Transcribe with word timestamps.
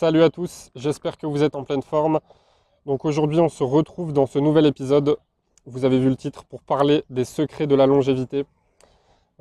Salut 0.00 0.22
à 0.22 0.30
tous, 0.30 0.70
j'espère 0.76 1.18
que 1.18 1.26
vous 1.26 1.42
êtes 1.42 1.54
en 1.54 1.62
pleine 1.62 1.82
forme. 1.82 2.20
Donc 2.86 3.04
aujourd'hui 3.04 3.38
on 3.38 3.50
se 3.50 3.62
retrouve 3.62 4.14
dans 4.14 4.24
ce 4.24 4.38
nouvel 4.38 4.64
épisode, 4.64 5.18
vous 5.66 5.84
avez 5.84 5.98
vu 5.98 6.08
le 6.08 6.16
titre, 6.16 6.44
pour 6.46 6.62
parler 6.62 7.04
des 7.10 7.26
secrets 7.26 7.66
de 7.66 7.74
la 7.74 7.84
longévité. 7.84 8.46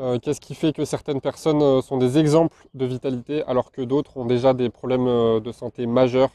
Euh, 0.01 0.19
Qu'est-ce 0.19 0.41
qui 0.41 0.55
fait 0.55 0.73
que 0.73 0.83
certaines 0.83 1.21
personnes 1.21 1.61
euh, 1.61 1.81
sont 1.81 1.95
des 1.95 2.17
exemples 2.17 2.67
de 2.73 2.83
vitalité 2.85 3.41
alors 3.43 3.71
que 3.71 3.81
d'autres 3.81 4.17
ont 4.17 4.25
déjà 4.25 4.53
des 4.53 4.69
problèmes 4.69 5.07
euh, 5.07 5.39
de 5.39 5.53
santé 5.53 5.87
majeurs 5.87 6.31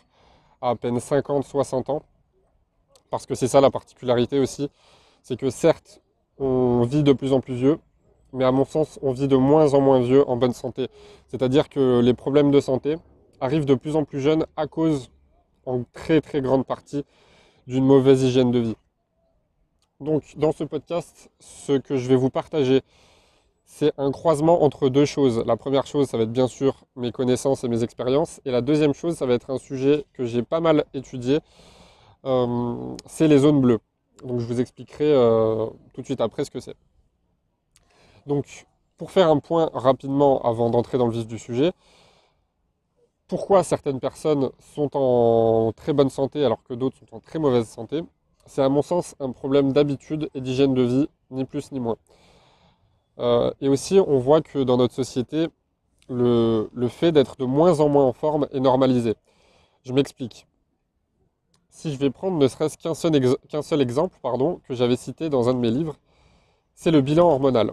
à 0.63 0.71
à 0.71 0.75
peine 0.75 0.97
50-60 0.97 1.91
ans? 1.91 2.03
Parce 3.11 3.27
que 3.27 3.35
c'est 3.35 3.49
ça 3.49 3.61
la 3.61 3.71
particularité 3.71 4.39
aussi, 4.39 4.71
c'est 5.23 5.39
que 5.39 5.51
certes 5.51 6.01
on 6.39 6.85
vit 6.85 7.03
de 7.03 7.13
plus 7.13 7.35
en 7.35 7.41
plus 7.41 7.57
vieux, 7.57 7.79
mais 8.33 8.47
à 8.47 8.53
mon 8.53 8.65
sens 8.65 8.99
on 9.03 9.13
vit 9.13 9.29
de 9.29 9.37
moins 9.37 9.75
en 9.75 9.83
moins 9.83 10.01
vieux 10.01 10.27
en 10.27 10.39
bonne 10.39 10.55
santé. 10.55 10.89
C'est-à-dire 11.29 11.69
que 11.69 12.01
les 12.01 12.15
problèmes 12.15 12.51
de 12.51 12.61
santé, 12.61 12.97
arrivent 13.45 13.67
de 13.67 13.75
plus 13.75 13.95
en 13.95 14.05
plus 14.05 14.21
jeunes 14.21 14.47
à 14.57 14.67
cause, 14.67 15.11
en 15.67 15.85
très 15.93 16.21
très 16.21 16.41
grande 16.41 16.64
partie, 16.67 17.05
d'une 17.67 17.85
mauvaise 17.85 18.23
hygiène 18.23 18.51
de 18.51 18.59
vie. 18.59 18.77
Donc 20.01 20.35
dans 20.37 20.53
ce 20.53 20.64
podcast, 20.64 21.31
ce 21.41 21.73
que 21.73 21.96
je 21.96 22.09
vais 22.09 22.17
vous 22.17 22.31
partager, 22.31 22.82
c'est 23.65 23.93
un 23.99 24.11
croisement 24.13 24.63
entre 24.63 24.89
deux 24.89 25.04
choses. 25.04 25.43
La 25.46 25.57
première 25.57 25.87
chose, 25.87 26.09
ça 26.09 26.17
va 26.17 26.25
être 26.25 26.32
bien 26.32 26.49
sûr 26.49 26.85
mes 26.96 27.13
connaissances 27.13 27.65
et 27.65 27.68
mes 27.68 27.82
expériences. 27.82 28.41
Et 28.45 28.51
la 28.51 28.61
deuxième 28.61 28.95
chose, 28.95 29.17
ça 29.17 29.27
va 29.27 29.35
être 29.35 29.51
un 29.51 29.59
sujet 29.59 30.04
que 30.13 30.25
j'ai 30.25 30.43
pas 30.43 30.61
mal 30.61 30.85
étudié. 30.95 31.40
Euh, 32.25 32.97
c'est 33.06 33.29
les 33.29 33.39
zones 33.39 33.61
bleues. 33.61 33.81
Donc 34.25 34.41
je 34.41 34.47
vous 34.47 34.61
expliquerai 34.61 35.12
euh, 35.12 35.67
tout 35.92 36.01
de 36.01 36.06
suite 36.06 36.20
après 36.20 36.45
ce 36.45 36.51
que 36.51 36.61
c'est. 36.61 36.77
Donc 38.27 38.67
pour 38.97 39.11
faire 39.11 39.29
un 39.29 39.39
point 39.39 39.70
rapidement 39.75 40.41
avant 40.42 40.70
d'entrer 40.70 40.98
dans 40.98 41.06
le 41.06 41.12
vif 41.12 41.27
du 41.27 41.39
sujet, 41.39 41.73
pourquoi 43.28 43.64
certaines 43.64 44.01
personnes 44.01 44.51
sont 44.75 44.91
en 44.95 45.73
très 45.73 45.92
bonne 45.92 46.11
santé 46.11 46.45
alors 46.45 46.62
que 46.65 46.75
d'autres 46.75 46.97
sont 46.98 47.17
en 47.17 47.20
très 47.20 47.39
mauvaise 47.39 47.67
santé, 47.67 48.03
c'est 48.47 48.62
à 48.62 48.69
mon 48.69 48.83
sens 48.83 49.15
un 49.21 49.33
problème 49.33 49.73
d'habitude 49.73 50.31
et 50.35 50.41
d'hygiène 50.41 50.75
de 50.75 50.83
vie, 50.83 51.09
ni 51.31 51.45
plus 51.45 51.73
ni 51.73 51.81
moins. 51.81 51.97
Euh, 53.19 53.51
et 53.61 53.69
aussi, 53.69 53.98
on 54.01 54.19
voit 54.19 54.43
que 54.43 54.59
dans 54.63 54.77
notre 54.77 54.95
société, 54.95 55.48
le, 56.09 56.69
fait 56.89 57.13
d'être 57.13 57.37
de 57.39 57.45
moins 57.45 57.81
en 57.81 57.89
moins 57.89 58.05
en 58.05 58.13
forme 58.13 58.47
est 58.53 58.61
normalisé. 58.61 59.15
Je 59.85 59.93
m'explique. 59.93 60.47
Si 61.70 61.93
je 61.93 61.98
vais 61.98 62.11
prendre 62.11 62.39
ne 62.39 62.47
serait-ce 62.47 62.79
qu'un 62.79 62.95
seul, 62.95 63.13
seul 63.63 63.81
exemple 63.81 64.19
pardon, 64.23 64.61
que 64.69 64.75
j'avais 64.75 64.97
cité 64.97 65.29
dans 65.29 65.48
un 65.48 65.55
de 65.55 65.59
mes 65.59 65.70
livres, 65.70 65.97
c'est 66.75 66.91
le 66.91 67.01
bilan 67.01 67.29
hormonal, 67.29 67.73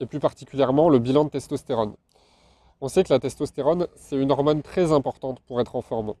et 0.00 0.06
plus 0.06 0.20
particulièrement 0.20 0.88
le 0.88 0.98
bilan 0.98 1.24
de 1.24 1.30
testostérone. 1.30 1.94
On 2.84 2.88
sait 2.88 3.02
que 3.02 3.10
la 3.14 3.18
testostérone, 3.18 3.86
c'est 3.96 4.14
une 4.14 4.30
hormone 4.30 4.60
très 4.60 4.92
importante 4.92 5.40
pour 5.46 5.58
être 5.58 5.74
en 5.74 5.80
forme. 5.80 6.12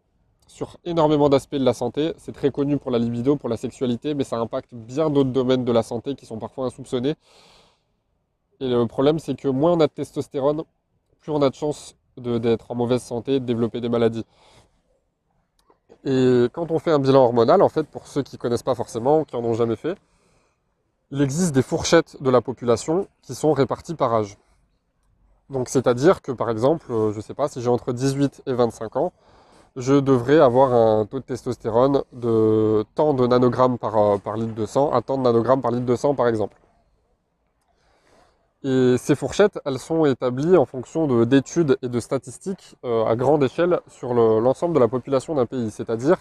Sur 0.46 0.78
énormément 0.86 1.28
d'aspects 1.28 1.56
de 1.56 1.62
la 1.62 1.74
santé, 1.74 2.14
c'est 2.16 2.32
très 2.32 2.50
connu 2.50 2.78
pour 2.78 2.90
la 2.90 2.98
libido, 2.98 3.36
pour 3.36 3.50
la 3.50 3.58
sexualité, 3.58 4.14
mais 4.14 4.24
ça 4.24 4.38
impacte 4.38 4.72
bien 4.72 5.10
d'autres 5.10 5.28
domaines 5.28 5.66
de 5.66 5.72
la 5.72 5.82
santé 5.82 6.14
qui 6.14 6.24
sont 6.24 6.38
parfois 6.38 6.64
insoupçonnés. 6.64 7.16
Et 8.60 8.68
le 8.70 8.86
problème, 8.86 9.18
c'est 9.18 9.38
que 9.38 9.46
moins 9.46 9.72
on 9.72 9.80
a 9.80 9.88
de 9.88 9.92
testostérone, 9.92 10.62
plus 11.20 11.32
on 11.32 11.42
a 11.42 11.50
de 11.50 11.54
chances 11.54 11.96
d'être 12.16 12.70
en 12.70 12.74
mauvaise 12.74 13.02
santé, 13.02 13.40
de 13.40 13.44
développer 13.44 13.82
des 13.82 13.90
maladies. 13.90 14.24
Et 16.06 16.46
quand 16.50 16.70
on 16.70 16.78
fait 16.78 16.92
un 16.92 16.98
bilan 16.98 17.24
hormonal, 17.24 17.60
en 17.60 17.68
fait, 17.68 17.86
pour 17.86 18.06
ceux 18.06 18.22
qui 18.22 18.36
ne 18.36 18.38
connaissent 18.38 18.62
pas 18.62 18.74
forcément, 18.74 19.24
qui 19.24 19.36
n'en 19.36 19.44
ont 19.44 19.52
jamais 19.52 19.76
fait, 19.76 19.98
il 21.10 21.20
existe 21.20 21.54
des 21.54 21.60
fourchettes 21.60 22.22
de 22.22 22.30
la 22.30 22.40
population 22.40 23.06
qui 23.20 23.34
sont 23.34 23.52
réparties 23.52 23.96
par 23.96 24.14
âge. 24.14 24.38
Donc 25.50 25.68
c'est-à-dire 25.68 26.22
que 26.22 26.32
par 26.32 26.50
exemple, 26.50 26.86
euh, 26.90 27.12
je 27.12 27.18
ne 27.18 27.22
sais 27.22 27.34
pas, 27.34 27.48
si 27.48 27.60
j'ai 27.60 27.68
entre 27.68 27.92
18 27.92 28.42
et 28.46 28.52
25 28.54 28.96
ans, 28.96 29.12
je 29.76 29.94
devrais 29.94 30.38
avoir 30.38 30.72
un 30.72 31.06
taux 31.06 31.18
de 31.20 31.24
testostérone 31.24 32.02
de 32.12 32.84
tant 32.94 33.14
de 33.14 33.26
nanogrammes 33.26 33.78
par, 33.78 33.96
euh, 33.96 34.18
litre 34.36 34.54
de 34.54 34.66
sang 34.66 34.92
à 34.92 35.02
tant 35.02 35.18
de 35.18 35.22
nanogrammes 35.22 35.60
par 35.60 35.70
litre 35.72 35.86
de 35.86 35.96
sang 35.96 36.14
par 36.14 36.28
exemple. 36.28 36.56
Et 38.62 38.96
ces 38.98 39.14
fourchettes, 39.14 39.60
elles 39.66 39.78
sont 39.78 40.06
établies 40.06 40.56
en 40.56 40.64
fonction 40.64 41.06
d'études 41.26 41.76
et 41.82 41.88
de 41.88 42.00
statistiques 42.00 42.76
euh, 42.84 43.04
à 43.04 43.14
grande 43.14 43.42
échelle 43.44 43.80
sur 43.88 44.14
l'ensemble 44.14 44.74
de 44.74 44.80
la 44.80 44.88
population 44.88 45.34
d'un 45.34 45.44
pays. 45.44 45.70
C'est-à-dire 45.70 46.16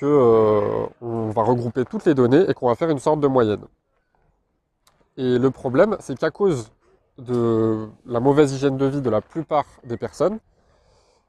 qu'on 0.00 0.88
va 1.02 1.42
regrouper 1.42 1.84
toutes 1.84 2.06
les 2.06 2.14
données 2.14 2.48
et 2.48 2.54
qu'on 2.54 2.68
va 2.68 2.74
faire 2.76 2.88
une 2.88 2.98
sorte 2.98 3.20
de 3.20 3.26
moyenne. 3.26 3.64
Et 5.18 5.38
le 5.38 5.50
problème, 5.50 5.96
c'est 6.00 6.18
qu'à 6.18 6.30
cause 6.30 6.72
de 7.18 7.88
la 8.06 8.20
mauvaise 8.20 8.52
hygiène 8.52 8.76
de 8.76 8.86
vie 8.86 9.00
de 9.00 9.10
la 9.10 9.20
plupart 9.20 9.66
des 9.84 9.96
personnes, 9.96 10.38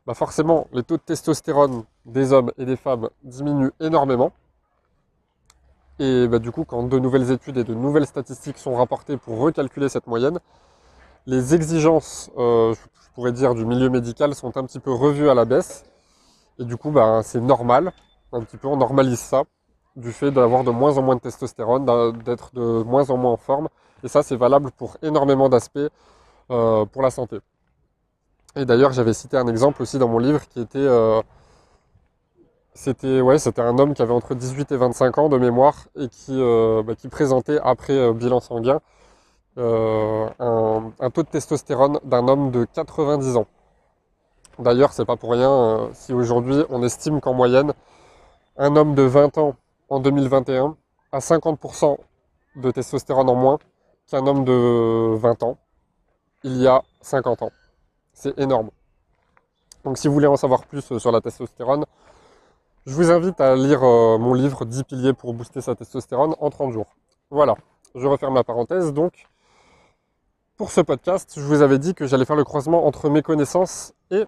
bah 0.05 0.13
forcément 0.13 0.67
les 0.71 0.83
taux 0.83 0.97
de 0.97 1.01
testostérone 1.01 1.83
des 2.05 2.33
hommes 2.33 2.51
et 2.57 2.65
des 2.65 2.75
femmes 2.75 3.09
diminuent 3.23 3.71
énormément. 3.79 4.31
Et 5.99 6.27
bah 6.27 6.39
du 6.39 6.51
coup, 6.51 6.65
quand 6.65 6.83
de 6.83 6.99
nouvelles 6.99 7.31
études 7.31 7.57
et 7.57 7.63
de 7.63 7.73
nouvelles 7.73 8.05
statistiques 8.05 8.57
sont 8.57 8.75
rapportées 8.75 9.17
pour 9.17 9.39
recalculer 9.39 9.89
cette 9.89 10.07
moyenne, 10.07 10.39
les 11.25 11.55
exigences, 11.55 12.29
euh, 12.37 12.73
je 12.73 13.09
pourrais 13.15 13.31
dire, 13.31 13.55
du 13.55 13.65
milieu 13.65 13.89
médical 13.89 14.35
sont 14.35 14.57
un 14.57 14.63
petit 14.65 14.79
peu 14.79 14.91
revues 14.91 15.29
à 15.29 15.33
la 15.33 15.45
baisse. 15.45 15.85
Et 16.59 16.65
du 16.65 16.77
coup, 16.77 16.91
bah, 16.91 17.21
c'est 17.23 17.41
normal, 17.41 17.93
un 18.31 18.41
petit 18.41 18.57
peu, 18.57 18.67
on 18.67 18.77
normalise 18.77 19.19
ça, 19.19 19.43
du 19.95 20.11
fait 20.11 20.31
d'avoir 20.31 20.63
de 20.63 20.71
moins 20.71 20.97
en 20.97 21.01
moins 21.01 21.15
de 21.15 21.21
testostérone, 21.21 21.85
d'être 22.23 22.53
de 22.53 22.83
moins 22.83 23.09
en 23.09 23.17
moins 23.17 23.31
en 23.31 23.37
forme. 23.37 23.69
Et 24.05 24.07
ça, 24.07 24.21
c'est 24.21 24.35
valable 24.35 24.69
pour 24.71 24.97
énormément 25.01 25.49
d'aspects 25.49 25.79
euh, 26.51 26.85
pour 26.85 27.01
la 27.01 27.09
santé. 27.09 27.39
Et 28.55 28.63
d'ailleurs, 28.63 28.93
j'avais 28.93 29.13
cité 29.13 29.35
un 29.35 29.47
exemple 29.47 29.81
aussi 29.81 29.97
dans 29.97 30.07
mon 30.07 30.19
livre 30.19 30.47
qui 30.47 30.61
était... 30.61 30.77
Euh, 30.77 31.21
c'était 32.75 33.19
ouais, 33.21 33.37
un 33.57 33.79
homme 33.79 33.95
qui 33.95 34.01
avait 34.03 34.13
entre 34.13 34.35
18 34.35 34.71
et 34.73 34.77
25 34.77 35.17
ans 35.17 35.29
de 35.29 35.37
mémoire 35.37 35.87
et 35.95 36.07
qui, 36.07 36.39
euh, 36.39 36.83
bah, 36.83 36.93
présentait 37.09 37.57
après 37.63 38.13
bilan 38.13 38.39
sanguin 38.41 38.79
un, 39.57 40.91
un, 40.99 41.09
taux 41.09 41.23
de 41.23 41.29
testostérone 41.29 41.99
d'un 42.03 42.27
homme 42.27 42.51
de 42.51 42.65
90 42.65 43.37
ans. 43.37 43.47
D'ailleurs, 44.59 44.91
c'est 44.93 45.05
pas 45.05 45.15
pour 45.15 45.31
rien 45.31 45.89
si 45.93 46.13
aujourd'hui 46.13 46.63
on 46.69 46.83
estime 46.83 47.21
qu'en 47.21 47.33
moyenne, 47.33 47.73
un 48.57 48.75
homme 48.75 48.93
de 48.93 49.03
20 49.03 49.37
ans 49.37 49.55
en 49.89 49.99
2021 49.99 50.75
a 51.13 51.19
50% 51.19 51.97
de 52.57 52.71
testostérone 52.71 53.29
en 53.29 53.35
moins 53.35 53.57
qu'un 54.09 54.25
homme 54.27 54.45
de 54.45 55.15
20 55.15 55.43
ans 55.43 55.57
il 56.45 56.57
y 56.57 56.67
a 56.67 56.83
50 57.01 57.41
ans. 57.41 57.51
C'est 58.13 58.37
énorme. 58.39 58.69
Donc 59.83 59.97
si 59.97 60.07
vous 60.07 60.13
voulez 60.13 60.27
en 60.27 60.37
savoir 60.37 60.65
plus 60.65 60.97
sur 60.99 61.11
la 61.11 61.19
testostérone, 61.19 61.85
je 62.85 62.93
vous 62.93 63.09
invite 63.09 63.41
à 63.41 63.55
lire 63.55 63.83
euh, 63.83 64.19
mon 64.19 64.35
livre 64.35 64.63
10 64.63 64.83
piliers 64.83 65.13
pour 65.13 65.33
booster 65.33 65.59
sa 65.59 65.73
testostérone 65.73 66.35
en 66.39 66.51
30 66.51 66.71
jours. 66.71 66.95
Voilà, 67.31 67.55
je 67.95 68.05
referme 68.05 68.35
la 68.35 68.43
parenthèse. 68.43 68.93
Donc, 68.93 69.27
pour 70.55 70.69
ce 70.69 70.81
podcast, 70.81 71.33
je 71.35 71.41
vous 71.41 71.63
avais 71.63 71.79
dit 71.79 71.95
que 71.95 72.05
j'allais 72.05 72.25
faire 72.25 72.35
le 72.35 72.43
croisement 72.43 72.85
entre 72.85 73.09
mes 73.09 73.23
connaissances 73.23 73.93
et 74.11 74.25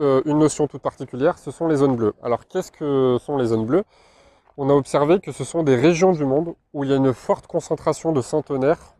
euh, 0.00 0.20
une 0.24 0.40
notion 0.40 0.66
toute 0.66 0.82
particulière, 0.82 1.38
ce 1.38 1.52
sont 1.52 1.68
les 1.68 1.76
zones 1.76 1.94
bleues. 1.94 2.14
Alors, 2.24 2.48
qu'est-ce 2.48 2.72
que 2.72 3.18
sont 3.20 3.36
les 3.36 3.46
zones 3.46 3.66
bleues? 3.66 3.84
On 4.56 4.68
a 4.68 4.72
observé 4.72 5.20
que 5.20 5.30
ce 5.30 5.44
sont 5.44 5.62
des 5.62 5.76
régions 5.76 6.10
du 6.10 6.24
monde 6.24 6.56
où 6.72 6.82
il 6.82 6.90
y 6.90 6.92
a 6.92 6.96
une 6.96 7.14
forte 7.14 7.46
concentration 7.46 8.10
de 8.10 8.20
centenaires 8.20 8.95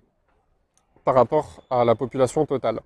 par 1.06 1.14
rapport 1.14 1.62
à 1.70 1.84
la 1.84 1.94
population 1.94 2.44
totale. 2.46 2.80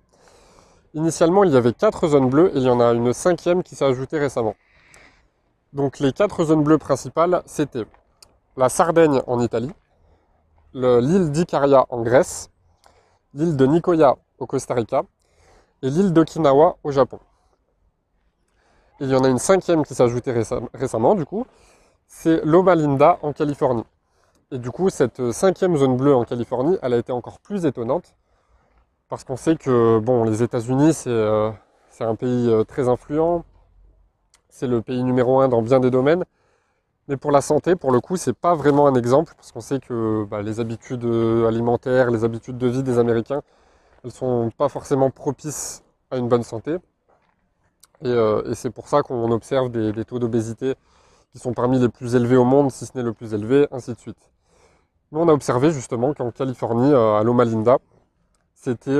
Initialement, 0.93 1.43
il 1.43 1.51
y 1.51 1.57
avait 1.57 1.73
quatre 1.73 2.07
zones 2.07 2.29
bleues 2.29 2.51
et 2.53 2.59
il 2.59 2.63
y 2.63 2.69
en 2.69 2.79
a 2.79 2.93
une 2.93 3.13
cinquième 3.13 3.63
qui 3.63 3.75
s'est 3.75 3.83
ajoutée 3.83 4.19
récemment. 4.19 4.55
Donc 5.73 5.97
les 5.97 6.13
quatre 6.13 6.43
zones 6.43 6.63
bleues 6.63 6.77
principales, 6.77 7.41
c'était 7.47 7.85
la 8.57 8.69
Sardaigne 8.69 9.21
en 9.25 9.39
Italie, 9.39 9.71
l'île 10.75 11.31
d'Icaria 11.31 11.87
en 11.89 12.03
Grèce, 12.03 12.51
l'île 13.33 13.57
de 13.57 13.65
Nicoya 13.65 14.17
au 14.37 14.45
Costa 14.45 14.75
Rica 14.75 15.01
et 15.81 15.89
l'île 15.89 16.13
d'Okinawa 16.13 16.77
au 16.83 16.91
Japon. 16.91 17.19
il 18.99 19.09
y 19.09 19.15
en 19.15 19.23
a 19.23 19.29
une 19.29 19.39
cinquième 19.39 19.83
qui 19.83 19.95
s'est 19.95 20.03
ajoutée 20.03 20.31
récemment, 20.75 21.15
du 21.15 21.25
coup, 21.25 21.47
c'est 22.07 22.45
Loma 22.45 22.75
Linda 22.75 23.17
en 23.23 23.33
Californie. 23.33 23.85
Et 24.53 24.57
du 24.59 24.69
coup, 24.69 24.89
cette 24.89 25.31
cinquième 25.31 25.77
zone 25.77 25.95
bleue 25.95 26.13
en 26.13 26.25
Californie, 26.25 26.77
elle 26.81 26.93
a 26.93 26.97
été 26.97 27.13
encore 27.13 27.39
plus 27.39 27.65
étonnante, 27.65 28.13
parce 29.07 29.23
qu'on 29.23 29.37
sait 29.37 29.55
que 29.55 29.99
bon, 29.99 30.25
les 30.25 30.43
États-Unis, 30.43 30.93
c'est 30.93 31.09
euh, 31.09 31.51
un 32.01 32.15
pays 32.15 32.49
euh, 32.49 32.65
très 32.65 32.89
influent, 32.89 33.45
c'est 34.49 34.67
le 34.67 34.81
pays 34.81 35.03
numéro 35.03 35.39
un 35.39 35.47
dans 35.47 35.61
bien 35.61 35.79
des 35.79 35.89
domaines. 35.89 36.25
Mais 37.07 37.17
pour 37.17 37.31
la 37.31 37.41
santé, 37.41 37.75
pour 37.77 37.91
le 37.91 38.01
coup, 38.01 38.17
c'est 38.17 38.33
pas 38.33 38.53
vraiment 38.55 38.87
un 38.87 38.95
exemple, 38.95 39.33
parce 39.37 39.53
qu'on 39.53 39.61
sait 39.61 39.79
que 39.79 40.25
bah, 40.25 40.41
les 40.41 40.59
habitudes 40.59 41.05
euh, 41.05 41.47
alimentaires, 41.47 42.11
les 42.11 42.25
habitudes 42.25 42.57
de 42.57 42.67
vie 42.67 42.83
des 42.83 42.99
Américains, 42.99 43.41
elles 44.03 44.11
sont 44.11 44.51
pas 44.57 44.67
forcément 44.69 45.11
propices 45.11 45.83
à 46.11 46.17
une 46.17 46.27
bonne 46.27 46.43
santé. 46.43 46.77
Et, 48.03 48.15
c'est 48.55 48.71
pour 48.71 48.87
ça 48.87 49.03
qu'on 49.03 49.31
observe 49.31 49.69
des, 49.71 50.05
taux 50.05 50.19
d'obésité 50.19 50.75
qui 51.31 51.39
sont 51.39 51.53
parmi 51.53 51.79
les 51.79 51.89
plus 51.89 52.15
élevés 52.15 52.37
au 52.37 52.45
monde, 52.45 52.71
si 52.71 52.85
ce 52.85 52.91
n'est 52.95 53.03
le 53.03 53.13
plus 53.13 53.33
élevé, 53.33 53.67
ainsi 53.71 53.93
de 53.93 53.99
suite. 53.99 54.31
Nous, 55.11 55.19
on 55.19 55.27
a 55.27 55.33
observé 55.33 55.71
justement 55.71 56.13
qu'en 56.13 56.31
Californie, 56.31 56.91
euh, 56.91 57.19
à 57.19 57.23
Loma 57.23 57.45
Linda, 57.45 57.77
c'était 58.53 58.91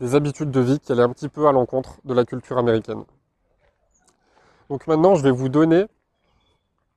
des 0.00 0.14
habitudes 0.14 0.50
de 0.50 0.60
vie 0.60 0.80
qui 0.80 0.90
allaient 0.90 1.02
un 1.02 1.12
petit 1.12 1.28
peu 1.28 1.46
à 1.46 1.52
l'encontre 1.52 1.98
de 2.04 2.14
la 2.14 2.24
culture 2.24 2.58
américaine. 2.58 3.04
Donc 4.70 4.86
maintenant, 4.86 5.14
je 5.14 5.22
vais 5.22 5.30
vous 5.30 5.50
donner, 5.50 5.86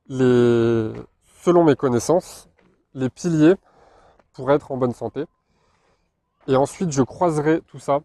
selon 0.08 1.62
mes 1.64 1.76
connaissances, 1.76 2.48
les 2.94 3.10
piliers 3.10 3.54
pour 4.32 4.50
être 4.50 4.72
en 4.72 4.76
bonne 4.76 4.94
santé. 4.94 5.26
Et 6.48 6.56
ensuite, 6.56 6.92
je 6.92 7.02
croiserai 7.02 7.60
tout 7.62 7.78
ça 7.78 8.00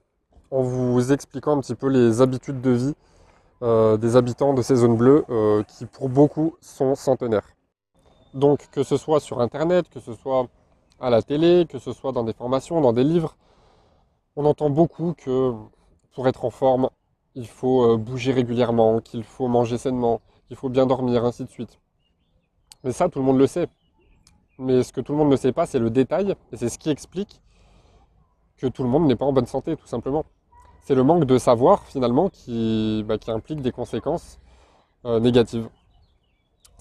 en 0.52 0.62
vous 0.62 1.12
expliquant 1.12 1.58
un 1.58 1.62
petit 1.62 1.76
peu 1.76 1.88
les 1.88 2.22
habitudes 2.22 2.62
de 2.62 2.72
vie 2.72 2.96
euh, 3.64 3.98
des 3.98 4.16
habitants 4.16 4.54
de 4.54 4.62
ces 4.62 4.76
zones 4.76 4.98
bleues 4.98 5.24
euh, 5.30 5.64
qui, 5.64 5.86
pour 5.86 6.10
beaucoup, 6.10 6.56
sont 6.62 6.96
centenaires. 6.96 7.48
Donc, 8.34 8.70
que 8.72 8.84
ce 8.84 8.98
soit 8.98 9.20
sur 9.20 9.42
Internet, 9.42 9.90
que 9.90 10.00
ce 10.00 10.14
soit 10.14 10.48
à 11.00 11.10
la 11.10 11.22
télé, 11.22 11.66
que 11.70 11.80
ce 11.80 11.92
soit 11.94 12.12
dans 12.12 12.24
des 12.24 12.34
formations, 12.34 12.80
dans 12.80 12.94
des 12.94 13.04
livres, 13.04 13.36
on 14.36 14.46
entend 14.46 14.70
beaucoup 14.70 15.14
que 15.14 15.54
pour 16.14 16.28
être 16.28 16.46
en 16.46 16.50
forme, 16.50 16.90
il 17.36 17.48
faut 17.48 17.84
euh, 17.84 17.98
bouger 17.98 18.32
régulièrement, 18.32 19.00
qu'il 19.00 19.24
faut 19.24 19.48
manger 19.48 19.78
sainement, 19.78 20.22
qu'il 20.48 20.56
faut 20.56 20.70
bien 20.70 20.86
dormir, 20.86 21.26
ainsi 21.26 21.44
de 21.44 21.50
suite. 21.50 21.80
Mais 22.84 22.92
ça, 22.92 23.10
tout 23.10 23.20
le 23.20 23.26
monde 23.26 23.38
le 23.38 23.48
sait. 23.48 23.68
Mais 24.58 24.84
ce 24.84 24.94
que 24.94 25.02
tout 25.02 25.14
le 25.14 25.18
monde 25.18 25.32
ne 25.32 25.36
sait 25.36 25.52
pas, 25.52 25.66
c'est 25.66 25.80
le 25.80 25.90
détail, 25.90 26.36
et 26.52 26.58
c'est 26.58 26.70
ce 26.70 26.78
qui 26.78 26.90
explique 26.90 27.42
que 28.58 28.68
tout 28.68 28.84
le 28.84 28.90
monde 28.90 29.08
n'est 29.08 29.16
pas 29.16 29.26
en 29.26 29.34
bonne 29.34 29.46
santé, 29.48 29.76
tout 29.76 29.88
simplement. 29.88 30.26
C'est 30.84 30.96
le 30.96 31.04
manque 31.04 31.26
de 31.26 31.38
savoir, 31.38 31.84
finalement, 31.86 32.30
qui, 32.30 33.04
bah, 33.08 33.18
implique 33.28 33.62
des 33.62 33.72
conséquences 33.72 34.40
euh, 35.06 35.20
négatives. 35.20 35.68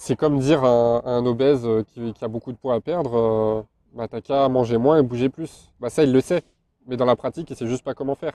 C'est 0.02 0.16
comme 0.16 0.38
dire 0.38 0.64
à, 0.64 1.02
un 1.04 1.26
obèse 1.26 1.66
euh, 1.66 1.84
qui, 1.84 2.24
a 2.24 2.28
beaucoup 2.28 2.52
de 2.52 2.56
poids 2.56 2.74
à 2.74 2.80
perdre, 2.80 3.66
bah, 3.92 4.08
t'as 4.08 4.22
qu'à 4.22 4.48
manger 4.48 4.78
moins 4.78 4.98
et 4.98 5.02
bouger 5.02 5.28
plus. 5.28 5.70
Bah, 5.78 5.90
ça, 5.90 6.02
il 6.04 6.10
le 6.10 6.22
sait, 6.22 6.42
mais 6.86 6.96
dans 6.96 7.04
la 7.04 7.16
pratique, 7.16 7.50
il 7.50 7.54
sait 7.56 7.66
juste 7.66 7.84
pas 7.84 7.92
comment 7.92 8.14
faire. 8.14 8.32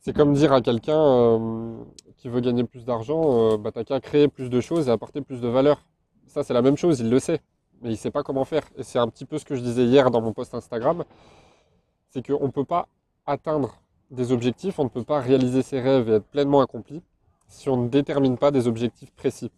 C'est 0.00 0.14
comme 0.14 0.34
dire 0.34 0.52
à 0.52 0.60
quelqu'un 0.60 1.00
euh, 1.00 1.78
qui 2.18 2.28
veut 2.28 2.42
gagner 2.42 2.64
plus 2.64 2.84
d'argent, 2.84 3.52
euh, 3.54 3.56
bah, 3.56 3.70
t'as 3.72 3.84
qu'à 3.84 4.00
créer 4.00 4.28
plus 4.28 4.50
de 4.50 4.60
choses 4.60 4.88
et 4.88 4.90
apporter 4.90 5.22
plus 5.22 5.40
de 5.40 5.48
valeur. 5.48 5.82
Ça, 6.26 6.42
c'est 6.42 6.52
la 6.52 6.60
même 6.60 6.76
chose, 6.76 7.00
il 7.00 7.08
le 7.08 7.18
sait, 7.20 7.40
mais 7.80 7.88
il 7.92 7.96
sait 7.96 8.10
pas 8.10 8.22
comment 8.22 8.44
faire. 8.44 8.64
Et 8.76 8.82
c'est 8.82 8.98
un 8.98 9.08
petit 9.08 9.24
peu 9.24 9.38
ce 9.38 9.46
que 9.46 9.54
je 9.54 9.62
disais 9.62 9.84
hier 9.86 10.10
dans 10.10 10.20
mon 10.20 10.34
post 10.34 10.52
Instagram, 10.54 11.04
c'est 12.10 12.26
qu'on 12.26 12.44
ne 12.44 12.52
peut 12.52 12.66
pas 12.66 12.86
atteindre 13.24 13.80
des 14.10 14.30
objectifs, 14.30 14.78
on 14.78 14.84
ne 14.84 14.90
peut 14.90 15.04
pas 15.04 15.20
réaliser 15.20 15.62
ses 15.62 15.80
rêves 15.80 16.10
et 16.10 16.16
être 16.16 16.26
pleinement 16.26 16.60
accompli 16.60 17.00
si 17.48 17.70
on 17.70 17.78
ne 17.78 17.88
détermine 17.88 18.36
pas 18.36 18.50
des 18.50 18.68
objectifs 18.68 19.10
précis. 19.12 19.50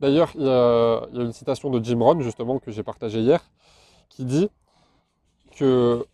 D'ailleurs, 0.00 0.30
il, 0.34 0.42
y 0.42 0.48
a 0.48 1.06
une 1.12 1.32
citation 1.32 1.70
de 1.70 1.82
Jim 1.82 2.00
Rohn, 2.00 2.20
justement, 2.20 2.58
que 2.58 2.70
j'ai 2.70 2.82
partagée 2.82 3.20
hier, 3.20 3.40
qui 4.08 4.24
dit 4.24 4.50
que 5.56 6.06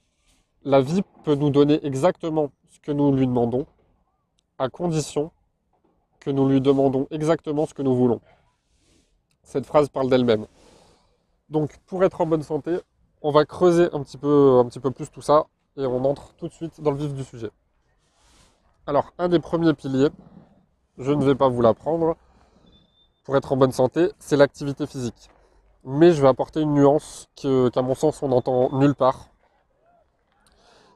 la 0.65 0.81
vie 0.81 1.03
peut 1.25 1.35
nous 1.35 1.51
donner 1.51 1.85
exactement 1.85 2.51
ce 2.69 2.79
que 2.81 2.93
nous 2.93 3.15
lui 3.15 3.27
demandons, 3.27 3.67
à 4.59 4.69
condition 4.69 5.33
que 6.21 6.31
nous 6.31 6.49
lui 6.49 6.61
demandons 6.61 7.07
exactement 7.11 7.67
ce 7.67 7.75
que 7.75 7.83
nous 7.83 7.95
voulons. 7.95 8.21
Cette 9.43 9.67
phrase 9.67 9.89
parle 9.89 10.11
d'elle-même. 10.11 10.47
Donc 11.49 11.79
pour 11.87 12.05
être 12.05 12.21
en 12.21 12.27
bonne 12.27 12.43
santé, 12.43 12.79
on 13.23 13.33
va 13.33 13.45
creuser 13.45 13.89
un 13.93 14.03
petit, 14.03 14.19
peu, 14.19 14.59
un 14.59 14.65
petit 14.67 14.81
peu 14.81 14.91
plus 14.91 15.11
tout 15.11 15.23
ça 15.23 15.47
et 15.77 15.87
on 15.87 16.05
entre 16.05 16.35
tout 16.35 16.49
de 16.49 16.53
suite 16.53 16.81
dans 16.81 16.91
le 16.91 16.99
vif 16.99 17.15
du 17.15 17.25
sujet. 17.25 17.51
Alors 18.87 19.13
un 19.19 19.29
des 19.29 19.41
premiers 19.41 19.75
piliers, 19.75 20.11
je 20.99 21.11
ne 21.11 21.25
vais 21.25 21.35
pas 21.35 21.49
vous 21.49 21.63
l'apprendre, 21.63 22.17
pour 23.31 23.37
être 23.37 23.53
en 23.53 23.57
bonne 23.57 23.71
santé, 23.71 24.11
c'est 24.19 24.37
l'activité 24.37 24.89
physique. 24.89 25.31
Mais 25.85 26.11
je 26.11 26.21
vais 26.21 26.27
apporter 26.27 26.63
une 26.63 26.75
nuance 26.75 27.29
qu'à 27.37 27.81
mon 27.81 27.95
sens 27.95 28.25
on 28.25 28.29
n'entend 28.29 28.77
nulle 28.77 28.97
part. 28.97 29.29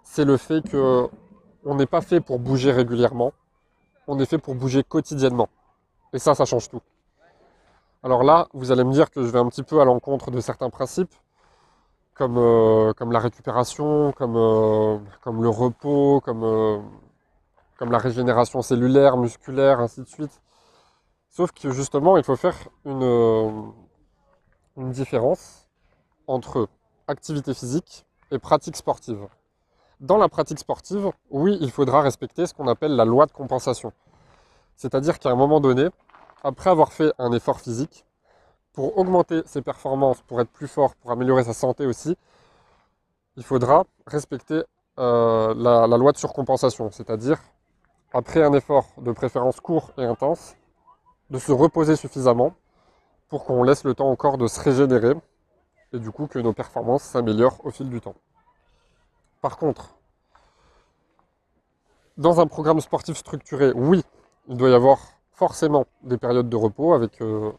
C'est 0.03 0.25
le 0.25 0.37
fait 0.37 0.69
que 0.69 1.09
on 1.65 1.77
n'est 1.77 1.87
pas 1.87 2.01
fait 2.01 2.21
pour 2.21 2.41
bouger 2.41 2.73
régulièrement, 2.73 3.33
on 4.09 4.19
est 4.19 4.27
fait 4.27 4.39
pour 4.39 4.57
bouger 4.57 4.83
quotidiennement. 4.83 5.49
Et 6.13 6.19
ça, 6.19 6.35
ça 6.35 6.45
change 6.45 6.69
tout. 6.69 6.81
Alors 8.03 8.25
là, 8.25 8.49
vous 8.53 8.73
allez 8.73 8.83
me 8.83 8.93
dire 8.93 9.13
que 9.13 9.23
je 9.23 9.31
vais 9.31 9.39
un 9.39 9.47
petit 9.47 9.63
peu 9.63 9.81
à 9.81 9.85
l'encontre 9.85 10.33
de 10.33 10.41
certains 10.41 10.71
principes, 10.71 11.15
comme, 12.15 12.37
euh, 12.37 12.93
comme 12.95 13.13
la 13.13 13.21
récupération, 13.21 14.11
comme, 14.11 14.35
euh, 14.37 14.99
le 15.25 15.49
repos, 15.49 16.21
euh, 16.27 16.81
comme 17.79 17.93
la 17.93 17.99
régénération 17.99 18.61
cellulaire, 18.61 19.17
musculaire, 19.19 19.79
ainsi 19.79 20.01
de 20.01 20.09
suite. 20.09 20.41
Sauf 21.37 21.51
que 21.51 21.73
justement, 21.73 22.17
il 22.17 22.23
faut 22.23 22.37
faire 22.37 22.55
une, 22.85 23.73
une 24.77 24.93
différence 24.93 25.67
entre 26.29 26.69
activité 27.09 27.53
physique 27.55 28.07
et 28.31 28.39
pratique 28.39 28.77
sportive. 28.77 29.27
Dans 29.99 30.17
la 30.17 30.29
pratique 30.29 30.61
sportive, 30.61 31.11
oui, 31.31 31.59
il 31.61 31.73
faudra 31.73 32.03
respecter 32.03 32.47
ce 32.47 32.55
qu'on 32.55 32.69
appelle 32.69 32.95
la 32.95 33.05
loi 33.05 33.27
de 33.27 33.33
compensation. 33.33 33.93
C'est-à-dire 34.77 35.19
qu'à 35.19 35.31
un 35.31 35.35
moment 35.35 35.59
donné, 35.59 35.89
après 36.45 36.71
avoir 36.71 36.93
fait 36.93 37.13
un 37.19 37.33
effort 37.33 37.59
physique, 37.59 38.05
pour 38.73 38.97
augmenter 38.97 39.43
ses 39.45 39.61
performances, 39.61 40.23
pour 40.23 40.41
être 40.41 40.51
plus 40.51 40.69
fort, 40.69 40.95
pour 40.95 41.11
améliorer 41.11 41.43
sa 41.43 41.53
santé 41.53 41.85
aussi, 41.85 42.17
il 43.37 43.43
faudra 43.43 43.87
respecter 44.07 44.63
euh, 45.01 45.53
la 45.57 45.97
loi 45.97 46.13
de 46.13 46.17
surcompensation. 46.17 46.93
C'est-à-dire, 46.93 47.41
après 48.13 48.45
un 48.45 48.53
effort 48.53 48.87
de 48.99 49.11
préférence 49.11 49.59
court 49.59 49.91
et 49.99 50.05
intense, 50.05 50.55
de 51.31 51.39
se 51.39 51.53
reposer 51.53 51.97
suffisamment 51.97 52.55
pour 53.29 53.45
qu'on 53.45 53.63
laisse 53.63 53.85
le 53.85 53.95
temps 53.95 54.11
au 54.11 54.17
corps 54.17 54.39
de 54.39 54.47
se 54.47 54.61
régénérer 54.61 55.15
et 55.93 55.99
du 55.99 56.11
coup 56.11 56.27
que 56.27 56.39
nos 56.39 56.53
performances 56.53 57.03
s'améliorent 57.03 57.65
au 57.65 57.71
fil 57.71 57.89
du 57.89 58.01
temps. 58.01 58.17
Par 59.41 59.57
contre, 59.57 59.95
dans 62.17 62.41
un 62.41 62.47
programme 62.47 62.81
sportif 62.81 63.17
structuré, 63.17 63.73
oui, 63.75 64.03
il 64.49 64.57
doit 64.57 64.71
y 64.71 64.75
avoir 64.75 64.99
forcément 65.33 65.87
des 66.03 66.17
périodes 66.17 66.49
de 66.49 66.57
repos 66.57 66.95
avec 66.95 67.21
euh, 67.21 67.51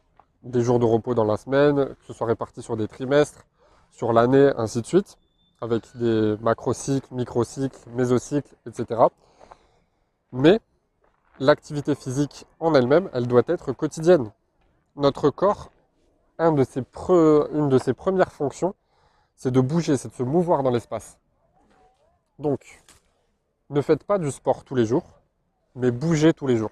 des 0.44 0.62
jours 0.62 0.80
de 0.80 0.86
repos 0.86 1.14
dans 1.14 1.26
la 1.26 1.38
semaine, 1.38 1.88
que 1.88 2.06
ce 2.08 2.14
soit 2.14 2.28
réparti 2.28 2.62
sur 2.62 2.78
des 2.78 2.88
trimestres, 2.88 3.46
sur 3.92 4.14
l'année, 4.14 4.52
ainsi 4.58 4.82
de 4.82 4.86
suite, 4.86 5.18
avec 5.62 5.84
des 5.96 6.36
macrocycles, 6.42 7.08
microcycles, 7.12 7.78
mésocycles, 7.90 8.56
etc. 8.66 9.02
Mais 10.32 10.60
l'activité 11.40 11.96
physique 11.96 12.46
en 12.60 12.74
elle-même, 12.74 13.10
elle 13.14 13.28
doit 13.28 13.44
être 13.48 13.72
quotidienne. 13.72 14.32
Notre 14.96 15.30
corps, 15.30 15.72
une 16.40 16.56
de 16.56 17.78
ses 17.78 17.94
premières 17.94 18.32
fonctions, 18.32 18.76
c'est 19.36 19.52
de 19.52 19.62
bouger, 19.62 19.98
c'est 19.98 20.10
de 20.10 20.14
se 20.14 20.24
mouvoir 20.24 20.64
dans 20.64 20.72
l'espace. 20.72 21.20
Donc, 22.40 22.84
ne 23.70 23.82
faites 23.82 24.04
pas 24.04 24.18
du 24.18 24.32
sport 24.32 24.64
tous 24.64 24.76
les 24.76 24.86
jours, 24.86 25.06
mais 25.76 25.92
bougez 25.92 26.34
tous 26.34 26.48
les 26.48 26.58
jours. 26.58 26.72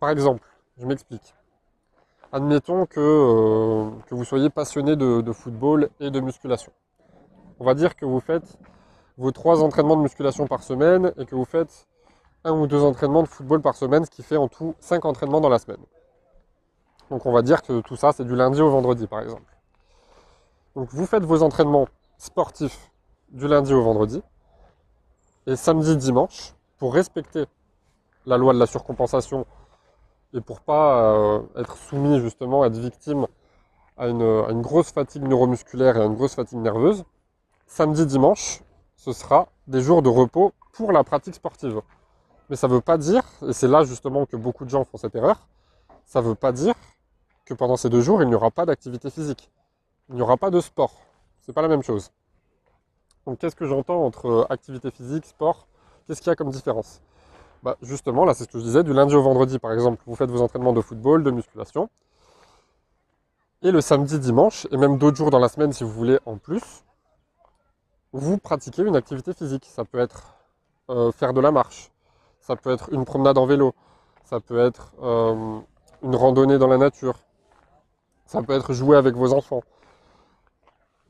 Par 0.00 0.10
exemple, 0.10 0.46
je 0.78 0.86
m'explique. 0.86 1.34
Admettons 2.32 2.84
que, 2.86 3.00
euh, 3.00 3.90
vous 4.10 4.24
soyez 4.24 4.50
passionné 4.50 4.96
de, 4.96 5.32
football 5.32 5.88
et 6.00 6.10
de 6.10 6.20
musculation. 6.20 6.72
On 7.60 7.64
va 7.64 7.74
dire 7.74 7.94
que 7.94 8.04
vous 8.04 8.20
faites 8.20 8.58
vos 9.16 9.30
trois 9.30 9.62
entraînements 9.62 9.96
de 9.96 10.02
musculation 10.02 10.46
par 10.46 10.62
semaine 10.62 11.12
et 11.16 11.26
que 11.26 11.36
vous 11.36 11.44
faites 11.44 11.86
un 12.44 12.52
ou 12.52 12.66
deux 12.66 12.82
entraînements 12.82 13.22
de 13.22 13.28
football 13.28 13.60
par 13.60 13.74
semaine, 13.74 14.04
ce 14.04 14.10
qui 14.10 14.22
fait 14.22 14.36
en 14.36 14.48
tout 14.48 14.74
cinq 14.80 15.04
entraînements 15.04 15.40
dans 15.40 15.48
la 15.48 15.58
semaine. 15.58 15.80
Donc 17.10 17.26
on 17.26 17.32
va 17.32 17.42
dire 17.42 17.62
que 17.62 17.80
tout 17.80 17.96
ça, 17.96 18.12
c'est 18.12 18.24
du 18.24 18.36
lundi 18.36 18.60
au 18.60 18.70
vendredi, 18.70 19.06
par 19.06 19.20
exemple. 19.20 19.54
Donc 20.76 20.88
vous 20.90 21.06
faites 21.06 21.24
vos 21.24 21.42
entraînements 21.42 21.88
sportifs 22.18 22.90
du 23.30 23.48
lundi 23.48 23.72
au 23.72 23.82
vendredi. 23.82 24.22
Et 25.46 25.56
samedi, 25.56 25.96
dimanche, 25.96 26.54
pour 26.78 26.94
respecter 26.94 27.44
la 28.26 28.38
loi 28.38 28.52
de 28.54 28.58
la 28.58 28.66
surcompensation 28.66 29.46
et 30.32 30.40
pour 30.40 30.60
pas 30.60 31.02
euh, 31.02 31.42
être 31.56 31.76
soumis 31.76 32.20
justement, 32.20 32.64
être 32.64 32.76
victime 32.76 33.26
à 33.96 34.08
une, 34.08 34.62
grosse 34.62 34.90
fatigue 34.90 35.22
neuromusculaire 35.22 35.96
et 35.96 36.00
à 36.00 36.04
une 36.04 36.14
grosse 36.14 36.34
fatigue 36.34 36.58
nerveuse, 36.58 37.04
samedi, 37.66 38.06
dimanche, 38.06 38.62
ce 38.96 39.12
sera 39.12 39.48
des 39.66 39.80
jours 39.80 40.02
de 40.02 40.08
repos 40.08 40.52
pour 40.72 40.90
la 40.90 41.04
pratique 41.04 41.34
sportive. 41.34 41.80
Mais 42.50 42.56
ça 42.56 42.68
ne 42.68 42.74
veut 42.74 42.80
pas 42.80 42.98
dire, 42.98 43.22
et 43.48 43.52
c'est 43.52 43.68
là 43.68 43.84
justement 43.84 44.26
que 44.26 44.36
beaucoup 44.36 44.64
de 44.64 44.70
gens 44.70 44.84
font 44.84 44.98
cette 44.98 45.14
erreur, 45.14 45.48
ça 46.04 46.20
ne 46.20 46.26
veut 46.26 46.34
pas 46.34 46.52
dire 46.52 46.74
que 47.44 47.54
pendant 47.54 47.76
ces 47.76 47.88
deux 47.88 48.00
jours, 48.00 48.22
il 48.22 48.28
n'y 48.28 48.34
aura 48.34 48.50
pas 48.50 48.66
d'activité 48.66 49.10
physique. 49.10 49.50
Il 50.08 50.16
n'y 50.16 50.22
aura 50.22 50.36
pas 50.36 50.50
de 50.50 50.60
sport. 50.60 50.92
C'est 51.40 51.52
pas 51.52 51.62
la 51.62 51.68
même 51.68 51.82
chose. 51.82 52.10
Donc 53.26 53.38
qu'est-ce 53.38 53.56
que 53.56 53.66
j'entends 53.66 54.04
entre 54.04 54.26
euh, 54.26 54.46
activité 54.50 54.90
physique, 54.90 55.24
sport? 55.24 55.66
Qu'est-ce 56.06 56.20
qu'il 56.20 56.30
y 56.30 56.32
a 56.32 56.36
comme 56.36 56.50
différence? 56.50 57.00
Bah, 57.62 57.76
Justement, 57.80 58.24
là 58.24 58.34
c'est 58.34 58.44
ce 58.44 58.48
que 58.48 58.58
je 58.58 58.64
disais, 58.64 58.82
du 58.82 58.92
lundi 58.92 59.14
au 59.14 59.22
vendredi 59.22 59.58
par 59.58 59.72
exemple, 59.72 60.02
vous 60.06 60.14
faites 60.16 60.30
vos 60.30 60.42
entraînements 60.42 60.74
de 60.74 60.82
football, 60.82 61.22
de 61.22 61.30
musculation. 61.30 61.88
Et 63.62 63.70
le 63.70 63.80
samedi, 63.80 64.18
dimanche, 64.18 64.66
et 64.70 64.76
même 64.76 64.98
d'autres 64.98 65.16
jours 65.16 65.30
dans 65.30 65.38
la 65.38 65.48
semaine 65.48 65.72
si 65.72 65.84
vous 65.84 65.90
voulez 65.90 66.18
en 66.26 66.36
plus, 66.36 66.84
vous 68.12 68.36
pratiquez 68.36 68.82
une 68.82 68.96
activité 68.96 69.32
physique. 69.32 69.64
Ça 69.70 69.86
peut 69.86 69.98
être 69.98 70.34
euh, 70.90 71.10
faire 71.12 71.32
de 71.32 71.40
la 71.40 71.50
marche, 71.50 71.90
ça 72.46 72.56
peut 72.56 72.70
être 72.70 72.92
une 72.92 73.06
promenade 73.06 73.38
en 73.38 73.46
vélo, 73.46 73.74
ça 74.24 74.38
peut 74.38 74.58
être 74.58 74.92
euh, 75.02 75.58
une 76.02 76.14
randonnée 76.14 76.58
dans 76.58 76.66
la 76.66 76.76
nature, 76.76 77.14
ça 78.26 78.42
peut 78.42 78.52
être 78.52 78.74
jouer 78.74 78.96
avec 78.98 79.14
vos 79.14 79.32
enfants. 79.32 79.62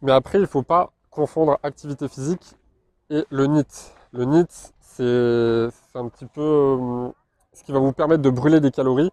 Mais 0.00 0.12
après, 0.12 0.38
il 0.38 0.42
ne 0.42 0.46
faut 0.46 0.62
pas 0.62 0.92
confondre 1.10 1.58
activité 1.64 2.08
physique 2.08 2.54
et 3.10 3.24
le 3.30 3.46
NIT. 3.46 3.66
Le 4.12 4.24
NIT, 4.24 4.46
c'est 4.80 5.98
un 5.98 6.08
petit 6.08 6.26
peu, 6.26 7.12
ce 7.52 7.64
qui 7.64 7.72
va 7.72 7.80
vous 7.80 7.92
permettre 7.92 8.22
de 8.22 8.30
brûler 8.30 8.60
des 8.60 8.70
calories, 8.70 9.10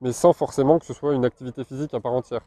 mais 0.00 0.12
sans 0.12 0.32
forcément 0.32 0.80
que 0.80 0.86
ce 0.86 0.92
soit 0.92 1.14
une 1.14 1.24
activité 1.24 1.62
physique 1.64 1.94
à 1.94 2.00
part 2.00 2.12
entière. 2.12 2.42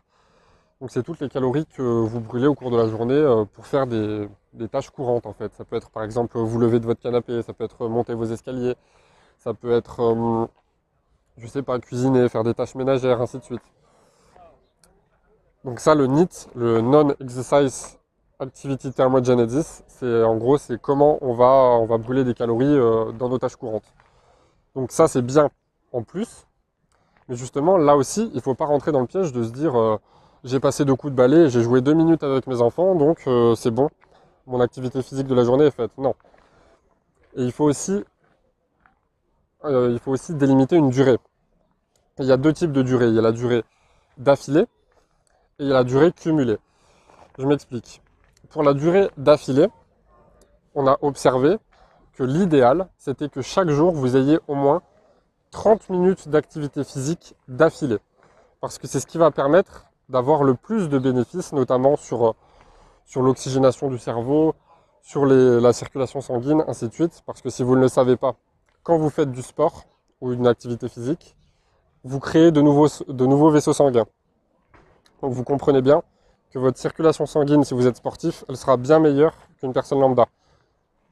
Donc 0.81 0.91
c'est 0.91 1.03
toutes 1.03 1.21
les 1.21 1.29
calories 1.29 1.65
que 1.65 1.81
vous 1.81 2.19
brûlez 2.19 2.47
au 2.47 2.55
cours 2.55 2.71
de 2.71 2.75
la 2.77 2.89
journée 2.89 3.13
euh, 3.13 3.45
pour 3.45 3.67
faire 3.67 3.87
des, 3.87 4.27
tâches 4.69 4.89
courantes 4.89 5.25
en 5.25 5.33
fait. 5.33 5.53
Ça 5.53 5.63
peut 5.63 5.77
être 5.77 5.89
par 5.89 6.03
exemple 6.03 6.37
vous 6.37 6.59
lever 6.59 6.81
de 6.81 6.85
votre 6.85 7.01
canapé, 7.01 7.41
ça 7.41 7.53
peut 7.53 7.63
être 7.63 7.87
monter 7.87 8.13
vos 8.13 8.25
escaliers, 8.25 8.75
ça 9.43 9.53
peut 9.53 9.73
être, 9.73 9.99
euh, 10.01 10.47
je 11.37 11.47
sais 11.47 11.63
pas, 11.63 11.77
cuisiner, 11.79 12.29
faire 12.29 12.43
des 12.43 12.53
tâches 12.53 12.75
ménagères, 12.75 13.21
ainsi 13.21 13.39
de 13.39 13.43
suite. 13.43 13.61
Donc 15.65 15.79
ça, 15.79 15.95
le 15.95 16.07
NEAT, 16.07 16.47
le 16.55 16.79
Non-Exercise 16.79 17.99
Activity 18.39 18.91
Thermogenesis, 18.93 19.83
c'est 19.87 20.23
en 20.23 20.37
gros, 20.37 20.57
c'est 20.57 20.79
comment 20.81 21.17
on 21.21 21.33
va, 21.33 21.45
on 21.45 21.85
va 21.85 21.97
brûler 21.97 22.23
des 22.23 22.33
calories 22.33 22.65
euh, 22.65 23.11
dans 23.11 23.27
nos 23.27 23.37
tâches 23.37 23.57
courantes. 23.57 23.93
Donc 24.75 24.91
ça, 24.91 25.07
c'est 25.07 25.21
bien 25.21 25.49
en 25.91 26.03
plus. 26.03 26.45
Mais 27.27 27.35
justement, 27.35 27.77
là 27.77 27.97
aussi, 27.97 28.29
il 28.31 28.37
ne 28.37 28.41
faut 28.41 28.55
pas 28.55 28.65
rentrer 28.65 28.91
dans 28.91 29.01
le 29.01 29.07
piège 29.07 29.33
de 29.33 29.43
se 29.43 29.51
dire 29.51 29.77
euh, 29.77 29.97
j'ai 30.45 30.59
passé 30.61 30.85
deux 30.85 30.95
coups 30.95 31.11
de 31.11 31.17
balai, 31.17 31.49
j'ai 31.49 31.61
joué 31.61 31.81
deux 31.81 31.93
minutes 31.93 32.23
avec 32.23 32.47
mes 32.47 32.61
enfants, 32.61 32.95
donc 32.95 33.23
euh, 33.27 33.55
c'est 33.55 33.71
bon, 33.71 33.89
mon 34.47 34.61
activité 34.61 35.01
physique 35.01 35.27
de 35.27 35.35
la 35.35 35.43
journée 35.43 35.65
est 35.65 35.71
faite. 35.71 35.91
Non. 35.97 36.15
Et 37.35 37.43
il 37.43 37.51
faut 37.51 37.65
aussi, 37.65 38.03
il 39.65 39.99
faut 39.99 40.11
aussi 40.11 40.33
délimiter 40.33 40.75
une 40.75 40.89
durée. 40.89 41.17
Il 42.19 42.25
y 42.25 42.31
a 42.31 42.37
deux 42.37 42.53
types 42.53 42.71
de 42.71 42.81
durée. 42.81 43.07
Il 43.07 43.15
y 43.15 43.19
a 43.19 43.21
la 43.21 43.31
durée 43.31 43.63
d'affilée 44.17 44.65
et 45.59 45.63
il 45.63 45.67
y 45.67 45.71
a 45.71 45.73
la 45.73 45.83
durée 45.83 46.11
cumulée. 46.11 46.57
Je 47.37 47.45
m'explique. 47.45 48.01
Pour 48.49 48.63
la 48.63 48.73
durée 48.73 49.09
d'affilée, 49.17 49.67
on 50.75 50.85
a 50.87 50.97
observé 51.01 51.57
que 52.13 52.23
l'idéal, 52.23 52.87
c'était 52.97 53.29
que 53.29 53.41
chaque 53.41 53.69
jour, 53.69 53.93
vous 53.93 54.15
ayez 54.15 54.39
au 54.47 54.55
moins 54.55 54.81
30 55.51 55.89
minutes 55.89 56.29
d'activité 56.29 56.83
physique 56.83 57.35
d'affilée. 57.47 57.97
Parce 58.61 58.77
que 58.77 58.87
c'est 58.87 58.99
ce 58.99 59.07
qui 59.07 59.17
va 59.17 59.31
permettre 59.31 59.85
d'avoir 60.09 60.43
le 60.43 60.53
plus 60.53 60.89
de 60.89 60.99
bénéfices, 60.99 61.53
notamment 61.53 61.95
sur, 61.95 62.35
sur 63.05 63.21
l'oxygénation 63.21 63.89
du 63.89 63.97
cerveau, 63.97 64.53
sur 65.01 65.25
la 65.25 65.73
circulation 65.73 66.21
sanguine, 66.21 66.63
ainsi 66.67 66.87
de 66.87 66.93
suite. 66.93 67.23
Parce 67.25 67.41
que 67.41 67.49
si 67.49 67.63
vous 67.63 67.75
ne 67.75 67.81
le 67.81 67.87
savez 67.87 68.15
pas, 68.15 68.35
quand 68.83 68.97
vous 68.97 69.09
faites 69.09 69.31
du 69.31 69.41
sport 69.41 69.85
ou 70.21 70.33
une 70.33 70.45
activité 70.45 70.89
physique, 70.89 71.35
vous 72.03 72.19
créez 72.19 72.51
de 72.51 72.61
nouveaux, 72.61 73.49
vaisseaux 73.49 73.73
sanguins. 73.73 74.05
Donc 75.21 75.33
vous 75.33 75.43
comprenez 75.43 75.81
bien 75.81 76.03
que 76.51 76.59
votre 76.59 76.77
circulation 76.77 77.25
sanguine, 77.25 77.63
si 77.63 77.73
vous 77.73 77.87
êtes 77.87 77.95
sportif, 77.95 78.43
elle 78.49 78.57
sera 78.57 78.77
bien 78.77 78.99
meilleure 78.99 79.33
qu'une 79.59 79.73
personne 79.73 79.99
lambda. 79.99 80.27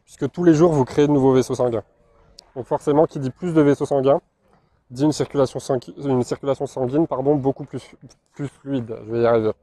Puisque 0.03 0.29
tous 0.29 0.43
les 0.43 0.53
jours, 0.53 0.73
vous 0.73 0.83
créez 0.83 1.07
de 1.07 1.13
nouveaux 1.13 1.33
vaisseaux 1.33 1.55
sanguins. 1.55 1.83
Donc 2.55 2.65
forcément, 2.65 3.05
qui 3.05 3.19
dit 3.19 3.29
plus 3.29 3.53
de 3.53 3.61
vaisseaux 3.61 3.85
sanguins, 3.85 4.19
dit 4.89 5.05
une 5.05 5.13
circulation, 5.13 5.59
sanguine, 5.61 7.07
une 7.09 7.39
beaucoup 7.39 7.63
plus, 7.63 7.95
plus 8.33 8.49
fluide. 8.49 8.93
Je 9.07 9.11
vais 9.11 9.21
y 9.21 9.25
arriver. 9.25 9.53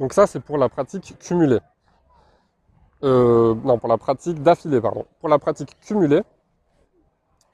Donc 0.00 0.12
ça, 0.12 0.26
c'est 0.26 0.40
pour 0.40 0.58
la 0.58 0.68
pratique 0.68 1.16
cumulée. 1.20 1.60
Euh, 3.04 3.54
non, 3.64 3.78
pour 3.78 3.88
la 3.88 3.98
pratique 3.98 4.42
d'affilée, 4.42 4.80
pardon. 4.80 5.06
Pour 5.20 5.28
la 5.28 5.38
pratique 5.38 5.78
cumulée, 5.80 6.22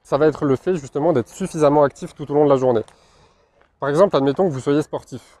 ça 0.03 0.17
va 0.17 0.27
être 0.27 0.45
le 0.45 0.55
fait 0.55 0.75
justement 0.75 1.13
d'être 1.13 1.29
suffisamment 1.29 1.83
actif 1.83 2.15
tout 2.15 2.29
au 2.31 2.33
long 2.33 2.45
de 2.45 2.49
la 2.49 2.57
journée. 2.57 2.83
Par 3.79 3.89
exemple, 3.89 4.15
admettons 4.15 4.47
que 4.47 4.53
vous 4.53 4.59
soyez 4.59 4.81
sportif. 4.81 5.39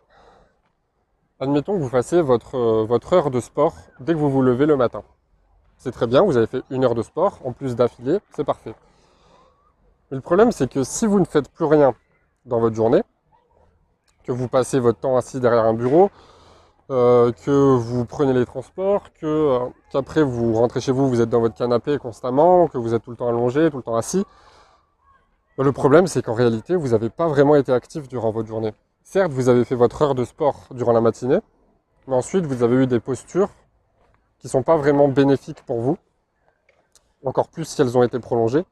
Admettons 1.39 1.73
que 1.73 1.81
vous 1.81 1.89
fassiez 1.89 2.21
votre, 2.21 2.55
euh, 2.55 2.85
votre 2.85 3.13
heure 3.13 3.31
de 3.31 3.39
sport 3.39 3.73
dès 3.99 4.13
que 4.13 4.17
vous 4.17 4.29
vous 4.29 4.41
levez 4.41 4.65
le 4.65 4.75
matin. 4.75 5.03
C'est 5.77 5.91
très 5.91 6.07
bien, 6.07 6.21
vous 6.23 6.37
avez 6.37 6.47
fait 6.47 6.63
une 6.69 6.85
heure 6.85 6.95
de 6.95 7.03
sport, 7.03 7.39
en 7.43 7.51
plus 7.51 7.75
d'affilée, 7.75 8.19
c'est 8.35 8.45
parfait. 8.45 8.73
Mais 10.09 10.15
le 10.15 10.21
problème, 10.21 10.51
c'est 10.51 10.69
que 10.69 10.83
si 10.83 11.05
vous 11.05 11.19
ne 11.19 11.25
faites 11.25 11.49
plus 11.49 11.65
rien 11.65 11.93
dans 12.45 12.59
votre 12.59 12.75
journée, 12.75 13.03
que 14.23 14.31
vous 14.31 14.47
passez 14.47 14.79
votre 14.79 14.99
temps 14.99 15.17
assis 15.17 15.39
derrière 15.39 15.65
un 15.65 15.73
bureau, 15.73 16.09
euh, 16.91 17.31
que 17.31 17.75
vous 17.75 18.05
prenez 18.05 18.33
les 18.33 18.45
transports, 18.45 19.11
que, 19.13 19.25
euh, 19.25 19.59
qu'après 19.91 20.21
vous 20.21 20.53
rentrez 20.53 20.81
chez 20.81 20.91
vous, 20.91 21.09
vous 21.09 21.21
êtes 21.21 21.29
dans 21.29 21.39
votre 21.39 21.55
canapé 21.55 21.97
constamment, 21.97 22.67
que 22.67 22.77
vous 22.77 22.93
êtes 22.93 23.01
tout 23.01 23.11
le 23.11 23.17
temps 23.17 23.27
allongé, 23.27 23.71
tout 23.71 23.77
le 23.77 23.83
temps 23.83 23.95
assis, 23.95 24.23
le 25.57 25.71
problème, 25.71 26.05
c'est 26.05 26.21
qu'en 26.21 26.33
réalité, 26.33 26.75
vous 26.75 26.89
n'avez 26.89 27.09
pas 27.09 27.27
vraiment 27.27 27.55
été 27.55 27.71
actif 27.71 28.07
durant 28.09 28.31
votre 28.31 28.47
journée. 28.47 28.73
Certes, 29.03 29.31
vous 29.31 29.47
avez 29.47 29.63
fait 29.63 29.75
votre 29.75 30.01
heure 30.01 30.13
de 30.13 30.25
sport 30.25 30.67
durant 30.71 30.91
la 30.91 30.99
matinée, 31.01 31.39
mais 32.07 32.15
ensuite, 32.15 32.45
vous 32.45 32.61
avez 32.61 32.75
eu 32.83 32.87
des 32.87 32.99
postures 32.99 33.49
qui 34.39 34.47
ne 34.47 34.51
sont 34.51 34.63
pas 34.63 34.75
vraiment 34.75 35.07
bénéfiques 35.07 35.63
pour 35.65 35.79
vous, 35.79 35.97
encore 37.23 37.47
plus 37.47 37.65
si 37.65 37.81
elles 37.81 37.97
ont 37.97 38.03
été 38.03 38.19
prolongées. 38.19 38.65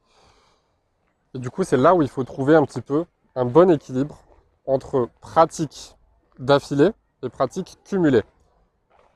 Et 1.34 1.38
du 1.38 1.50
coup, 1.50 1.64
c'est 1.64 1.78
là 1.78 1.94
où 1.94 2.02
il 2.02 2.08
faut 2.08 2.22
trouver 2.22 2.54
un 2.54 2.64
petit 2.64 2.82
peu 2.82 3.06
un 3.34 3.44
bon 3.44 3.70
équilibre 3.70 4.20
entre 4.66 5.08
pratique 5.20 5.96
d'affilée 6.38 6.90
et 7.24 7.28
pratique 7.28 7.78
cumulée. 7.84 8.22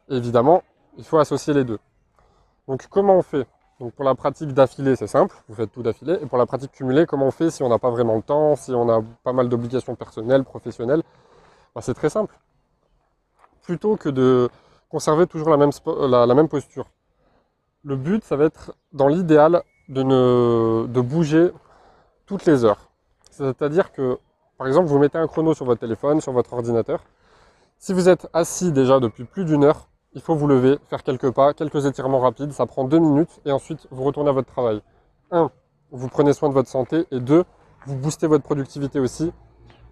évidemment, 0.08 0.62
il 0.96 1.04
faut 1.04 1.18
associer 1.18 1.54
les 1.54 1.64
deux. 1.64 1.78
Donc 2.66 2.86
comment 2.88 3.16
on 3.16 3.22
fait? 3.22 3.46
Donc 3.80 3.92
pour 3.92 4.04
la 4.04 4.14
pratique 4.14 4.52
d'affilée, 4.52 4.96
c'est 4.96 5.06
simple, 5.06 5.36
vous 5.48 5.54
faites 5.54 5.70
tout 5.70 5.82
d'affilée. 5.82 6.18
Et 6.20 6.26
pour 6.26 6.38
la 6.38 6.46
pratique 6.46 6.72
cumulée, 6.72 7.06
comment 7.06 7.26
on 7.26 7.30
fait 7.30 7.50
si 7.50 7.62
on 7.62 7.68
n'a 7.68 7.78
pas 7.78 7.90
vraiment 7.90 8.16
le 8.16 8.22
temps, 8.22 8.56
si 8.56 8.72
on 8.72 8.88
a 8.88 9.02
pas 9.22 9.32
mal 9.32 9.48
d'obligations 9.48 9.94
personnelles, 9.94 10.44
professionnelles? 10.44 11.02
Ben, 11.74 11.80
C'est 11.80 11.94
très 11.94 12.10
simple. 12.10 12.34
Plutôt 13.62 13.96
que 13.96 14.08
de 14.08 14.48
conserver 14.88 15.26
toujours 15.26 15.50
la 15.50 15.56
même, 15.56 15.70
la, 15.86 16.34
même 16.34 16.48
posture. 16.48 16.86
Le 17.84 17.96
but, 17.96 18.24
ça 18.24 18.36
va 18.36 18.46
être, 18.46 18.74
dans 18.92 19.06
l'idéal, 19.06 19.62
de, 19.88 20.86
de 20.86 21.00
bouger 21.00 21.50
toutes 22.26 22.46
les 22.46 22.64
heures. 22.64 22.88
C'est-à-dire 23.30 23.92
que, 23.92 24.18
par 24.56 24.66
exemple, 24.66 24.88
vous 24.88 24.98
mettez 24.98 25.18
un 25.18 25.26
chrono 25.28 25.54
sur 25.54 25.66
votre 25.66 25.80
téléphone, 25.80 26.20
sur 26.20 26.32
votre 26.32 26.52
ordinateur. 26.52 27.04
Si 27.80 27.92
vous 27.92 28.08
êtes 28.08 28.28
assis 28.32 28.72
déjà 28.72 28.98
depuis 28.98 29.22
plus 29.24 29.44
d'une 29.44 29.62
heure, 29.62 29.88
il 30.12 30.20
faut 30.20 30.34
vous 30.34 30.48
lever, 30.48 30.78
faire 30.88 31.04
quelques 31.04 31.30
pas, 31.30 31.54
quelques 31.54 31.86
étirements 31.86 32.18
rapides, 32.18 32.50
ça 32.50 32.66
prend 32.66 32.82
deux 32.82 32.98
minutes 32.98 33.40
et 33.44 33.52
ensuite 33.52 33.86
vous 33.92 34.02
retournez 34.02 34.30
à 34.30 34.32
votre 34.32 34.50
travail. 34.50 34.82
Un, 35.30 35.52
vous 35.92 36.08
prenez 36.08 36.32
soin 36.32 36.48
de 36.48 36.54
votre 36.54 36.68
santé 36.68 37.06
et 37.12 37.20
deux, 37.20 37.44
vous 37.86 37.94
boostez 37.94 38.26
votre 38.26 38.42
productivité 38.42 38.98
aussi 38.98 39.32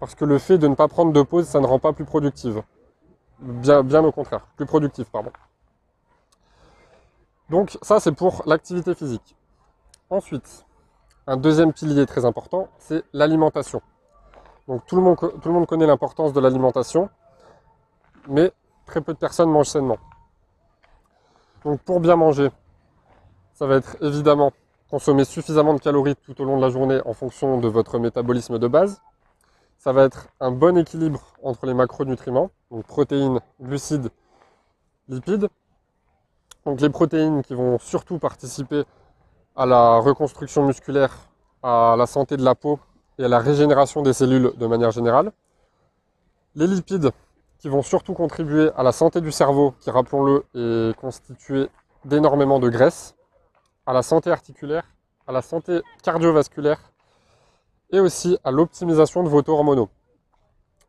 parce 0.00 0.16
que 0.16 0.24
le 0.24 0.38
fait 0.38 0.58
de 0.58 0.66
ne 0.66 0.74
pas 0.74 0.88
prendre 0.88 1.12
de 1.12 1.22
pause, 1.22 1.46
ça 1.46 1.60
ne 1.60 1.66
rend 1.66 1.78
pas 1.78 1.92
plus 1.92 2.04
productive. 2.04 2.60
Bien, 3.38 4.02
au 4.02 4.12
contraire, 4.12 4.48
plus 4.56 4.66
productif, 4.66 5.08
pardon. 5.08 5.30
Donc 7.50 7.78
ça, 7.82 8.00
c'est 8.00 8.12
pour 8.12 8.42
l'activité 8.46 8.96
physique. 8.96 9.36
Ensuite, 10.10 10.66
un 11.28 11.36
deuxième 11.36 11.72
pilier 11.72 12.04
très 12.04 12.24
important, 12.24 12.68
c'est 12.78 13.04
l'alimentation. 13.12 13.80
Donc 14.66 14.84
tout 14.86 14.96
le 14.96 15.02
monde 15.02 15.66
connaît 15.66 15.86
l'importance 15.86 16.32
de 16.32 16.40
l'alimentation, 16.40 17.08
mais 18.28 18.52
très 18.86 19.00
peu 19.00 19.12
de 19.12 19.18
personnes 19.18 19.50
mangent 19.50 19.68
sainement. 19.68 19.98
Donc 21.64 21.80
pour 21.80 22.00
bien 22.00 22.16
manger, 22.16 22.50
ça 23.54 23.66
va 23.66 23.76
être 23.76 23.96
évidemment 24.02 24.52
consommer 24.90 25.24
suffisamment 25.24 25.74
de 25.74 25.80
calories 25.80 26.14
tout 26.16 26.40
au 26.40 26.44
long 26.44 26.56
de 26.56 26.62
la 26.62 26.70
journée 26.70 27.00
en 27.04 27.12
fonction 27.12 27.58
de 27.58 27.68
votre 27.68 27.98
métabolisme 27.98 28.58
de 28.58 28.68
base. 28.68 29.00
Ça 29.78 29.92
va 29.92 30.04
être 30.04 30.28
un 30.40 30.50
bon 30.50 30.76
équilibre 30.78 31.20
entre 31.42 31.66
les 31.66 31.74
macronutriments, 31.74 32.50
donc 32.70 32.84
protéines, 32.84 33.40
glucides, 33.60 34.10
lipides. 35.08 35.48
Donc 36.64 36.80
les 36.80 36.90
protéines 36.90 37.42
qui 37.42 37.54
vont 37.54 37.78
surtout 37.78 38.18
participer 38.18 38.84
à 39.54 39.66
la 39.66 39.98
reconstruction 39.98 40.66
musculaire, 40.66 41.16
à 41.62 41.94
la 41.98 42.06
santé 42.06 42.36
de 42.36 42.44
la 42.44 42.54
peau 42.54 42.78
et 43.18 43.24
à 43.24 43.28
la 43.28 43.38
régénération 43.38 44.02
des 44.02 44.12
cellules 44.12 44.52
de 44.56 44.66
manière 44.66 44.90
générale. 44.90 45.32
Les 46.54 46.66
lipides 46.66 47.10
qui 47.58 47.68
vont 47.68 47.82
surtout 47.82 48.14
contribuer 48.14 48.70
à 48.76 48.82
la 48.82 48.92
santé 48.92 49.20
du 49.20 49.32
cerveau, 49.32 49.74
qui, 49.80 49.90
rappelons-le, 49.90 50.44
est 50.54 50.96
constitué 50.96 51.68
d'énormément 52.04 52.58
de 52.58 52.68
graisse, 52.68 53.14
à 53.86 53.92
la 53.92 54.02
santé 54.02 54.30
articulaire, 54.30 54.84
à 55.26 55.32
la 55.32 55.42
santé 55.42 55.80
cardiovasculaire 56.02 56.92
et 57.90 58.00
aussi 58.00 58.38
à 58.44 58.50
l'optimisation 58.50 59.22
de 59.22 59.28
vos 59.28 59.42
taux 59.42 59.54
hormonaux. 59.54 59.88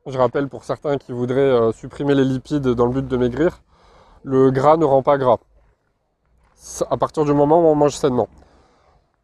Je 0.06 0.18
rappelle 0.18 0.48
pour 0.48 0.64
certains 0.64 0.98
qui 0.98 1.12
voudraient 1.12 1.40
euh, 1.40 1.72
supprimer 1.72 2.16
les 2.16 2.24
lipides 2.24 2.68
dans 2.68 2.86
le 2.86 2.94
but 2.94 3.08
de 3.08 3.18
maigrir, 3.18 3.62
le 4.24 4.52
gras 4.52 4.78
ne 4.78 4.86
rend 4.86 5.04
pas 5.04 5.18
gras. 5.18 5.38
À 6.90 6.98
partir 6.98 7.26
du 7.26 7.34
moment 7.34 7.60
où 7.62 7.66
on 7.66 7.76
mange 7.76 7.96
sainement. 7.96 8.30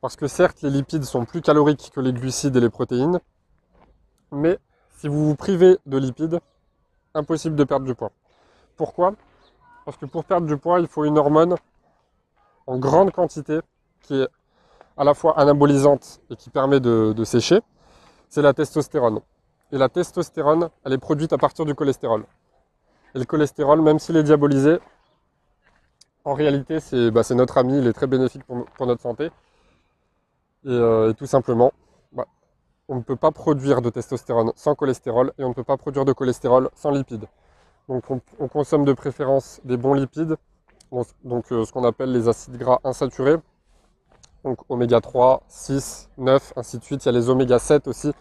Parce 0.02 0.16
que 0.16 0.28
certes, 0.28 0.62
les 0.62 0.70
lipides 0.70 1.06
sont 1.06 1.26
plus 1.26 1.42
caloriques 1.42 1.92
que 1.96 2.02
les 2.02 2.14
glucides 2.14 2.56
et 2.56 2.60
les 2.60 2.70
protéines, 2.70 3.20
mais 4.32 4.60
si 4.98 5.08
vous 5.08 5.26
vous 5.26 5.36
privez 5.36 5.78
de 5.86 5.98
lipides, 5.98 6.40
impossible 7.14 7.56
de 7.56 7.64
perdre 7.64 7.86
du 7.86 7.96
poids. 7.96 8.12
Pourquoi? 8.76 9.14
Parce 9.86 9.98
que 9.98 10.06
pour 10.06 10.26
perdre 10.26 10.48
du 10.48 10.58
poids, 10.58 10.80
il 10.80 10.88
faut 10.88 11.06
une 11.06 11.18
hormone 11.18 11.56
en 12.68 12.78
grande 12.78 13.12
quantité 13.12 13.60
qui 14.02 14.22
est 14.22 14.28
à 14.98 15.04
la 15.04 15.14
fois 15.14 15.40
anabolisante 15.40 16.22
et 16.30 16.36
qui 16.36 16.50
permet 16.50 16.80
de, 16.80 17.24
sécher, 17.24 17.60
c'est 18.30 18.42
la 18.42 18.54
testostérone. 18.54 19.20
Et 19.72 19.78
la 19.78 19.90
testostérone, 19.90 20.70
elle 20.86 20.94
est 20.94 20.98
produite 20.98 21.34
à 21.34 21.38
partir 21.38 21.66
du 21.66 21.74
cholestérol. 21.74 22.26
Et 23.16 23.20
le 23.20 23.26
cholestérol, 23.26 23.82
même 23.82 24.00
s'il 24.00 24.18
est 24.18 24.24
diabolisé, 24.24 24.80
en 26.26 26.34
réalité, 26.34 26.80
c'est 26.80 27.12
bah, 27.12 27.22
notre 27.32 27.58
ami, 27.58 27.80
il 27.80 27.88
est 27.88 27.94
très 27.94 28.08
bénéfique 28.08 28.44
pour, 28.46 28.88
notre 28.88 29.02
santé. 29.02 29.26
Et, 30.66 30.70
euh, 30.70 31.12
et 31.12 31.14
tout 31.16 31.26
simplement, 31.26 31.74
on 32.88 32.96
ne 32.96 33.02
peut 33.02 33.16
pas 33.16 33.32
produire 33.32 33.82
de 33.82 33.90
testostérone 33.90 34.52
sans 34.56 34.76
cholestérol 34.76 35.34
et 35.38 35.44
on 35.44 35.50
ne 35.50 35.54
peut 35.54 35.64
pas 35.64 35.78
produire 35.78 36.06
de 36.06 36.14
cholestérol 36.14 36.70
sans 36.76 36.92
lipides. 36.92 37.26
Donc 37.90 38.04
on, 38.10 38.48
consomme 38.48 38.86
de 38.86 38.94
préférence 38.94 39.60
des 39.66 39.78
bons 39.78 39.94
lipides, 39.94 40.38
donc 41.24 41.52
euh, 41.52 41.66
ce 41.66 41.72
qu'on 41.72 41.84
appelle 41.84 42.12
les 42.12 42.30
acides 42.30 42.58
gras 42.58 42.80
insaturés, 42.84 43.38
donc 44.44 44.60
oméga 44.70 45.02
3, 45.02 45.44
6, 45.48 46.10
9, 46.18 46.54
ainsi 46.56 46.78
de 46.78 46.84
suite. 46.84 47.04
Il 47.04 47.08
y 47.08 47.10
a 47.10 47.12
les 47.12 47.30
oméga 47.30 47.60
7 47.60 47.88
aussi, 47.88 48.12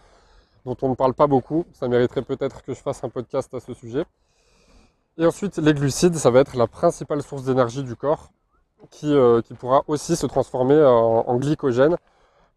dont 0.65 0.77
on 0.81 0.89
ne 0.89 0.95
parle 0.95 1.13
pas 1.13 1.27
beaucoup. 1.27 1.65
Ça 1.73 1.87
mériterait 1.87 2.21
peut-être 2.21 2.61
que 2.61 2.73
je 2.73 2.81
fasse 2.81 3.03
un 3.03 3.09
podcast 3.09 3.53
à 3.53 3.59
ce 3.59 3.73
sujet. 3.73 4.05
Et 5.17 5.25
ensuite, 5.25 5.57
les 5.57 5.73
glucides, 5.73 6.15
ça 6.15 6.31
va 6.31 6.39
être 6.39 6.55
la 6.55 6.67
principale 6.67 7.21
source 7.21 7.43
d'énergie 7.43 7.83
du 7.83 7.95
corps, 7.95 8.31
qui, 8.89 9.13
euh, 9.13 9.41
pourra 9.59 9.83
aussi 9.87 10.15
se 10.15 10.25
transformer 10.25 10.81
en, 10.83 11.37
glycogène 11.37 11.97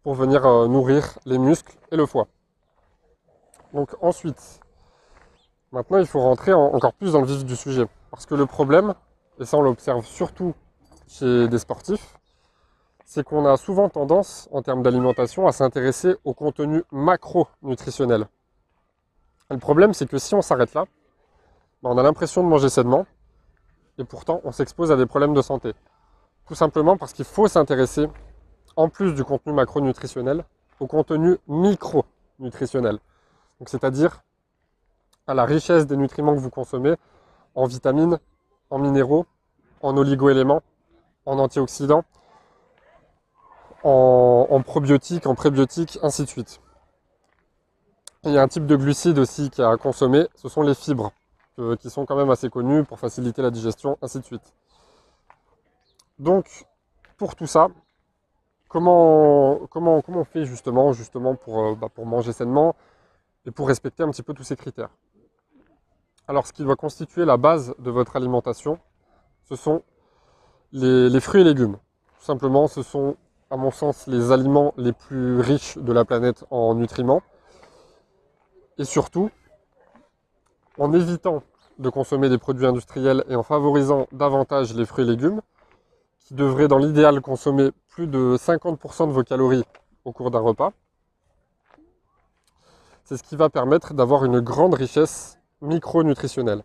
pour 0.07 0.15
venir 0.15 0.45
euh, 0.45 0.69
nourrir 0.69 1.19
les 1.25 1.37
muscles 1.37 1.77
et 1.91 1.97
le 1.97 2.05
foie. 2.05 2.27
Donc 3.73 3.89
ensuite, 4.01 4.61
maintenant 5.73 5.97
il 5.97 6.07
faut 6.07 6.21
rentrer 6.21 6.53
encore 6.53 6.93
plus 6.93 7.11
dans 7.11 7.19
le 7.19 7.27
vif 7.27 7.43
du 7.43 7.57
sujet. 7.57 7.85
Parce 8.09 8.25
que 8.25 8.33
le 8.33 8.45
problème, 8.45 8.93
et 9.37 9.43
ça 9.43 9.57
on 9.57 9.61
l'observe 9.61 10.05
surtout 10.05 10.53
chez 11.09 11.49
des 11.49 11.57
sportifs, 11.57 12.17
c'est 13.03 13.25
qu'on 13.25 13.45
a 13.45 13.57
souvent 13.57 13.89
tendance, 13.89 14.47
en 14.53 14.61
termes 14.61 14.81
d'alimentation, 14.81 15.45
à 15.45 15.51
s'intéresser 15.51 16.15
au 16.23 16.33
contenu 16.33 16.83
macronutritionnel. 16.93 18.29
Le 19.49 19.57
problème, 19.57 19.93
c'est 19.93 20.07
que 20.07 20.19
si 20.19 20.33
on 20.35 20.41
s'arrête 20.41 20.73
là, 20.73 20.85
ben, 21.83 21.89
on 21.89 21.97
a 21.97 22.03
l'impression 22.03 22.45
de 22.45 22.47
manger 22.47 22.69
sainement, 22.69 23.05
et 23.97 24.05
pourtant 24.05 24.39
on 24.45 24.53
s'expose 24.53 24.89
à 24.89 24.95
des 24.95 25.05
problèmes 25.05 25.33
de 25.33 25.41
santé. 25.41 25.73
Tout 26.47 26.55
simplement 26.55 26.95
parce 26.95 27.11
qu'il 27.11 27.25
faut 27.25 27.49
s'intéresser, 27.49 28.07
en 28.77 28.89
plus 28.89 29.13
du 29.13 29.25
contenu 29.25 29.51
macronutritionnel, 29.51 30.45
au 30.79 30.87
contenu 30.87 31.37
micronutritionnel. 31.47 32.99
c'est-à-dire 33.65 34.23
à 35.25 35.33
la 35.33 35.45
richesse 35.45 35.87
des 35.87 35.97
nutriments 35.97 36.35
que 36.35 36.39
vous 36.39 36.51
consommez 36.51 36.95
en 37.55 37.65
vitamines, 37.65 38.19
en 38.69 38.77
minéraux, 38.77 39.25
en 39.81 39.97
oligoéléments, 39.97 40.61
en 41.25 41.39
antioxydants, 41.39 42.05
en, 43.83 44.61
probiotiques, 44.63 45.25
en 45.25 45.33
prébiotiques, 45.33 45.97
ainsi 46.03 46.23
de 46.23 46.29
suite. 46.29 46.59
il 48.23 48.31
y 48.31 48.37
a 48.37 48.41
un 48.41 48.47
type 48.47 48.65
de 48.65 48.75
glucides 48.75 49.17
aussi 49.17 49.49
qui 49.49 49.61
à 49.61 49.75
consommer, 49.77 50.27
ce 50.35 50.49
sont 50.49 50.61
les 50.61 50.75
fibres, 50.75 51.11
qui 51.79 51.89
sont 51.89 52.05
quand 52.05 52.15
même 52.15 52.29
assez 52.29 52.49
connues 52.49 52.83
pour 52.83 52.99
faciliter 52.99 53.41
la 53.41 53.49
digestion, 53.49 53.97
ainsi 54.01 54.19
de 54.19 54.25
suite. 54.25 54.53
Donc, 56.19 56.65
pour 57.17 57.35
tout 57.35 57.47
ça, 57.47 57.69
comment, 58.67 59.59
comment, 59.69 60.01
on 60.07 60.23
fait 60.23 60.45
justement, 60.45 60.91
euh, 60.91 61.75
bah, 61.75 61.89
pour 61.93 62.05
manger 62.05 62.33
sainement 62.33 62.75
et 63.45 63.51
pour 63.51 63.67
respecter 63.67 64.03
un 64.03 64.11
petit 64.11 64.23
peu 64.23 64.33
tous 64.33 64.43
ces 64.43 64.55
critères? 64.55 64.89
Alors, 66.27 66.45
ce 66.45 66.53
qui 66.53 66.63
doit 66.63 66.75
constituer 66.75 67.25
la 67.25 67.37
base 67.37 67.73
de 67.79 67.89
votre 67.89 68.15
alimentation, 68.15 68.79
ce 69.45 69.55
sont 69.55 69.83
les 70.73 71.19
fruits 71.21 71.41
et 71.41 71.45
légumes. 71.45 71.77
Tout 72.19 72.25
simplement, 72.25 72.67
ce 72.67 72.81
sont 72.83 73.15
à 73.49 73.57
mon 73.57 73.71
sens, 73.71 74.07
les 74.07 74.31
aliments 74.31 74.73
les 74.77 74.91
plus 74.91 75.39
riches 75.39 75.77
de 75.77 75.93
la 75.93 76.03
planète 76.05 76.43
en 76.51 76.75
nutriments. 76.75 77.21
Et 78.77 78.83
surtout, 78.83 79.29
en 80.77 80.91
évitant 80.93 81.43
de 81.79 81.89
consommer 81.89 82.29
des 82.29 82.37
produits 82.37 82.65
industriels 82.65 83.23
et 83.29 83.35
en 83.35 83.43
favorisant 83.43 84.07
davantage 84.11 84.73
les 84.75 84.85
fruits 84.85 85.05
et 85.05 85.07
légumes, 85.07 85.41
qui 86.27 86.33
devraient 86.33 86.67
dans 86.67 86.77
l'idéal 86.77 87.21
consommer 87.21 87.71
plus 87.87 88.05
de 88.05 88.35
50% 88.37 89.07
de 89.07 89.13
vos 89.13 89.23
calories 89.23 89.63
au 90.03 90.11
cours 90.11 90.29
d'un 90.29 90.41
repas. 90.41 90.73
C'est 93.05 93.15
ce 93.15 93.23
qui 93.23 93.37
va 93.37 93.49
permettre 93.49 93.93
d'avoir 93.93 94.25
une 94.25 94.41
grande 94.41 94.73
richesse 94.73 95.39
micronutritionnelle. 95.61 96.63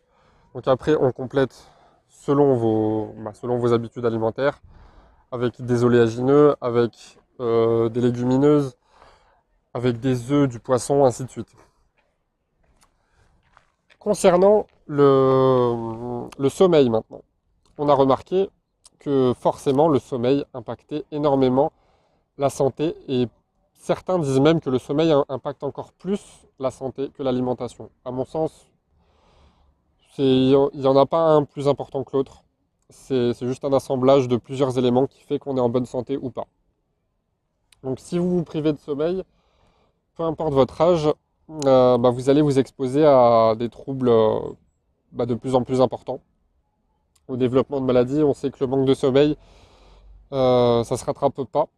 Donc 0.56 0.66
après, 0.66 0.96
on 0.96 1.12
complète 1.12 1.64
selon 2.08 2.56
vos, 2.56 3.14
bah, 3.18 3.34
selon 3.34 3.58
vos 3.58 3.72
habitudes 3.72 4.04
alimentaires 4.04 4.60
avec 5.30 5.62
des 5.64 5.84
oléagineux, 5.84 6.56
avec 6.60 7.20
euh, 7.38 7.88
des 7.88 8.00
légumineuses, 8.00 8.76
avec 9.74 10.00
des 10.00 10.32
œufs, 10.32 10.48
du 10.48 10.58
poisson, 10.58 11.04
ainsi 11.04 11.24
de 11.24 11.30
suite. 11.30 11.54
Concernant 14.00 14.66
le, 14.88 16.28
le 16.37 16.48
sommeil 16.48 16.90
maintenant, 16.90 17.22
on 17.78 17.88
a 17.88 17.94
remarqué 17.94 18.50
que 19.02 19.34
forcément 19.38 19.88
le 19.88 19.98
sommeil 19.98 20.44
impactait 20.54 21.04
énormément 21.10 21.72
la 22.38 22.50
santé 22.50 22.96
et 23.08 23.28
certains 23.74 24.18
disent 24.18 24.40
même 24.40 24.60
que 24.60 24.70
le 24.70 24.78
sommeil 24.78 25.12
impacte 25.28 25.64
encore 25.64 25.92
plus 25.92 26.46
la 26.58 26.70
santé 26.70 27.10
que 27.10 27.22
l'alimentation. 27.22 27.90
À 28.04 28.10
mon 28.10 28.24
sens, 28.24 28.66
il 30.18 30.56
n'y 30.74 30.86
en 30.86 30.96
a 30.96 31.06
pas 31.06 31.34
un 31.34 31.44
plus 31.44 31.68
important 31.68 32.04
que 32.04 32.16
l'autre 32.16 32.44
c'est 32.92 33.46
juste 33.46 33.64
un 33.64 33.72
assemblage 33.72 34.28
de 34.28 34.36
plusieurs 34.36 34.78
éléments 34.78 35.06
qui 35.06 35.22
fait 35.22 35.38
qu'on 35.38 35.56
est 35.56 35.60
en 35.60 35.68
bonne 35.68 35.86
santé 35.86 36.16
ou 36.16 36.30
pas. 36.30 36.46
Donc 37.82 37.98
si 37.98 38.18
vous 38.18 38.38
vous 38.38 38.44
privez 38.44 38.72
de 38.72 38.78
sommeil, 38.78 39.22
peu 40.16 40.22
importe 40.22 40.52
votre 40.52 40.80
âge, 40.80 41.08
euh, 41.66 41.98
bah, 41.98 42.10
vous 42.10 42.30
allez 42.30 42.42
vous 42.42 42.58
exposer 42.58 43.04
à 43.04 43.54
des 43.58 43.68
troubles 43.68 44.08
euh, 44.08 44.38
bah, 45.10 45.26
de 45.26 45.34
plus 45.34 45.54
en 45.54 45.64
plus 45.64 45.80
importants. 45.80 46.20
Au 47.28 47.37
développement 47.37 47.80
de 47.80 47.87
maladies, 47.87 48.22
on 48.22 48.35
sait 48.35 48.50
que 48.50 48.58
le 48.61 48.66
manque 48.66 48.87
de 48.87 48.94
sommeil, 48.94 49.37
euh, 50.32 50.85
ça 50.85 50.94
ne 50.94 50.98
se 50.98 51.04
rattrape 51.04 51.42
pas. 51.44 51.68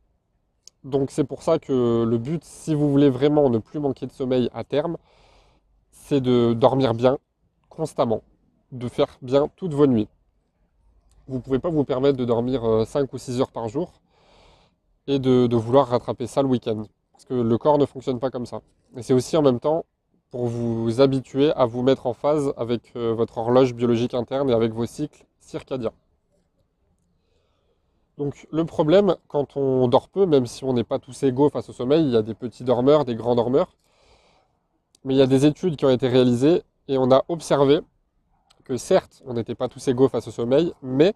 Donc 0.85 1.11
c'est 1.11 1.24
pour 1.24 1.42
ça 1.42 1.59
que 1.59 2.04
le 2.04 2.18
but, 2.18 2.44
si 2.44 2.74
vous 2.74 2.90
voulez 2.90 3.11
vraiment 3.11 3.48
ne 3.50 3.59
plus 3.59 3.78
manquer 3.78 4.07
de 4.07 4.12
sommeil 4.12 4.50
à 4.52 4.64
terme, 4.64 4.96
c'est 5.90 6.20
de 6.20 6.54
dormir 6.54 6.94
bien 6.94 7.18
constamment, 7.68 8.22
de 8.72 8.88
faire 8.88 9.18
bien 9.22 9.48
toutes 9.57 9.74
vos 9.74 9.87
nuits 9.87 10.09
vous 11.26 11.37
ne 11.37 11.40
pouvez 11.40 11.59
pas 11.59 11.70
vous 11.70 11.85
permettre 11.85 12.16
de 12.18 12.24
dormir 12.24 12.62
5 12.87 13.00
euh, 13.00 13.07
ou 13.12 13.18
6 13.18 13.40
heures 13.40 13.50
par 13.50 13.68
jour 13.68 13.92
et 15.07 15.18
de, 15.18 15.54
vouloir 15.57 15.88
rattraper 15.88 16.26
ça 16.26 16.42
le 16.42 16.48
week-end. 16.48 16.85
Parce 17.12 17.24
que 17.24 17.35
le 17.35 17.59
corps 17.59 17.78
ne 17.78 17.87
fonctionne 17.87 18.18
pas 18.18 18.30
comme 18.30 18.46
ça. 18.46 18.61
Et 18.96 19.02
c'est 19.02 19.12
aussi 19.12 19.37
en 19.37 19.42
même 19.42 19.61
temps 19.61 19.85
pour 20.30 20.46
vous 20.46 21.00
habituer 21.00 21.52
à 21.52 21.64
vous 21.64 21.83
mettre 21.83 22.07
en 22.07 22.14
phase 22.14 22.52
avec 22.57 22.92
euh, 22.96 23.14
votre 23.14 23.38
horloge 23.38 23.74
biologique 23.74 24.14
interne 24.14 24.50
et 24.50 24.52
avec 24.52 24.72
vos 24.72 24.87
cycles 24.87 25.24
circadiens. 25.44 25.92
Donc 28.18 28.46
le 28.50 28.64
problème, 28.64 29.16
quand 29.28 29.57
on 29.57 29.88
dort 29.88 30.09
peu, 30.09 30.26
même 30.26 30.46
si 30.46 30.64
on 30.64 30.72
n'est 30.72 30.85
pas 30.85 30.98
tous 30.98 31.22
égaux 31.24 31.50
face 31.50 31.68
au 31.68 31.72
sommeil, 31.72 32.04
il 32.04 32.11
y 32.11 32.16
a 32.16 32.22
des 32.22 32.35
petits 32.35 32.64
dormeurs, 32.64 33.04
des 33.04 33.16
grands 33.16 33.35
dormeurs, 33.35 33.76
mais 35.04 35.14
il 35.14 35.16
y 35.16 35.22
a 35.22 35.26
des 35.26 35.46
études 35.46 35.76
qui 35.76 35.85
ont 35.85 35.90
été 35.90 36.09
réalisées 36.09 36.62
et 36.88 36.96
on 36.96 37.11
a 37.11 37.24
observé 37.28 37.80
que 38.64 38.76
certes, 38.76 39.22
on 39.26 39.35
n'était 39.35 39.54
pas 39.54 39.68
tous 39.68 39.87
égaux 39.88 40.09
face 40.09 40.28
au 40.28 40.30
sommeil, 40.30 40.72
mais, 40.80 41.14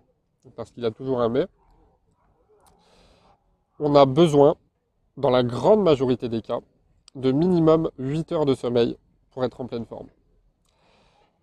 parce 0.57 0.71
qu'il 0.71 0.83
y 0.83 0.87
a 0.87 0.91
toujours 0.91 1.21
un 1.21 1.29
mais, 1.29 1.47
on 3.79 3.95
a 3.95 4.05
besoin, 4.05 4.57
dans 5.17 5.31
la 5.31 5.43
grande 5.43 5.83
majorité 5.83 6.29
des 6.29 6.43
cas, 6.43 6.61
de 7.15 7.33
minimum 7.33 7.91
8 7.99 8.33
heures 8.33 8.47
de 8.47 8.55
sommeil 8.55 8.97
pour 9.31 9.45
être 9.45 9.61
en 9.61 9.67
pleine 9.67 9.87
forme. 9.87 10.09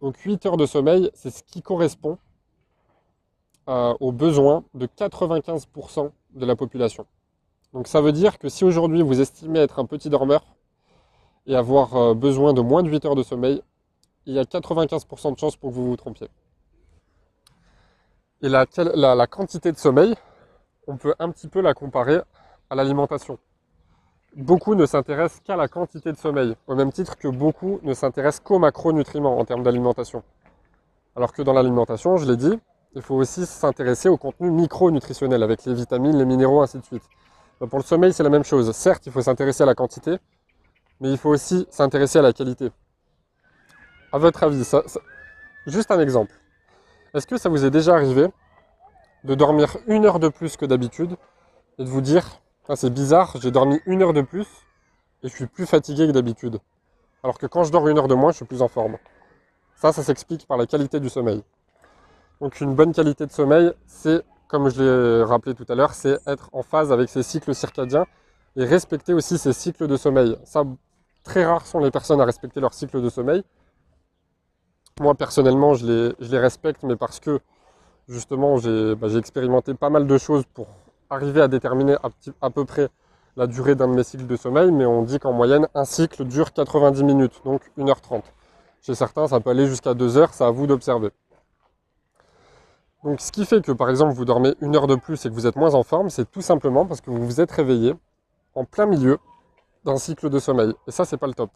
Donc 0.02 0.17
8 0.17 0.45
heures 0.45 0.58
de 0.58 0.65
sommeil, 0.65 1.10
c'est 1.13 1.32
ce 1.32 1.43
qui 1.43 1.62
correspond 1.62 2.17
aux 3.67 4.12
besoins 4.12 4.63
de 4.73 4.86
95% 4.86 6.12
de 6.36 6.45
la 6.45 6.56
population. 6.56 7.06
Donc 7.75 7.88
ça 7.89 7.99
veut 7.99 8.13
dire 8.13 8.39
que 8.39 8.47
si 8.47 8.63
aujourd'hui 8.63 9.01
vous 9.01 9.19
estimez 9.19 9.60
être 9.60 9.80
un 9.80 9.86
petit 9.86 10.10
dormeur 10.10 10.45
et 11.45 11.56
avoir 11.58 11.95
euh, 11.95 12.13
besoin 12.13 12.54
de 12.54 12.62
moins 12.62 12.84
de 12.84 12.89
8 12.89 13.06
heures 13.06 13.15
de 13.15 13.23
sommeil, 13.23 13.62
il 14.25 14.34
y 14.34 14.39
a 14.39 14.43
95% 14.43 15.34
de 15.34 15.38
chances 15.38 15.58
pour 15.58 15.71
que 15.71 15.75
vous 15.75 15.88
vous 15.88 15.97
trompiez. 15.97 16.30
Et 18.41 18.47
la, 18.47 18.65
la, 18.95 19.28
quantité 19.28 19.73
de 19.73 19.78
sommeil, 19.78 20.15
on 20.88 20.95
peut 20.95 21.15
un 21.19 21.30
petit 21.32 21.49
peu 21.49 21.60
la 21.60 21.73
comparer 21.73 22.21
à 22.69 22.75
l'alimentation. 22.75 23.39
Beaucoup 24.36 24.75
ne 24.75 24.86
s'intéressent 24.86 25.41
qu'à 25.41 25.58
la 25.58 25.67
quantité 25.67 26.12
de 26.12 26.17
sommeil, 26.17 26.56
au 26.67 26.75
même 26.75 26.93
titre 26.93 27.17
que 27.17 27.28
beaucoup 27.28 27.80
ne 27.84 27.93
s'intéressent 27.93 28.41
qu'aux 28.41 28.60
macronutriments 28.60 29.38
en 29.38 29.43
termes 29.45 29.63
d'alimentation. 29.63 30.23
Alors 31.15 31.34
que 31.34 31.41
dans 31.41 31.54
l'alimentation, 31.54 32.17
je 32.17 32.25
l'ai 32.25 32.38
dit, 32.38 32.58
il 32.95 33.01
faut 33.01 33.15
aussi 33.15 33.45
s'intéresser 33.45 34.08
au 34.08 34.17
contenu 34.17 34.49
micronutritionnel 34.49 35.43
avec 35.43 35.65
les 35.65 35.73
vitamines, 35.73 36.17
les 36.17 36.25
minéraux, 36.25 36.62
ainsi 36.62 36.79
de 36.79 36.86
suite. 36.86 37.03
pour 37.60 37.77
le 37.77 37.84
sommeil, 37.84 38.13
c'est 38.13 38.23
la 38.23 38.29
même 38.29 38.45
chose. 38.45 38.71
Certes, 38.71 39.05
il 39.05 39.12
faut 39.12 39.21
s'intéresser 39.21 39.63
à 39.63 39.65
la 39.65 39.75
quantité, 39.75 40.17
mais 41.01 41.12
il 41.12 41.17
faut 41.17 41.29
aussi 41.29 41.67
s'intéresser 41.69 42.19
à 42.19 42.21
la 42.21 42.31
qualité. 42.31 42.71
À 44.13 44.17
votre 44.17 44.43
avis, 44.43 44.63
juste 45.67 45.91
un 45.91 45.99
exemple. 45.99 46.34
Est-ce 47.13 47.27
que 47.27 47.38
ça 47.38 47.49
vous 47.49 47.65
est 47.65 47.71
déjà 47.71 47.95
arrivé 47.95 48.27
de 49.25 49.36
dormir 49.36 49.77
une 49.88 50.05
heure 50.05 50.19
de 50.19 50.29
plus 50.29 50.55
que 50.55 50.65
d'habitude 50.65 51.17
et 51.77 51.84
de 51.84 51.89
vous 51.89 52.01
dire 52.01 52.41
ah, 52.69 52.75
c'est 52.75 52.89
bizarre, 52.89 53.36
j'ai 53.41 53.51
dormi 53.51 53.79
une 53.86 54.01
heure 54.01 54.13
de 54.13 54.21
plus 54.21 54.47
et 55.21 55.27
je 55.27 55.36
suis 55.36 55.45
plus 55.47 55.65
fatigué 55.65 56.08
que 56.08 56.12
d'habitude. 56.12 56.60
Alors 57.23 57.38
que 57.38 57.45
quand 57.45 57.63
je 57.63 57.71
dors 57.71 57.88
une 57.88 57.97
heure 57.97 58.08
de 58.08 58.15
moins, 58.15 58.31
je 58.31 58.38
suis 58.38 58.45
plus 58.45 58.62
en 58.62 58.67
forme. 58.67 58.97
Ça, 59.75 59.91
ça 59.91 60.01
s'explique 60.01 60.47
par 60.47 60.58
la 60.58 60.65
qualité 60.65 60.99
du 60.99 61.10
sommeil. 61.10 61.43
Donc 62.41 62.60
une 62.62 62.76
bonne 62.76 62.93
qualité 62.93 63.26
de 63.26 63.32
sommeil, 63.32 63.71
c'est, 63.88 64.24
comme 64.48 64.69
je 64.69 64.82
l'ai 64.82 65.24
rappelé 65.24 65.56
tout 65.56 65.65
à 65.69 65.76
l'heure, 65.76 65.93
c'est 65.93 66.17
être 66.28 66.50
en 66.52 66.63
phase 66.63 66.91
avec 66.91 67.10
ses 67.10 67.24
cycles 67.24 67.56
circadiens 67.56 68.06
et 68.56 68.65
respecter 68.65 69.13
aussi 69.13 69.38
ses 69.38 69.54
cycles 69.54 69.88
de 69.88 69.98
sommeil. 69.98 70.38
Ça, 70.43 70.63
très 71.24 71.45
rares 71.45 71.65
sont 71.65 71.80
les 71.80 71.91
personnes 71.91 72.21
à 72.21 72.26
respecter 72.26 72.60
leur 72.60 72.74
cycle 72.74 73.02
de 73.02 73.10
sommeil. 73.10 73.43
Moi 75.00 75.15
personnellement, 75.15 75.74
je 75.74 76.13
les, 76.19 76.39
respecte, 76.39 76.84
mais 76.84 76.95
parce 76.95 77.19
que 77.19 77.39
justement, 78.08 78.56
bah, 78.56 79.08
j'ai 79.08 79.17
expérimenté 79.17 79.74
pas 79.74 79.89
mal 79.89 80.08
de 80.08 80.17
choses 80.17 80.43
pour 80.54 80.67
arriver 81.10 81.41
à 81.41 81.48
déterminer 81.48 81.95
à, 81.95 82.10
à 82.41 82.50
peu 82.50 82.65
près 82.65 82.89
la 83.38 83.48
durée 83.48 83.76
d'un 83.76 83.88
de 83.88 83.93
mes 83.93 84.04
cycles 84.04 84.28
de 84.28 84.36
sommeil, 84.36 84.71
mais 84.71 84.86
on 84.86 85.02
dit 85.04 85.19
qu'en 85.19 85.34
moyenne, 85.34 85.67
un 85.74 85.86
cycle 85.86 86.24
dure 86.26 86.54
90 86.54 87.04
minutes, 87.04 87.41
donc 87.43 87.62
1h30. 87.78 88.21
Chez 88.82 88.95
certains, 88.95 89.28
ça 89.28 89.39
peut 89.39 89.50
aller 89.50 89.67
jusqu'à 89.67 89.93
2 89.93 90.17
heures, 90.17 90.34
c'est 90.34 90.43
à 90.43 90.52
vous 90.52 90.67
d'observer. 90.67 91.10
Donc 93.06 93.22
ce 93.22 93.32
qui 93.32 93.46
fait 93.46 93.63
que 93.63 93.72
par 93.72 93.91
exemple 93.91 94.13
vous 94.13 94.26
dormez 94.26 94.56
une 94.62 94.76
heure 94.76 94.88
de 94.88 94.96
plus 94.96 95.24
et 95.26 95.30
que 95.30 95.34
vous 95.36 95.46
êtes 95.46 95.56
moins 95.56 95.76
en 95.76 95.84
forme, 95.84 96.10
c'est 96.10 96.30
tout 96.30 96.41
simplement 96.41 96.88
parce 96.88 97.02
que 97.02 97.12
vous 97.12 97.24
vous 97.24 97.39
êtes 97.39 97.52
réveillé 97.52 97.94
en 98.56 98.65
plein 98.65 98.88
milieu 98.88 99.20
d'un 99.84 99.98
cycle 99.98 100.28
de 100.32 100.39
sommeil. 100.39 100.74
Et 100.88 100.91
ça, 100.91 101.06
c'est 101.06 101.18
pas 101.18 101.28
le 101.28 101.36
top. 101.36 101.52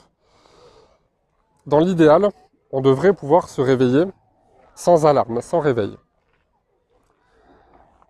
Dans 1.66 1.80
l'idéal, 1.80 2.30
on 2.72 2.82
devrait 2.82 3.14
pouvoir 3.14 3.50
se 3.50 3.62
réveiller 3.62 4.06
sans 4.76 5.08
alarme, 5.08 5.42
sans 5.42 5.60
réveil. 5.60 5.98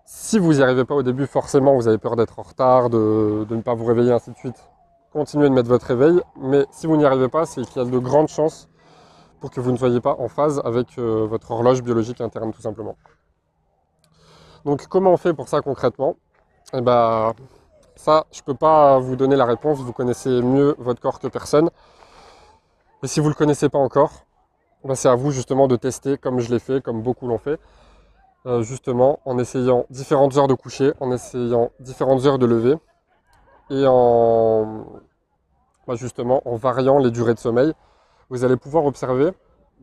Si 0.06 0.38
vous 0.38 0.56
n'y 0.56 0.62
arrivez 0.62 0.84
pas 0.84 0.95
au 0.95 1.04
début, 1.04 1.25
forcément, 1.25 1.75
vous 1.75 1.88
avez 1.88 1.97
peur 1.97 2.17
d'être 2.17 2.39
en 2.39 2.43
retard, 2.43 2.89
de, 2.89 3.47
ne 3.49 3.62
pas 3.62 3.73
vous 3.73 3.86
réveiller, 3.86 4.12
ainsi 4.12 4.32
de 4.32 4.36
suite. 4.36 4.69
Continuez 5.13 5.47
de 5.47 5.54
mettre 5.54 5.69
votre 5.69 5.86
réveil, 5.86 6.19
mais 6.41 6.65
si 6.71 6.88
vous 6.88 6.97
n'y 6.97 7.06
arrivez 7.06 7.30
pas, 7.30 7.45
c'est 7.45 7.62
qu'il 7.62 7.82
y 7.82 7.86
a 7.86 7.89
de 7.89 7.99
grandes 7.99 8.28
chances 8.28 8.67
pour 9.39 9.49
que 9.49 9.62
vous 9.62 9.71
ne 9.71 9.78
soyez 9.78 10.02
pas 10.02 10.17
en 10.19 10.28
phase 10.28 10.62
avec 10.65 10.97
euh, 10.97 11.25
votre 11.25 11.52
horloge 11.52 11.82
biologique 11.82 12.19
interne, 12.19 12.52
tout 12.52 12.62
simplement. 12.62 12.97
Donc 14.65 14.88
comment 14.88 15.12
on 15.12 15.17
fait 15.17 15.34
pour 15.34 15.48
ça 15.48 15.62
concrètement? 15.62 16.15
Eh 16.74 16.82
ben, 16.82 17.34
ça, 17.95 18.26
je 18.32 18.39
ne 18.39 18.43
peux 18.45 18.54
pas 18.54 19.00
vous 19.00 19.15
donner 19.15 19.36
la 19.36 19.45
réponse, 19.45 19.80
vous 19.80 19.93
connaissez 19.93 20.41
mieux 20.41 20.76
votre 20.78 21.02
corps 21.02 21.19
que 21.19 21.28
personne. 21.28 21.69
Et 23.04 23.08
si 23.08 23.19
vous 23.19 23.28
ne 23.28 23.32
le 23.32 23.36
connaissez 23.36 23.69
pas 23.69 23.80
encore, 23.80 24.26
ben, 24.84 24.95
c'est 24.95 25.10
à 25.10 25.15
vous 25.15 25.32
justement 25.32 25.67
de 25.67 25.76
tester 25.76 26.17
comme 26.17 26.39
je 26.39 26.50
l'ai 26.50 26.60
fait, 26.60 26.82
comme 26.82 27.02
beaucoup 27.02 27.28
l'ont 27.28 27.38
fait, 27.38 27.60
euh, 28.45 28.62
justement 28.62 29.19
en 29.26 29.38
essayant 29.38 29.86
différentes 29.89 30.38
heures 30.38 30.48
de 30.48 30.54
coucher, 30.54 30.93
en 31.00 31.12
essayant 31.12 31.72
différentes 31.80 32.26
heures 32.26 32.39
de 32.39 32.45
lever, 32.45 32.76
et 33.69 33.86
en 33.88 34.86
ben, 35.88 35.95
justement 35.95 36.41
en 36.48 36.56
variant 36.56 37.00
les 37.00 37.12
durées 37.12 37.34
de 37.34 37.39
sommeil. 37.39 37.74
Vous 38.30 38.43
allez 38.43 38.58
pouvoir 38.58 38.86
observer, 38.86 39.32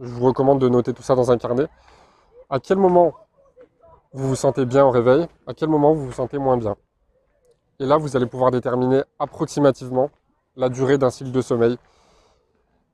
je 0.00 0.08
vous 0.08 0.24
recommande 0.24 0.60
de 0.60 0.68
noter 0.68 0.92
tout 0.92 1.02
ça 1.02 1.14
dans 1.14 1.30
un 1.30 1.38
carnet, 1.38 1.66
à 2.48 2.60
quel 2.60 2.78
moment 2.78 3.14
vous 4.16 4.28
vous 4.28 4.34
sentez 4.34 4.64
bien 4.64 4.82
au 4.82 4.90
réveil, 4.90 5.26
à 5.46 5.52
quel 5.52 5.68
moment 5.68 5.92
vous 5.92 6.06
vous 6.06 6.12
sentez 6.12 6.38
moins 6.38 6.56
bien? 6.56 6.74
Et 7.78 7.84
là, 7.84 7.98
vous 7.98 8.16
allez 8.16 8.24
pouvoir 8.24 8.50
déterminer 8.50 9.02
approximativement 9.18 10.10
la 10.56 10.70
durée 10.70 10.96
d'un 10.96 11.10
cycle 11.10 11.32
de 11.32 11.42
sommeil. 11.42 11.76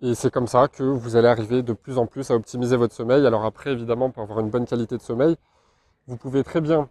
Et 0.01 0.17
c'est 0.17 0.33
comme 0.33 0.49
ça 0.49 0.67
que 0.67 0.83
vous 0.83 1.15
allez 1.15 1.29
arriver 1.29 1.63
de 1.63 1.75
plus 1.75 1.97
en 1.97 2.07
plus 2.07 2.33
à 2.33 2.35
optimiser 2.35 2.77
votre 2.77 2.93
sommeil. 2.93 3.25
Alors 3.25 3.45
après, 3.45 3.71
évidemment, 3.71 4.11
pour 4.11 4.25
avoir 4.25 4.41
une 4.41 4.51
bonne 4.51 4.67
qualité 4.67 4.97
de 4.97 5.03
sommeil, 5.03 5.37
vous 6.09 6.17
pouvez 6.17 6.43
très 6.43 6.61
bien 6.61 6.89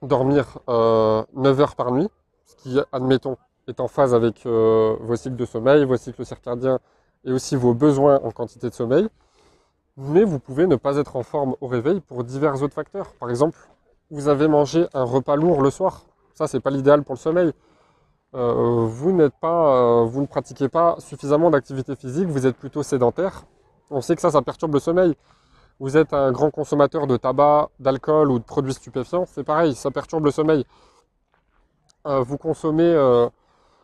dormir 0.00 0.60
9 0.68 0.68
euh, 0.68 1.24
heures 1.60 1.74
par 1.74 1.90
nuit, 1.90 2.08
ce 2.46 2.54
qui, 2.54 2.78
admettons, 2.92 3.36
est 3.66 3.80
en 3.80 3.88
phase 3.88 4.14
avec 4.14 4.46
euh, 4.46 4.96
vos 5.00 5.16
cycles 5.16 5.34
de 5.34 5.44
sommeil, 5.44 5.84
vos 5.84 5.96
cycles 5.96 6.24
circadiens 6.24 6.78
et 7.24 7.32
aussi 7.32 7.56
vos 7.56 7.74
besoins 7.74 8.20
en 8.22 8.30
quantité 8.30 8.68
de 8.68 8.74
sommeil 8.74 9.08
mais 9.98 10.22
vous 10.22 10.38
pouvez 10.38 10.68
ne 10.68 10.76
pas 10.76 10.96
être 10.96 11.16
en 11.16 11.24
forme 11.24 11.56
au 11.60 11.66
réveil 11.66 12.00
pour 12.00 12.22
divers 12.22 12.62
autres 12.62 12.74
facteurs. 12.74 13.12
Par 13.14 13.30
exemple, 13.30 13.58
vous 14.10 14.28
avez 14.28 14.46
mangé 14.46 14.86
un 14.94 15.02
repas 15.02 15.34
lourd 15.34 15.60
le 15.60 15.70
soir. 15.70 16.04
Ça, 16.34 16.46
c'est 16.46 16.60
pas 16.60 16.70
l'idéal 16.70 17.02
pour 17.02 17.16
le 17.16 17.18
sommeil. 17.18 17.52
Euh, 18.34 18.86
vous 18.86 19.10
n'êtes 19.10 19.34
pas, 19.40 19.74
euh, 19.74 20.04
vous 20.04 20.20
ne 20.20 20.26
pratiquez 20.26 20.68
pas 20.68 20.96
suffisamment 21.00 21.50
d'activité 21.50 21.96
physique, 21.96 22.28
vous 22.28 22.46
êtes 22.46 22.56
plutôt 22.56 22.84
sédentaire. 22.84 23.44
On 23.90 24.00
sait 24.00 24.14
que 24.14 24.20
ça, 24.20 24.30
ça 24.30 24.40
perturbe 24.40 24.74
le 24.74 24.80
sommeil. 24.80 25.16
Vous 25.80 25.96
êtes 25.96 26.12
un 26.12 26.30
grand 26.30 26.50
consommateur 26.50 27.06
de 27.08 27.16
tabac, 27.16 27.70
d'alcool 27.80 28.30
ou 28.30 28.38
de 28.38 28.44
produits 28.44 28.74
stupéfiants, 28.74 29.26
c'est 29.26 29.44
pareil, 29.44 29.74
ça 29.74 29.90
perturbe 29.90 30.24
le 30.24 30.30
sommeil. 30.30 30.64
Euh, 32.06 32.20
vous 32.20 32.38
consommez 32.38 32.94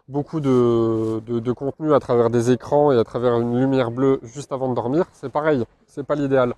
beaucoup 0.08 0.40
de, 0.40 1.52
contenu 1.52 1.94
à 1.94 2.00
travers 2.00 2.30
des 2.30 2.50
écrans 2.50 2.92
et 2.92 2.98
à 2.98 3.04
travers 3.04 3.38
une 3.38 3.58
lumière 3.58 3.90
bleue 3.90 4.20
juste 4.22 4.52
avant 4.52 4.68
de 4.68 4.74
dormir, 4.74 5.06
c'est 5.12 5.30
pareil, 5.30 5.64
c'est 5.86 6.04
pas 6.04 6.14
l'idéal. 6.14 6.54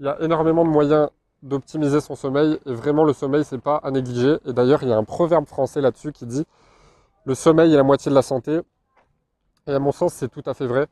Il 0.00 0.06
y 0.06 0.08
a 0.08 0.20
énormément 0.20 0.64
de 0.64 0.70
moyens 0.70 1.08
d'optimiser 1.42 2.00
son 2.00 2.16
sommeil 2.16 2.58
et 2.66 2.74
vraiment 2.74 3.04
le 3.04 3.12
sommeil 3.12 3.44
c'est 3.44 3.60
pas 3.60 3.76
à 3.76 3.90
négliger. 3.90 4.38
Et 4.46 4.52
d'ailleurs 4.52 4.82
il 4.82 4.88
y 4.88 4.92
a 4.92 4.96
un 4.96 5.04
proverbe 5.04 5.46
français 5.46 5.80
là-dessus 5.80 6.12
qui 6.12 6.26
dit 6.26 6.44
le 7.24 7.34
sommeil 7.34 7.72
est 7.72 7.76
la 7.76 7.82
moitié 7.82 8.10
de 8.10 8.14
la 8.14 8.22
santé. 8.22 8.60
Et 9.66 9.72
à 9.72 9.78
mon 9.78 9.92
sens 9.92 10.12
c'est 10.14 10.28
tout 10.28 10.42
à 10.46 10.54
fait 10.54 10.66
vrai. 10.66 10.86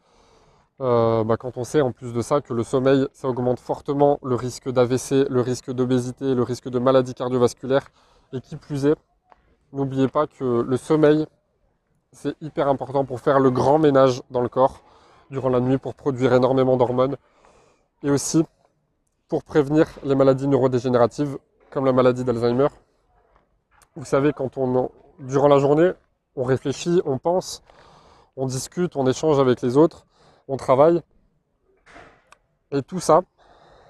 Euh, 0.82 1.24
bah, 1.24 1.36
quand 1.38 1.56
on 1.56 1.64
sait 1.64 1.80
en 1.80 1.90
plus 1.90 2.12
de 2.12 2.20
ça 2.20 2.42
que 2.42 2.52
le 2.52 2.62
sommeil 2.62 3.06
ça 3.12 3.28
augmente 3.28 3.58
fortement 3.58 4.18
le 4.22 4.34
risque 4.34 4.70
d'AVC, 4.70 5.26
le 5.30 5.40
risque 5.40 5.72
d'obésité, 5.72 6.34
le 6.34 6.42
risque 6.42 6.68
de 6.68 6.78
maladies 6.78 7.14
cardiovasculaires 7.14 7.88
et 8.32 8.40
qui 8.40 8.56
plus 8.56 8.86
est, 8.86 8.96
n'oubliez 9.72 10.08
pas 10.08 10.26
que 10.26 10.60
le 10.60 10.76
sommeil 10.76 11.26
c'est 12.16 12.34
hyper 12.40 12.66
important 12.68 13.04
pour 13.04 13.20
faire 13.20 13.38
le 13.40 13.50
grand 13.50 13.78
ménage 13.78 14.22
dans 14.30 14.40
le 14.40 14.48
corps 14.48 14.80
durant 15.30 15.50
la 15.50 15.60
nuit, 15.60 15.76
pour 15.76 15.94
produire 15.94 16.32
énormément 16.32 16.78
d'hormones 16.78 17.16
et 18.02 18.10
aussi 18.10 18.42
pour 19.28 19.44
prévenir 19.44 19.86
les 20.02 20.14
maladies 20.14 20.48
neurodégénératives 20.48 21.36
comme 21.70 21.84
la 21.84 21.92
maladie 21.92 22.24
d'Alzheimer. 22.24 22.68
Vous 23.96 24.06
savez, 24.06 24.32
quand 24.32 24.56
on, 24.56 24.90
durant 25.18 25.48
la 25.48 25.58
journée, 25.58 25.92
on 26.36 26.44
réfléchit, 26.44 27.02
on 27.04 27.18
pense, 27.18 27.62
on 28.36 28.46
discute, 28.46 28.96
on 28.96 29.06
échange 29.06 29.38
avec 29.38 29.60
les 29.60 29.76
autres, 29.76 30.06
on 30.48 30.56
travaille. 30.56 31.02
Et 32.72 32.80
tout 32.80 33.00
ça, 33.00 33.20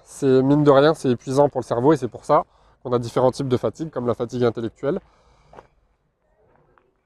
c'est 0.03 0.41
mine 0.43 0.65
de 0.65 0.71
rien, 0.71 0.93
c'est 0.93 1.11
épuisant 1.11 1.47
pour 1.47 1.61
le 1.61 1.65
cerveau 1.65 1.93
et 1.93 1.97
c'est 1.97 2.09
pour 2.09 2.25
ça 2.25 2.43
qu'on 2.83 2.91
a 2.91 2.99
différents 2.99 3.31
types 3.31 3.47
de 3.47 3.57
fatigue, 3.57 3.89
comme 3.89 4.05
la 4.05 4.15
fatigue 4.15 4.43
intellectuelle, 4.43 4.99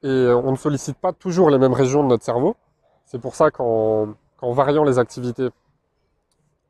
et 0.03 0.07
euh, 0.07 0.35
on 0.35 0.51
ne 0.51 0.57
sollicite 0.57 0.97
pas 0.97 1.13
toujours 1.13 1.49
les 1.49 1.57
mêmes 1.57 1.73
régions 1.73 2.03
de 2.03 2.07
notre 2.07 2.23
cerveau. 2.23 2.55
C'est 3.05 3.19
pour 3.19 3.35
ça 3.35 3.51
qu'en 3.51 4.15
variant 4.41 4.83
les 4.83 4.99
activités, 4.99 5.49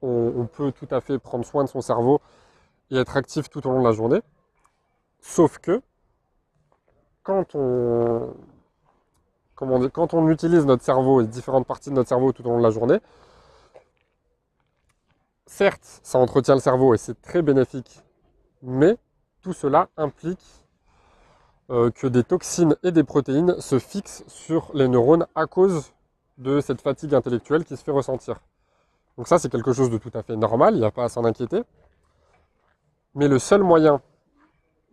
on, 0.02 0.48
peut 0.52 0.72
tout 0.72 0.88
à 0.90 1.00
fait 1.00 1.20
prendre 1.20 1.46
soin 1.46 1.64
de 1.64 1.70
son 1.70 1.82
cerveau 1.82 2.20
et 2.90 2.98
être 2.98 3.16
actif 3.16 3.50
tout 3.50 3.66
au 3.68 3.72
long 3.72 3.80
de 3.80 3.88
la 3.88 3.92
journée. 3.92 4.22
Sauf 5.20 5.60
que 5.60 5.82
quand 7.24 7.56
on, 7.56 8.34
utilise 10.30 10.66
notre 10.66 10.84
cerveau 10.84 11.22
et 11.22 11.28
différentes 11.28 11.68
parties 11.68 11.92
de 11.92 11.96
notre 11.96 12.10
cerveau 12.10 12.32
tout 12.32 12.44
au 12.48 12.50
long 12.50 12.58
de 12.58 12.64
la 12.64 12.72
journée, 12.72 13.00
certes, 15.46 16.00
ça 16.02 16.18
entretient 16.18 16.56
le 16.56 16.62
cerveau 16.62 16.96
et 16.96 16.98
c'est 16.98 17.22
très 17.22 17.44
bénéfique, 17.44 18.02
mais 18.64 18.98
tout 19.42 19.54
cela 19.54 19.90
implique 19.98 20.61
que 21.72 22.08
des 22.08 22.24
toxines 22.24 22.76
et 22.84 22.92
des 22.92 23.04
protéines 23.04 23.60
se 23.62 23.80
fixent 23.80 24.26
sur 24.28 24.72
les 24.74 24.90
neurones 24.90 25.26
à 25.36 25.46
cause 25.46 25.94
de 26.38 26.60
cette 26.60 26.82
fatigue 26.82 27.16
intellectuelle 27.16 27.64
qui 27.64 27.78
se 27.78 27.84
fait 27.84 27.92
ressentir. 27.92 28.42
Donc 29.18 29.28
ça, 29.28 29.40
c'est 29.40 29.50
quelque 29.50 29.72
chose 29.72 29.90
de 29.90 29.98
tout 29.98 30.12
à 30.14 30.24
fait 30.24 30.36
normal, 30.36 30.74
il 30.74 30.80
n'y 30.80 30.86
a 30.86 30.92
pas 30.92 31.06
à 31.06 31.10
s'en 31.10 31.24
inquiéter. 31.24 31.64
Mais 33.16 33.28
le 33.28 33.40
seul 33.40 33.64
moyen 33.64 34.02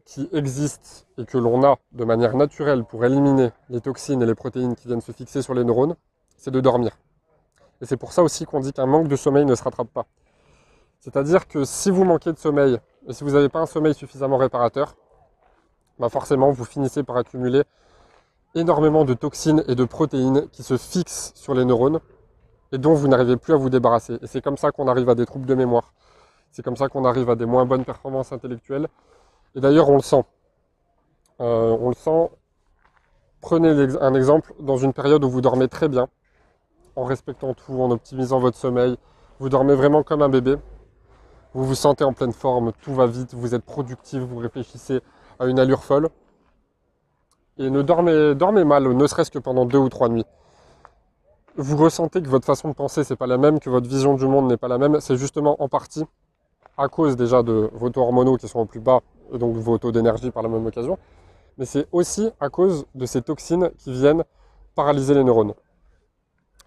qui 0.04 0.28
existe 0.32 1.06
et 1.18 1.24
que 1.24 1.36
l'on 1.36 1.62
a 1.64 1.76
de 1.92 2.04
manière 2.04 2.36
naturelle 2.36 2.84
pour 2.84 3.04
éliminer 3.04 3.50
les 3.68 3.80
toxines 3.80 4.22
et 4.22 4.26
les 4.26 4.34
protéines 4.34 4.74
qui 4.74 4.88
viennent 4.88 5.00
se 5.00 5.12
fixer 5.12 5.42
sur 5.42 5.54
les 5.54 5.64
neurones, 5.64 5.96
c'est 6.36 6.50
de 6.50 6.60
dormir. 6.60 6.92
Et 7.80 7.86
c'est 7.86 7.96
pour 7.96 8.12
ça 8.12 8.22
aussi 8.22 8.44
qu'on 8.44 8.60
dit 8.60 8.72
qu'un 8.72 8.86
manque 8.86 9.08
de 9.08 9.16
sommeil 9.16 9.44
ne 9.44 9.54
se 9.54 9.62
rattrape 9.62 9.88
pas. 9.88 10.06
C'est-à-dire 11.00 11.46
que 11.46 11.64
si 11.64 11.90
vous 11.90 12.04
manquez 12.04 12.32
de 12.32 12.38
sommeil, 12.38 12.78
et 13.06 13.12
si 13.12 13.22
vous 13.22 13.32
n'avez 13.32 13.48
pas 13.48 13.60
un 13.60 13.66
sommeil 13.66 13.94
suffisamment 13.94 14.36
réparateur, 14.36 14.96
bah 15.98 16.08
forcément 16.08 16.50
vous 16.50 16.64
finissez 16.64 17.02
par 17.02 17.16
accumuler 17.16 17.62
énormément 18.54 19.04
de 19.04 19.14
toxines 19.14 19.64
et 19.68 19.74
de 19.74 19.84
protéines 19.84 20.48
qui 20.50 20.62
se 20.62 20.76
fixent 20.76 21.32
sur 21.34 21.54
les 21.54 21.64
neurones 21.64 22.00
et 22.72 22.78
dont 22.78 22.94
vous 22.94 23.08
n'arrivez 23.08 23.37
plus 23.37 23.54
à 23.54 23.56
vous 23.56 23.70
débarrasser. 23.70 24.18
Et 24.22 24.26
c'est 24.26 24.42
comme 24.42 24.56
ça 24.56 24.70
qu'on 24.70 24.88
arrive 24.88 25.08
à 25.08 25.14
des 25.14 25.26
troubles 25.26 25.46
de 25.46 25.54
mémoire. 25.54 25.92
C'est 26.50 26.62
comme 26.62 26.76
ça 26.76 26.88
qu'on 26.88 27.04
arrive 27.04 27.30
à 27.30 27.37
des 27.37 27.46
moins 27.46 27.64
bonnes 27.64 27.84
performances 27.84 28.32
intellectuelles. 28.32 28.88
Et 29.54 29.61
d'ailleurs, 29.61 29.88
on 29.88 29.96
le 29.96 30.02
sent. 30.02 30.24
Euh, 31.40 31.76
on 31.80 31.88
le 31.88 31.94
sent. 31.94 32.30
Prenez 33.40 33.96
un 34.00 34.14
exemple 34.14 34.52
dans 34.61 34.76
une 34.76 34.92
période 34.92 35.24
où 35.24 35.30
vous 35.30 35.40
dormez 35.40 35.68
très 35.68 35.88
bien, 35.88 36.08
en 36.96 37.04
respectant 37.04 37.54
tout, 37.54 37.80
en 37.80 37.90
optimisant 37.90 38.40
votre 38.40 38.56
sommeil. 38.56 38.96
Vous 39.38 39.48
dormez 39.48 39.74
vraiment 39.74 40.02
comme 40.02 40.22
un 40.22 40.28
bébé. 40.28 40.56
Vous 41.54 41.64
vous 41.64 41.76
sentez 41.76 42.04
en 42.04 42.12
pleine 42.12 42.32
forme, 42.32 42.72
tout 42.82 42.92
va 42.92 43.06
vite, 43.06 43.34
vous 43.34 43.54
êtes 43.54 43.64
productif, 43.64 44.20
vous 44.20 44.38
réfléchissez 44.38 45.00
à 45.38 45.46
une 45.46 45.59
allure 45.59 45.85
folle. 45.85 46.09
Et 47.59 47.70
ne 47.70 47.83
dormez, 47.83 48.35
dormez 48.35 48.64
mal, 48.64 48.85
ne 48.88 49.07
serait-ce 49.07 49.31
que 49.31 49.38
pendant 49.38 49.64
deux 49.64 49.79
ou 49.79 49.88
trois 49.88 50.09
nuits. 50.09 50.27
Vous 51.57 51.77
ressentez 51.77 52.22
que 52.22 52.29
votre 52.29 52.46
façon 52.46 52.68
de 52.68 52.74
penser 52.74 53.03
c'est 53.03 53.16
pas 53.16 53.27
la 53.27 53.37
même, 53.37 53.59
que 53.59 53.68
votre 53.68 53.88
vision 53.88 54.14
du 54.14 54.27
monde 54.27 54.48
n'est 54.48 54.57
pas 54.57 54.68
la 54.68 54.79
même. 54.79 55.01
C'est 55.01 55.16
justement 55.16 55.61
en 55.61 55.68
partie 55.68 56.05
à 56.77 56.88
cause 56.88 57.16
déjà 57.16 57.42
de 57.42 57.70
vos 57.72 57.90
taux 57.90 58.03
hormonaux 58.03 58.37
qui 58.37 58.46
sont 58.46 58.61
au 58.61 58.64
plus 58.64 58.81
bas 58.81 59.01
et 59.33 59.38
donc 59.38 59.57
vos 59.57 59.79
taux 59.79 59.90
d'énergie 59.90 60.31
par 60.31 60.44
la 60.44 60.48
même 60.48 60.64
occasion. 60.64 60.98
Mais 61.59 61.66
c'est 61.66 61.88
aussi 61.90 62.31
à 62.38 62.48
cause 62.48 62.87
de 62.94 63.05
ces 63.05 63.22
toxines 63.22 63.70
qui 63.79 63.92
viennent 63.92 64.22
paralyser 64.77 65.14
les 65.14 65.24
neurones. 65.24 65.55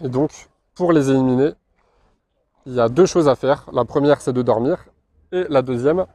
Et 0.03 0.09
donc, 0.09 0.49
pour 0.75 0.91
les 0.91 1.09
éliminer, 1.09 1.53
il 2.65 2.73
y 2.73 2.81
a 2.81 2.89
deux 2.89 3.05
choses 3.05 3.29
à 3.29 3.35
faire. 3.35 3.65
La 3.71 3.85
première, 3.85 4.19
c'est 4.19 4.33
de 4.33 4.41
dormir. 4.41 4.85
Et 5.31 5.45
la 5.49 5.61
deuxième, 5.61 6.05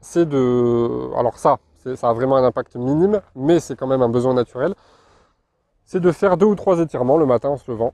c'est 0.00 0.26
de... 0.26 1.10
Alors 1.14 1.38
ça, 1.38 1.58
ça 1.96 2.08
a 2.08 2.12
vraiment 2.12 2.36
un 2.36 2.44
impact 2.44 2.76
minime, 2.76 3.20
mais 3.34 3.60
c'est 3.60 3.76
quand 3.76 3.86
même 3.86 4.02
un 4.02 4.08
besoin 4.08 4.34
naturel. 4.34 4.74
C'est 5.84 6.00
de 6.00 6.12
faire 6.12 6.36
deux 6.36 6.46
ou 6.46 6.54
trois 6.54 6.80
étirements 6.80 7.16
le 7.16 7.26
matin 7.26 7.50
en 7.50 7.56
se 7.56 7.70
levant. 7.70 7.92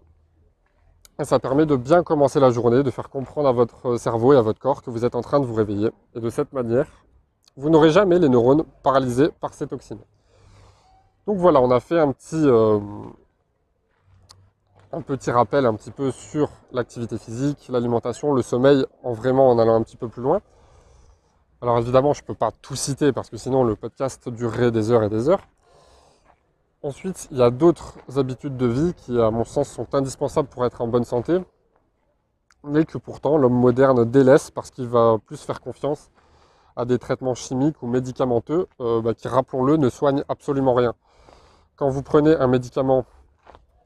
Et 1.20 1.24
ça 1.24 1.40
permet 1.40 1.66
de 1.66 1.74
bien 1.74 2.04
commencer 2.04 2.38
la 2.38 2.50
journée, 2.50 2.82
de 2.82 2.90
faire 2.90 3.10
comprendre 3.10 3.48
à 3.48 3.52
votre 3.52 3.96
cerveau 3.96 4.34
et 4.34 4.36
à 4.36 4.42
votre 4.42 4.60
corps 4.60 4.82
que 4.82 4.90
vous 4.90 5.04
êtes 5.04 5.16
en 5.16 5.20
train 5.20 5.40
de 5.40 5.46
vous 5.46 5.54
réveiller. 5.54 5.90
Et 6.14 6.20
de 6.20 6.30
cette 6.30 6.52
manière, 6.52 6.86
vous 7.56 7.70
n'aurez 7.70 7.90
jamais 7.90 8.20
les 8.20 8.28
neurones 8.28 8.64
paralysés 8.84 9.30
par 9.40 9.52
ces 9.52 9.66
toxines. 9.66 9.98
Donc 11.26 11.38
voilà, 11.38 11.60
on 11.60 11.72
a 11.72 11.80
fait 11.80 11.98
un 11.98 12.12
petit, 12.12 12.36
euh, 12.36 12.78
un 14.92 15.00
petit 15.00 15.30
rappel 15.32 15.66
un 15.66 15.74
petit 15.74 15.90
peu 15.90 16.12
sur 16.12 16.50
l'activité 16.72 17.18
physique, 17.18 17.68
l'alimentation, 17.68 18.32
le 18.32 18.42
sommeil, 18.42 18.86
en 19.02 19.12
vraiment 19.12 19.50
en 19.50 19.58
allant 19.58 19.74
un 19.74 19.82
petit 19.82 19.96
peu 19.96 20.08
plus 20.08 20.22
loin. 20.22 20.40
Alors 21.60 21.78
évidemment, 21.78 22.12
je 22.12 22.22
ne 22.22 22.26
peux 22.26 22.34
pas 22.34 22.52
tout 22.52 22.76
citer 22.76 23.12
parce 23.12 23.30
que 23.30 23.36
sinon 23.36 23.64
le 23.64 23.74
podcast 23.74 24.28
durerait 24.28 24.70
des 24.70 24.92
heures 24.92 25.02
et 25.02 25.08
des 25.08 25.28
heures. 25.28 25.42
Ensuite, 26.82 27.26
il 27.32 27.38
y 27.38 27.42
a 27.42 27.50
d'autres 27.50 27.98
habitudes 28.16 28.56
de 28.56 28.66
vie 28.66 28.94
qui, 28.94 29.20
à 29.20 29.32
mon 29.32 29.44
sens, 29.44 29.68
sont 29.68 29.92
indispensables 29.92 30.48
pour 30.48 30.64
être 30.64 30.80
en 30.80 30.86
bonne 30.86 31.04
santé, 31.04 31.38
mais 32.62 32.84
que 32.84 32.96
pourtant 32.96 33.36
l'homme 33.36 33.58
moderne 33.58 34.04
délaisse 34.04 34.52
parce 34.52 34.70
qu'il 34.70 34.86
va 34.86 35.18
plus 35.26 35.42
faire 35.42 35.60
confiance 35.60 36.12
à 36.76 36.84
des 36.84 37.00
traitements 37.00 37.34
chimiques 37.34 37.82
ou 37.82 37.88
médicamenteux 37.88 38.68
euh, 38.80 39.02
bah, 39.02 39.14
qui, 39.14 39.26
rappelons-le, 39.26 39.76
ne 39.78 39.88
soignent 39.88 40.22
absolument 40.28 40.74
rien. 40.74 40.94
Quand 41.74 41.88
vous 41.88 42.04
prenez 42.04 42.36
un 42.36 42.46
médicament 42.46 43.04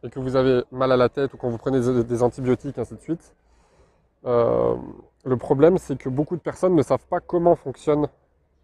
et 0.02 0.10
que 0.10 0.20
vous 0.20 0.36
avez 0.36 0.62
mal 0.70 0.92
à 0.92 0.98
la 0.98 1.08
tête 1.08 1.32
ou 1.32 1.38
quand 1.38 1.48
vous 1.48 1.56
prenez 1.56 1.80
des 1.80 2.22
antibiotiques, 2.22 2.76
ainsi 2.76 2.94
de 2.96 3.00
suite, 3.00 3.34
euh, 4.24 4.76
le 5.24 5.36
problème 5.36 5.78
c'est 5.78 5.96
que 5.96 6.08
beaucoup 6.08 6.36
de 6.36 6.40
personnes 6.40 6.74
ne 6.74 6.82
savent 6.82 7.06
pas 7.06 7.20
comment 7.20 7.56
fonctionnent 7.56 8.08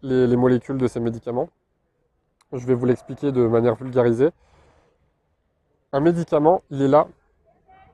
les 0.01 0.37
molécules 0.37 0.77
de 0.77 0.87
ces 0.87 0.99
médicaments. 0.99 1.49
Je 2.51 2.65
vais 2.65 2.73
vous 2.73 2.85
l'expliquer 2.85 3.31
de 3.31 3.45
manière 3.45 3.75
vulgarisée. 3.75 4.31
Un 5.91 5.99
médicament, 5.99 6.63
il 6.71 6.81
est 6.81 6.87
là 6.87 7.07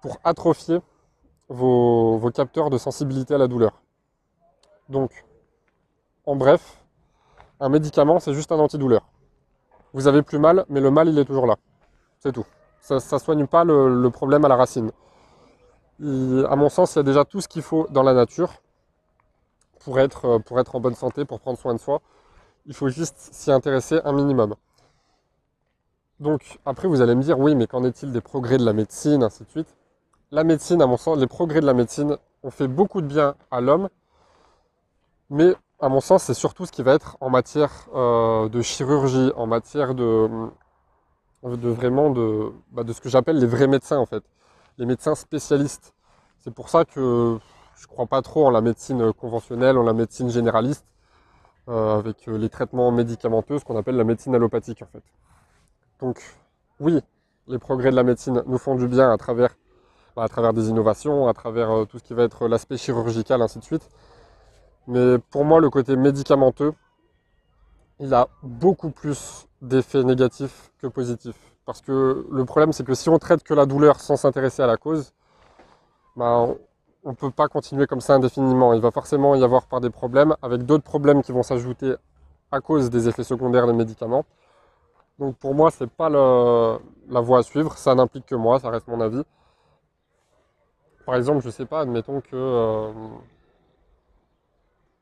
pour 0.01 0.17
atrophier 0.23 0.79
vos, 1.49 2.31
capteurs 2.33 2.69
de 2.69 2.77
sensibilité 2.77 3.33
à 3.33 3.37
la 3.37 3.47
douleur. 3.47 3.81
Donc, 4.87 5.25
en 6.25 6.35
bref, 6.35 6.81
un 7.59 7.69
médicament, 7.69 8.19
c'est 8.19 8.33
juste 8.33 8.51
un 8.51 8.59
antidouleur. 8.59 9.01
Vous 9.93 10.07
avez 10.07 10.21
plus 10.21 10.39
mal, 10.39 10.65
mais 10.69 10.79
le 10.79 10.91
mal, 10.91 11.09
il 11.09 11.17
est 11.19 11.25
toujours 11.25 11.47
là. 11.47 11.55
C'est 12.19 12.31
tout. 12.31 12.45
Ça 12.79 12.95
ne 12.95 13.19
soigne 13.19 13.47
pas 13.47 13.63
le, 13.63 14.09
problème 14.09 14.45
à 14.45 14.47
la 14.47 14.55
racine. 14.55 14.91
À 16.01 16.55
mon 16.55 16.69
sens, 16.69 16.95
il 16.95 16.97
y 16.97 16.99
a 16.99 17.03
déjà 17.03 17.25
tout 17.25 17.41
ce 17.41 17.47
qu'il 17.47 17.61
faut 17.61 17.87
dans 17.89 18.03
la 18.03 18.13
nature 18.13 18.53
pour 19.79 19.99
être, 19.99 20.39
pour 20.39 20.59
être 20.59 20.75
en 20.75 20.79
bonne 20.79 20.95
santé, 20.95 21.25
pour 21.25 21.39
prendre 21.39 21.57
soin 21.57 21.73
de 21.73 21.79
soi. 21.79 22.01
Il 22.65 22.73
faut 22.73 22.89
juste 22.89 23.15
s'y 23.17 23.51
intéresser 23.51 24.01
un 24.03 24.13
minimum. 24.13 24.55
Donc 26.19 26.59
après 26.65 26.87
vous 26.87 27.01
allez 27.01 27.13
me 27.13 27.21
dire 27.21 27.37
oui 27.39 27.55
mais 27.55 27.67
qu'en 27.67 27.83
est-il 27.83 28.11
des 28.11 28.21
progrès 28.21 28.57
de 28.57 28.65
la 28.65 28.73
médecine, 28.73 29.21
ainsi 29.23 29.43
de 29.43 29.49
suite? 29.49 29.75
La 30.31 30.43
médecine, 30.43 30.81
à 30.81 30.87
mon 30.87 30.97
sens, 30.97 31.17
les 31.17 31.27
progrès 31.27 31.61
de 31.61 31.65
la 31.65 31.73
médecine 31.73 32.17
ont 32.43 32.51
fait 32.51 32.67
beaucoup 32.67 33.01
de 33.01 33.07
bien 33.07 33.35
à 33.51 33.61
l'homme, 33.61 33.89
mais 35.29 35.55
à 35.79 35.89
mon 35.89 35.99
sens 35.99 36.23
c'est 36.23 36.33
surtout 36.33 36.65
ce 36.65 36.71
qui 36.71 36.83
va 36.83 36.93
être 36.93 37.17
en 37.19 37.29
matière 37.29 37.87
euh, 37.93 38.47
de 38.49 38.61
chirurgie, 38.61 39.31
en 39.35 39.45
matière 39.45 39.93
de, 39.93 40.29
vraiment 41.43 42.09
bah, 42.71 42.83
de 42.83 42.93
ce 42.93 43.01
que 43.01 43.09
j'appelle 43.09 43.37
les 43.37 43.47
vrais 43.47 43.67
médecins 43.67 43.97
en 43.99 44.05
fait, 44.05 44.23
les 44.77 44.85
médecins 44.85 45.15
spécialistes. 45.15 45.93
C'est 46.39 46.53
pour 46.53 46.69
ça 46.69 46.85
que 46.85 47.39
je 47.75 47.83
ne 47.83 47.87
crois 47.87 48.05
pas 48.05 48.21
trop 48.21 48.45
en 48.45 48.51
la 48.51 48.61
médecine 48.61 49.13
conventionnelle, 49.13 49.77
en 49.77 49.83
la 49.83 49.93
médecine 49.93 50.29
généraliste. 50.29 50.85
Euh, 51.67 51.97
avec 51.97 52.27
euh, 52.27 52.37
les 52.37 52.49
traitements 52.49 52.91
médicamenteux, 52.91 53.57
ce 53.57 53.65
qu'on 53.65 53.75
appelle 53.75 53.95
la 53.95 54.03
médecine 54.03 54.35
allopathique 54.35 54.83
en 54.83 54.85
fait. 54.85 55.01
Donc 55.99 56.21
oui, 56.79 56.99
les 57.47 57.57
progrès 57.57 57.89
de 57.89 57.95
la 57.95 58.03
médecine 58.03 58.43
nous 58.45 58.59
font 58.59 58.75
du 58.75 58.87
bien 58.87 59.11
à 59.11 59.17
travers, 59.17 59.55
bah, 60.15 60.27
des 60.53 60.69
innovations, 60.69 61.27
à 61.27 61.33
travers 61.33 61.71
euh, 61.71 61.85
tout 61.85 61.97
ce 61.97 62.03
qui 62.03 62.13
va 62.13 62.21
être 62.21 62.47
l'aspect 62.47 62.77
chirurgical, 62.77 63.41
ainsi 63.41 63.57
de 63.57 63.63
suite. 63.63 63.89
Mais 64.85 65.17
pour 65.17 65.43
moi, 65.43 65.59
le 65.59 65.71
côté 65.71 65.95
médicamenteux, 65.95 66.73
il 67.99 68.13
a 68.13 68.27
beaucoup 68.43 68.91
plus 68.91 69.47
d'effets 69.63 70.03
négatifs 70.03 70.71
que 70.77 70.85
positifs. 70.85 71.54
Parce 71.65 71.81
que 71.81 72.25
le 72.31 72.45
problème, 72.45 72.73
c'est 72.73 72.83
que 72.85 72.93
si 72.93 73.09
on 73.09 73.17
traite 73.19 73.43
que 73.43 73.53
la 73.53 73.65
douleur 73.65 73.99
sans 73.99 74.15
s'intéresser 74.17 74.61
à 74.61 74.67
la 74.67 74.77
cause, 74.77 75.13
bah, 76.15 76.47
on 77.03 77.09
ne 77.09 77.15
peut 77.15 77.31
pas 77.31 77.47
continuer 77.47 77.87
comme 77.87 78.01
ça 78.01 78.15
indéfiniment. 78.15 78.73
Il 78.73 78.81
va 78.81 78.91
forcément 78.91 79.35
y 79.35 79.43
avoir 79.43 79.67
par 79.67 79.81
des 79.81 79.89
problèmes, 79.89 80.35
avec 80.41 80.63
d'autres 80.63 80.83
problèmes 80.83 81.21
qui 81.23 81.31
vont 81.31 81.43
s'ajouter 81.43 81.95
à 82.51 82.61
cause 82.61 82.89
des 82.89 83.07
effets 83.07 83.23
secondaires 83.23 83.67
des 83.67 83.73
médicaments. 83.73 84.25
Donc 85.19 85.37
pour 85.37 85.55
moi, 85.55 85.71
ce 85.71 85.83
n'est 85.83 85.89
pas 85.89 86.09
la 86.09 87.21
voie 87.21 87.39
à 87.39 87.43
suivre, 87.43 87.77
ça 87.77 87.95
n'implique 87.95 88.25
que 88.25 88.35
moi, 88.35 88.59
ça 88.59 88.69
reste 88.69 88.87
mon 88.87 89.01
avis. 89.01 89.23
Par 91.05 91.15
exemple, 91.15 91.41
je 91.41 91.47
ne 91.47 91.51
sais 91.51 91.65
pas, 91.65 91.81
admettons 91.81 92.19
que, 92.21 92.35
euh, 92.35 92.91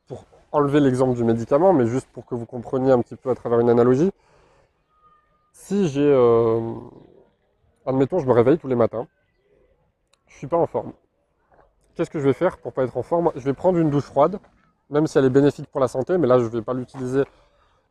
pour 0.07 0.25
enlever 0.51 0.81
l'exemple 0.81 1.15
du 1.15 1.23
médicament, 1.23 1.73
mais 1.73 1.87
juste 1.87 2.07
pour 2.11 2.25
que 2.25 2.35
vous 2.35 2.45
compreniez 2.45 2.91
un 2.91 3.01
petit 3.01 3.15
peu 3.15 3.29
à 3.29 3.35
travers 3.35 3.59
une 3.59 3.69
analogie, 3.69 4.11
si 5.63 5.87
j'ai, 5.87 6.01
euh, 6.05 6.73
admettons, 7.85 8.19
je 8.19 8.27
me 8.27 8.33
réveille 8.33 8.57
tous 8.57 8.67
les 8.67 8.75
matins, 8.75 9.07
je 10.27 10.35
ne 10.35 10.37
suis 10.37 10.47
pas 10.47 10.57
en 10.57 10.67
forme 10.67 10.93
qu'est-ce 11.95 12.09
que 12.09 12.19
je 12.19 12.25
vais 12.25 12.33
faire 12.33 12.57
pour 12.57 12.73
pas 12.73 12.83
être 12.83 12.97
en 12.97 13.03
forme? 13.03 13.31
Je 13.35 13.41
vais 13.41 13.53
prendre 13.53 13.77
une 13.77 13.89
douche 13.89 14.05
froide, 14.05 14.39
même 14.89 15.07
si 15.07 15.17
elle 15.17 15.25
est 15.25 15.29
bénéfique 15.29 15.67
pour 15.67 15.79
la 15.79 15.87
santé, 15.87 16.17
mais 16.17 16.27
là 16.27 16.39
je 16.39 16.45
ne 16.45 16.49
vais 16.49 16.61
pas 16.61 16.73
l'utiliser 16.73 17.23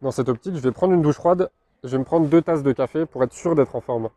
dans 0.00 0.11
cette 0.11 0.28
optique. 0.28 0.54
Je 0.54 0.61
vais 0.61 0.72
prendre 0.72 0.92
une 0.92 1.02
douche 1.02 1.16
froide, 1.16 1.50
je 1.85 1.90
vais 1.90 1.98
me 1.98 2.04
prendre 2.04 2.26
deux 2.26 2.42
tasses 2.42 2.62
de 2.62 2.72
café 2.72 3.06
pour 3.06 3.22
être 3.22 3.32
sûr 3.32 3.54
d'être 3.54 3.74
en 3.76 3.80
forme. 3.80 4.08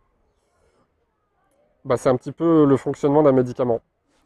Bah, 1.83 1.97
c'est 1.97 2.09
un 2.09 2.15
petit 2.15 2.31
peu 2.31 2.65
le 2.65 2.77
fonctionnement 2.77 3.21
d'un 3.21 3.31
médicament. 3.31 3.79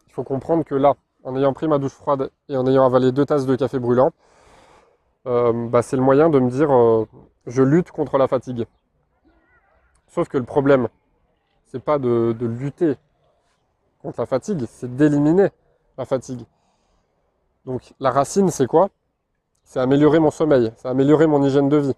Il 0.08 0.14
faut 0.14 0.24
comprendre 0.24 0.64
que 0.64 0.76
là, 0.76 0.96
en 1.24 1.36
ayant 1.36 1.52
pris 1.52 1.68
ma 1.68 1.78
douche 1.78 1.92
froide 1.92 2.32
et 2.48 2.56
en 2.56 2.66
ayant 2.66 2.86
avalé 2.86 3.12
deux 3.12 3.26
tasses 3.26 3.46
de 3.46 3.56
café 3.56 3.80
brûlant, 3.80 4.12
euh, 5.28 5.68
bah, 5.68 5.82
c'est 5.82 5.98
le 5.98 6.02
moyen 6.02 6.30
de 6.30 6.40
me 6.40 6.50
dire 6.50 6.72
euh, 6.72 7.06
je 7.46 7.62
lutte 7.62 7.92
contre 7.92 8.18
la 8.18 8.28
fatigue. 8.28 8.66
Sauf 10.10 10.28
que 10.28 10.38
le 10.38 10.44
problème, 10.44 10.88
c'est 11.66 11.84
pas 11.84 12.00
de 12.00 12.36
lutter 12.42 12.98
contre 14.02 14.20
la 14.20 14.26
fatigue, 14.26 14.66
c'est 14.68 14.96
d'éliminer 14.96 15.50
la 15.98 16.06
fatigue. 16.06 16.46
Donc 17.66 17.94
la 18.00 18.12
racine, 18.12 18.50
c'est 18.50 18.68
quoi? 18.68 18.90
C'est 19.64 19.80
améliorer 19.80 20.20
mon 20.20 20.32
sommeil, 20.32 20.72
c'est 20.78 20.88
améliorer 20.88 21.28
mon 21.28 21.44
hygiène 21.44 21.70
de 21.70 21.78
vie. 21.78 21.96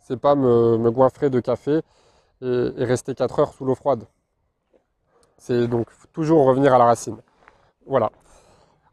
C'est 0.00 0.18
pas 0.18 0.34
me, 0.34 0.76
me, 0.78 1.28
de 1.28 1.40
café 1.40 1.80
et, 2.42 2.84
rester 2.84 3.14
4 3.14 3.38
heures 3.40 3.52
sous 3.54 3.64
l'eau 3.64 3.74
froide. 3.74 4.04
C'est 5.38 5.66
donc 5.66 5.88
toujours 6.12 6.44
revenir 6.44 6.74
à 6.74 6.78
la 6.78 6.84
racine. 6.84 7.16
Voilà. 7.86 8.10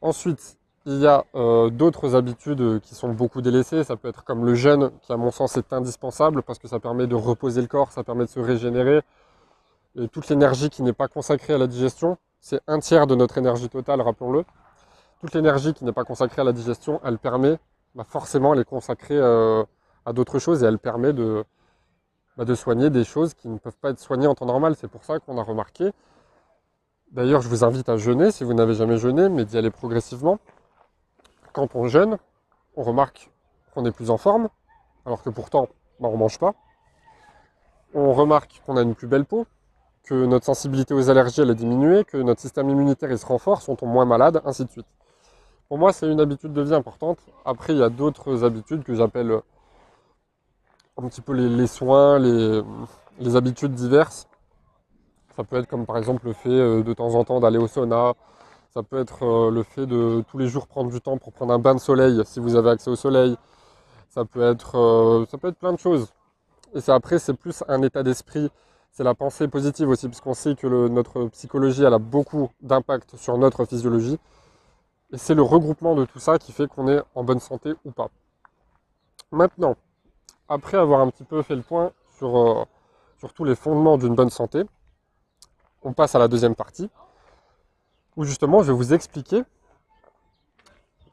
Ensuite, 0.02 0.58
il 0.86 1.00
y 1.00 1.08
a 1.08 1.26
euh, 1.36 1.70
d'autres 1.70 2.16
habitudes 2.16 2.80
qui 2.82 2.96
sont 2.96 3.10
beaucoup 3.10 3.42
délaissées. 3.42 3.84
Ça 3.84 3.96
peut 3.96 4.08
être 4.08 4.24
comme 4.24 4.46
le 4.46 4.56
jeûne, 4.56 4.92
qui 5.02 5.12
à 5.12 5.18
mon 5.18 5.32
sens 5.32 5.58
est 5.58 5.74
indispensable 5.74 6.42
parce 6.44 6.60
que 6.60 6.68
ça 6.68 6.80
permet 6.80 7.08
de 7.08 7.16
reposer 7.16 7.62
le 7.62 7.68
corps, 7.68 7.92
ça 7.92 8.04
permet 8.04 8.26
de 8.26 8.30
se 8.30 8.40
régénérer. 8.40 9.02
Et 9.96 10.08
toute 10.08 10.30
l'énergie 10.30 10.70
qui 10.70 10.84
n'est 10.84 10.94
pas 10.94 11.08
consacrée 11.08 11.54
à 11.54 11.58
la 11.58 11.68
digestion, 11.68 12.18
c'est 12.40 12.62
un 12.68 12.80
tiers 12.80 13.08
de 13.08 13.16
notre 13.16 13.38
énergie 13.38 13.70
totale, 13.70 14.02
rappelons-le. 14.02 14.46
Toute 15.20 15.34
l'énergie 15.34 15.74
qui 15.74 15.84
n'est 15.84 15.92
pas 15.92 16.06
consacrée 16.06 16.42
à 16.42 16.46
la 16.46 16.54
digestion, 16.54 17.02
elle 17.04 17.18
permet, 17.18 17.60
bah 17.96 18.06
forcément, 18.08 18.54
elle 18.54 18.62
est 18.62 18.66
consacrée 18.66 19.18
euh, 19.18 19.64
à 20.06 20.14
d'autres 20.14 20.40
choses 20.40 20.64
et 20.64 20.66
elle 20.66 20.80
permet 20.80 21.12
bah, 21.12 22.46
de 22.46 22.56
soigner 22.56 22.90
des 22.90 23.04
choses 23.04 23.34
qui 23.34 23.50
ne 23.50 23.58
peuvent 23.58 23.78
pas 23.82 23.90
être 23.90 24.00
soignées 24.00 24.28
en 24.28 24.36
temps 24.36 24.46
normal. 24.46 24.76
C'est 24.78 24.88
pour 24.88 25.04
ça 25.04 25.20
qu'on 25.20 25.38
a 25.38 25.44
remarqué. 25.44 25.92
D'ailleurs, 27.12 27.42
je 27.42 27.50
vous 27.50 27.64
invite 27.64 27.90
à 27.90 27.98
jeûner 27.98 28.32
si 28.32 28.44
vous 28.44 28.54
n'avez 28.54 28.76
jamais 28.76 28.98
jeûné, 28.98 29.28
mais 29.28 29.44
d'y 29.44 29.58
aller 29.58 29.72
progressivement. 29.72 30.40
Quand 31.54 31.76
on 31.76 31.88
jeûne, 31.88 32.18
on 32.76 32.84
remarque 32.84 33.30
qu'on 33.74 33.86
est 33.86 33.92
plus 33.92 34.10
en 34.10 34.18
forme, 34.18 34.50
alors 35.06 35.22
que 35.24 35.30
pourtant, 35.30 35.68
bah, 36.00 36.08
on 36.08 36.14
ne 36.14 36.18
mange 36.18 36.40
pas. 36.40 36.54
On 37.94 38.14
remarque 38.14 38.62
qu'on 38.66 38.78
a 38.78 38.82
une 38.82 38.96
plus 38.96 39.08
belle 39.08 39.26
peau, 39.26 39.48
que 40.04 40.26
notre 40.26 40.46
sensibilité 40.46 40.94
aux 40.94 41.10
allergies 41.10 41.42
elle 41.42 41.50
est 41.50 41.56
diminuée, 41.56 42.04
que 42.04 42.18
notre 42.18 42.42
système 42.42 42.70
immunitaire 42.70 43.12
il 43.12 43.18
se 43.18 43.26
renforce, 43.26 43.68
on 43.70 43.76
tombe 43.76 43.90
moins 43.90 44.06
malade, 44.06 44.42
ainsi 44.46 44.66
de 44.66 44.70
suite. 44.70 44.88
Pour 45.68 45.78
moi, 45.78 45.94
c'est 45.94 46.08
une 46.12 46.20
habitude 46.20 46.52
de 46.52 46.62
vie 46.64 46.74
importante. 46.74 47.20
Après, 47.46 47.74
il 47.74 47.80
y 47.80 47.84
a 47.84 47.90
d'autres 47.90 48.44
habitudes 48.44 48.84
que 48.84 48.96
j'appelle 48.96 49.30
euh, 49.30 49.42
un 50.98 51.08
petit 51.08 51.22
peu 51.22 51.34
les, 51.34 51.68
soins, 51.68 52.18
les, 52.18 53.36
habitudes 53.36 53.74
diverses. 53.74 54.28
Ça 55.36 55.44
peut 55.44 55.58
être 55.58 55.68
comme 55.68 55.86
par 55.86 55.98
exemple 55.98 56.26
le 56.26 56.34
fait 56.34 56.50
euh, 56.50 56.82
de 56.82 56.94
temps 56.94 57.14
en 57.14 57.24
temps 57.24 57.40
d'aller 57.40 57.60
au 57.60 57.68
sauna. 57.68 58.14
Ça 58.74 58.84
peut 58.84 59.00
être 59.00 59.24
euh, 59.24 59.52
le 59.52 59.64
fait 59.64 59.86
de 59.86 60.24
tous 60.30 60.38
les 60.38 60.48
jours 60.48 60.68
prendre 60.68 60.92
du 60.92 61.02
temps 61.02 61.18
pour 61.18 61.34
prendre 61.34 61.54
un 61.54 61.60
bain 61.60 61.76
de 61.76 61.80
soleil 61.80 62.22
si 62.26 62.40
vous 62.40 62.56
avez 62.56 62.70
accès 62.70 62.90
au 62.90 62.96
soleil. 62.96 63.36
Ça 64.10 64.26
peut 64.26 64.42
être, 64.42 65.26
ça 65.30 65.38
peut 65.38 65.50
être 65.50 65.58
plein 65.58 65.74
de 65.74 65.80
choses. 65.80 66.08
Et 66.74 66.82
c'est 66.82 66.92
après, 66.92 67.20
c'est 67.20 67.34
plus 67.34 67.64
un 67.68 67.82
état 67.84 68.04
d'esprit 68.04 68.50
c'est 68.92 69.04
la 69.04 69.16
pensée 69.16 69.48
positive 69.48 69.90
aussi, 69.90 70.08
parce 70.08 70.22
qu'on 70.22 70.34
sait 70.34 70.56
que 70.56 70.88
notre 70.88 71.26
psychologie, 71.28 71.86
a 71.86 71.98
beaucoup 71.98 72.50
d'impact 72.62 73.16
sur 73.18 73.38
notre 73.38 73.66
physiologie. 73.66 74.20
Et 75.12 75.18
c'est 75.18 75.36
le 75.36 75.42
regroupement 75.42 75.96
de 75.96 76.06
tout 76.06 76.20
ça 76.20 76.38
qui 76.38 76.52
fait 76.52 76.68
qu'on 76.68 76.88
est 76.88 77.02
en 77.16 77.24
bonne 77.24 77.40
santé 77.40 77.74
ou 77.86 77.92
pas. 77.92 78.10
Maintenant, 79.32 79.76
après 80.48 80.78
avoir 80.78 81.02
un 81.02 81.10
petit 81.10 81.24
peu 81.24 81.42
fait 81.44 81.56
le 81.56 81.62
point 81.62 81.92
sur, 82.18 82.38
euh, 82.38 82.66
sur 83.18 83.34
tous 83.34 83.44
les 83.44 83.56
fondements 83.56 83.98
d'une 83.98 84.16
bonne 84.16 84.30
santé, 84.30 84.64
on 85.84 85.94
passe 85.94 86.16
à 86.16 86.20
la 86.20 86.28
deuxième 86.28 86.56
partie, 86.56 86.90
où 88.20 88.26
justement 88.26 88.64
je 88.64 88.74
vais 88.74 88.78
vous 88.78 88.94
expliquer 88.94 89.44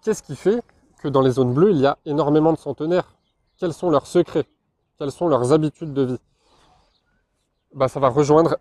qu'est-ce 0.02 0.24
qui 0.24 0.34
fait 0.34 0.60
que 1.00 1.06
dans 1.06 1.20
les 1.20 1.30
zones 1.30 1.54
bleues, 1.54 1.70
il 1.70 1.78
y 1.78 1.86
a 1.86 1.98
énormément 2.04 2.52
de 2.52 2.58
centenaires. 2.58 3.14
Quels 3.58 3.72
sont 3.72 3.90
leurs 3.90 4.08
secrets? 4.08 4.44
Quelles 4.98 5.12
sont 5.12 5.28
leurs 5.28 5.52
habitudes 5.52 5.94
de 5.94 6.02
vie? 6.02 6.18
Bah, 7.72 7.86
Ça 7.86 8.00
va 8.00 8.08
rejoindre 8.08 8.56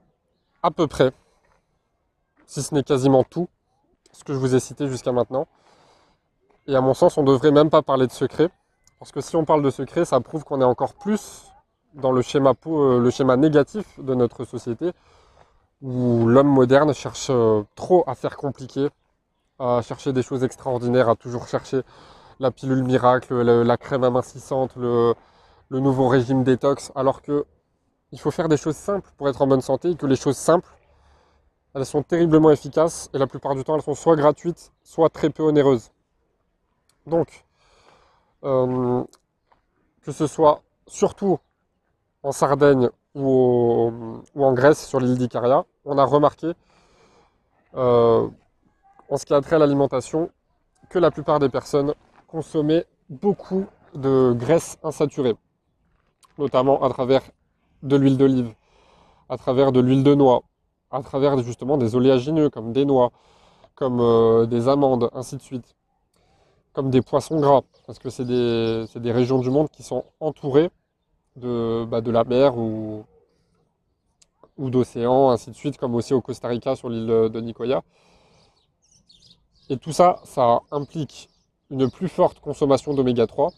à 0.61 0.69
peu 0.69 0.85
près, 0.85 1.11
si 2.45 2.61
ce 2.61 2.75
n'est 2.75 2.83
quasiment 2.83 3.23
tout, 3.23 3.49
ce 4.11 4.23
que 4.23 4.31
je 4.31 4.37
vous 4.37 4.53
ai 4.53 4.59
cité 4.59 4.87
jusqu'à 4.87 5.11
maintenant. 5.11 5.47
Et 6.67 6.75
à 6.75 6.81
mon 6.81 6.93
sens, 6.93 7.17
on 7.17 7.23
ne 7.23 7.27
devrait 7.27 7.51
même 7.51 7.71
pas 7.71 7.81
parler 7.81 8.05
de 8.05 8.11
secrets. 8.11 8.49
Parce 8.99 9.11
que 9.11 9.21
si 9.21 9.35
on 9.35 9.43
parle 9.43 9.63
de 9.63 9.71
secrets, 9.71 10.05
ça 10.05 10.19
prouve 10.19 10.43
qu'on 10.43 10.61
est 10.61 10.65
encore 10.65 10.93
plus 10.93 11.45
dans 11.95 12.11
le 12.11 12.21
schéma, 12.21 12.53
euh, 12.67 12.99
le 12.99 13.09
schéma 13.09 13.37
négatif 13.37 13.99
de 13.99 14.13
notre 14.13 14.45
société, 14.45 14.91
où 15.81 16.27
l'homme 16.27 16.47
moderne 16.47 16.93
cherche 16.93 17.27
euh, 17.29 17.63
trop 17.75 18.03
à 18.07 18.15
faire 18.15 18.37
compliqué, 18.37 18.89
à 19.59 19.81
chercher 19.81 20.13
des 20.13 20.23
choses 20.23 20.43
extraordinaires, 20.43 21.09
à 21.09 21.15
toujours 21.15 21.47
chercher 21.47 21.81
la 22.39 22.51
pilule 22.51 22.83
miracle, 22.83 23.33
la 23.41 23.77
crème 23.77 24.03
amincissante, 24.03 24.75
le, 24.75 25.15
nouveau 25.71 26.07
régime 26.07 26.43
détox, 26.43 26.91
alors 26.95 27.21
que 27.21 27.45
il 28.11 28.19
faut 28.19 28.31
faire 28.31 28.49
des 28.49 28.57
choses 28.57 28.75
simples 28.75 29.09
pour 29.17 29.27
être 29.29 29.41
en 29.41 29.47
bonne 29.47 29.61
santé 29.61 29.91
et 29.91 29.95
que 29.95 30.05
les 30.05 30.15
choses 30.15 30.37
simples, 30.37 30.69
elles 31.73 31.85
sont 31.85 32.03
terriblement 32.03 32.51
efficaces 32.51 33.09
et 33.13 33.17
la 33.17 33.27
plupart 33.27 33.55
du 33.55 33.63
temps 33.63 33.75
elles 33.75 33.81
sont 33.81 33.95
soit 33.95 34.15
gratuites, 34.15 34.71
soit 34.83 35.09
très 35.09 35.29
peu 35.29 35.43
onéreuses. 35.43 35.91
Donc, 37.07 37.45
euh, 38.43 39.03
que 40.03 40.11
ce 40.11 40.27
soit 40.27 40.61
surtout 40.87 41.39
en 42.23 42.31
Sardaigne 42.31 42.89
ou, 43.15 43.91
en 44.35 44.53
Grèce 44.53 44.85
sur 44.85 44.99
l'île 44.99 45.17
d'Icaria, 45.17 45.65
on 45.85 45.97
a 45.97 46.05
remarqué 46.05 46.51
euh, 47.75 48.27
en 49.09 49.17
ce 49.17 49.25
qui 49.25 49.33
a 49.33 49.41
trait 49.41 49.55
à 49.55 49.59
l'alimentation 49.59 50.29
que 50.89 50.99
la 50.99 51.11
plupart 51.11 51.39
des 51.39 51.49
personnes 51.49 51.93
consommaient 52.27 52.85
beaucoup 53.09 53.65
de 53.93 54.33
graisses 54.37 54.77
insaturées, 54.83 55.35
notamment 56.37 56.83
à 56.83 56.89
travers 56.89 57.21
de 57.83 57.95
l'huile 57.95 58.17
d'olive, 58.17 58.53
à 59.29 59.37
travers 59.37 59.71
de 59.71 59.79
l'huile 59.79 60.03
de 60.03 60.13
noix, 60.15 60.43
à 60.91 61.01
travers 61.01 61.37
justement 61.39 61.77
des 61.77 61.95
oléagineux 61.95 62.49
comme 62.49 62.73
des 62.73 62.85
noix, 62.85 63.11
comme 63.75 63.99
euh, 63.99 64.45
des 64.45 64.67
amandes, 64.67 65.09
ainsi 65.13 65.37
de 65.37 65.41
suite, 65.41 65.75
comme 66.73 66.89
des 66.89 67.01
poissons 67.01 67.39
gras, 67.39 67.61
parce 67.85 67.99
que 67.99 68.09
c'est 68.09 68.25
des, 68.25 69.11
régions 69.11 69.39
du 69.39 69.49
monde 69.49 69.69
qui 69.69 69.83
sont 69.83 70.05
entourées 70.19 70.69
de, 71.35 71.85
bah, 71.85 72.01
de 72.01 72.11
la 72.11 72.23
mer 72.23 72.57
ou, 72.57 73.05
ou 74.57 74.69
d'océans, 74.69 75.31
ainsi 75.31 75.51
de 75.51 75.55
suite, 75.55 75.77
comme 75.77 75.95
aussi 75.95 76.13
au 76.13 76.21
Costa 76.21 76.47
Rica 76.47 76.75
sur 76.75 76.89
l'île 76.89 77.07
de 77.07 77.41
Nicoya. 77.41 77.83
Et 79.69 79.77
tout 79.77 79.91
ça, 79.91 80.19
ça 80.23 80.61
implique 80.71 81.29
une 81.71 81.89
plus 81.89 82.07
forte 82.07 82.39
consommation 82.39 82.93
d'oméga 82.93 83.25
3. 83.27 83.51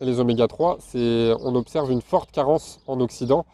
Et 0.00 0.04
les 0.04 0.18
oméga 0.18 0.48
3, 0.48 0.78
on 0.94 1.54
observe 1.54 1.90
une 1.92 2.02
forte 2.02 2.32
carence 2.32 2.80
en 2.86 3.00
Occident. 3.00 3.46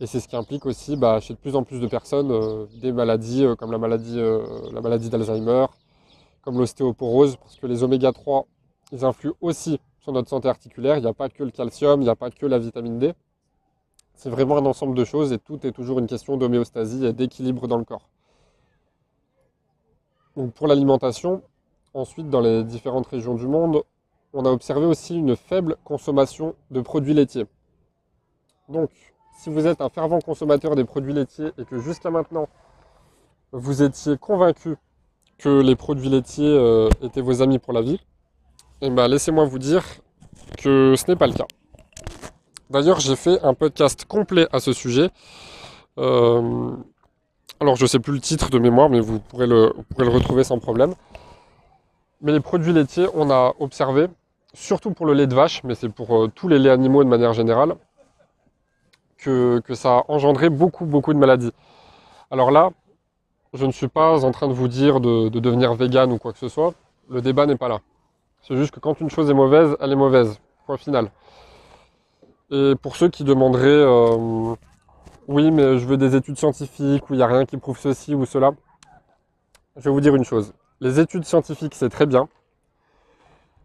Et 0.00 0.06
c'est 0.06 0.18
ce 0.18 0.26
qui 0.26 0.34
implique 0.34 0.66
aussi 0.66 0.96
bah, 0.96 1.20
chez 1.20 1.34
de 1.34 1.38
plus 1.38 1.54
en 1.54 1.62
plus 1.62 1.78
de 1.78 1.86
personnes 1.86 2.32
euh, 2.32 2.66
des 2.82 2.90
maladies 2.90 3.44
euh, 3.44 3.54
comme 3.54 3.70
la 3.70 3.78
maladie, 3.78 4.18
euh, 4.18 4.44
la 4.72 4.80
maladie 4.80 5.08
d'Alzheimer, 5.08 5.66
comme 6.42 6.58
l'ostéoporose, 6.58 7.36
parce 7.36 7.56
que 7.56 7.66
les 7.68 7.84
oméga 7.84 8.12
3, 8.12 8.44
ils 8.90 9.04
influent 9.04 9.36
aussi 9.40 9.78
sur 10.04 10.12
notre 10.12 10.28
santé 10.28 10.48
articulaire. 10.48 10.98
Il 10.98 11.00
n'y 11.00 11.08
a 11.08 11.14
pas 11.14 11.30
que 11.30 11.42
le 11.42 11.50
calcium, 11.50 12.02
il 12.02 12.04
n'y 12.04 12.10
a 12.10 12.14
pas 12.14 12.30
que 12.30 12.44
la 12.44 12.58
vitamine 12.58 12.98
D. 12.98 13.14
C'est 14.14 14.28
vraiment 14.28 14.58
un 14.58 14.66
ensemble 14.66 14.94
de 14.94 15.04
choses 15.04 15.32
et 15.32 15.38
tout 15.38 15.66
est 15.66 15.72
toujours 15.72 15.98
une 15.98 16.06
question 16.06 16.36
d'homéostasie 16.36 17.06
et 17.06 17.14
d'équilibre 17.14 17.66
dans 17.66 17.78
le 17.78 17.84
corps. 17.84 18.06
Donc 20.36 20.52
pour 20.52 20.66
l'alimentation, 20.66 21.42
ensuite 21.94 22.28
dans 22.28 22.40
les 22.40 22.64
différentes 22.64 23.06
régions 23.06 23.34
du 23.34 23.46
monde, 23.46 23.82
on 24.34 24.44
a 24.44 24.50
observé 24.50 24.84
aussi 24.84 25.16
une 25.16 25.36
faible 25.36 25.76
consommation 25.84 26.54
de 26.70 26.82
produits 26.82 27.14
laitiers. 27.14 27.46
Donc 28.68 28.90
si 29.38 29.48
vous 29.48 29.66
êtes 29.66 29.80
un 29.80 29.88
fervent 29.88 30.20
consommateur 30.20 30.76
des 30.76 30.84
produits 30.84 31.14
laitiers 31.14 31.50
et 31.56 31.64
que 31.64 31.78
jusqu'à 31.78 32.10
maintenant 32.10 32.48
vous 33.52 33.82
étiez 33.82 34.18
convaincu 34.18 34.76
que 35.38 35.62
les 35.62 35.76
produits 35.76 36.10
laitiers 36.10 36.46
euh, 36.46 36.90
étaient 37.00 37.22
vos 37.22 37.40
amis 37.40 37.58
pour 37.58 37.72
la 37.72 37.80
vie, 37.80 38.00
eh 38.80 38.90
ben, 38.90 39.08
laissez-moi 39.08 39.44
vous 39.44 39.58
dire 39.58 39.84
que 40.58 40.94
ce 40.96 41.10
n'est 41.10 41.16
pas 41.16 41.26
le 41.26 41.32
cas. 41.32 41.46
D'ailleurs, 42.70 43.00
j'ai 43.00 43.16
fait 43.16 43.40
un 43.42 43.54
podcast 43.54 44.04
complet 44.04 44.48
à 44.52 44.60
ce 44.60 44.72
sujet. 44.72 45.10
Euh, 45.98 46.70
alors, 47.60 47.76
je 47.76 47.84
ne 47.84 47.88
sais 47.88 47.98
plus 47.98 48.12
le 48.12 48.20
titre 48.20 48.50
de 48.50 48.58
mémoire, 48.58 48.90
mais 48.90 49.00
vous 49.00 49.20
pourrez, 49.20 49.46
le, 49.46 49.72
retrouver 49.98 50.44
sans 50.44 50.58
problème. 50.58 50.94
Mais 52.20 52.32
les 52.32 52.40
produits 52.40 52.72
laitiers, 52.72 53.06
on 53.14 53.30
a 53.30 53.54
observé, 53.60 54.08
surtout 54.54 54.90
pour 54.92 55.06
le 55.06 55.14
lait 55.14 55.26
de 55.26 55.34
vache, 55.34 55.62
mais 55.64 55.74
c'est 55.74 55.88
pour 55.88 56.16
euh, 56.16 56.28
tous 56.34 56.48
les 56.48 56.58
laits 56.58 56.72
animaux 56.72 57.04
de 57.04 57.08
manière 57.08 57.32
générale, 57.32 57.76
que, 59.18 59.62
ça 59.72 59.98
a 59.98 60.04
engendré 60.08 60.50
beaucoup, 60.50 60.84
beaucoup 60.84 61.14
de 61.14 61.18
maladies. 61.18 61.52
Alors 62.30 62.50
là, 62.50 62.70
je 63.54 63.64
ne 63.64 63.72
suis 63.72 63.88
pas 63.88 64.24
en 64.24 64.32
train 64.32 64.48
de 64.48 64.52
vous 64.52 64.68
dire 64.68 65.00
de, 65.00 65.28
devenir 65.28 65.74
vegan 65.74 66.12
ou 66.12 66.18
quoi 66.18 66.32
que 66.32 66.38
ce 66.38 66.48
soit. 66.48 66.74
Le 67.08 67.22
débat 67.22 67.46
n'est 67.46 67.56
pas 67.56 67.68
là. 67.68 67.80
C'est 68.46 68.56
juste 68.56 68.74
que 68.74 68.80
quand 68.80 69.00
une 69.00 69.08
chose 69.08 69.30
est 69.30 69.34
mauvaise, 69.34 69.74
elle 69.80 69.92
est 69.92 69.96
mauvaise. 69.96 70.38
Point 70.66 70.76
final. 70.76 71.10
Et 72.50 72.74
pour 72.82 72.96
ceux 72.96 73.08
qui 73.08 73.24
demanderaient, 73.24 73.68
euh, 73.68 74.54
oui, 75.28 75.50
mais 75.50 75.78
je 75.78 75.86
veux 75.86 75.96
des 75.96 76.14
études 76.14 76.36
scientifiques 76.36 77.08
où 77.08 77.14
il 77.14 77.16
n'y 77.16 77.22
a 77.22 77.26
rien 77.26 77.46
qui 77.46 77.56
prouve 77.56 77.78
ceci 77.78 78.14
ou 78.14 78.26
cela, 78.26 78.50
je 79.76 79.84
vais 79.84 79.90
vous 79.90 80.02
dire 80.02 80.14
une 80.14 80.24
chose. 80.24 80.52
Les 80.80 81.00
études 81.00 81.24
scientifiques, 81.24 81.74
c'est 81.74 81.88
très 81.88 82.04
bien, 82.04 82.28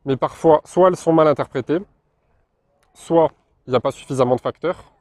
mais 0.06 0.16
parfois, 0.16 0.62
soit 0.64 0.88
elles 0.88 0.96
sont 0.96 1.12
mal 1.12 1.28
interprétées, 1.28 1.80
soit 2.94 3.32
il 3.68 3.72
n'y 3.72 3.76
a 3.76 3.82
pas 3.82 3.92
suffisamment 3.92 4.38
de 4.38 4.42
facteurs, 4.42 4.94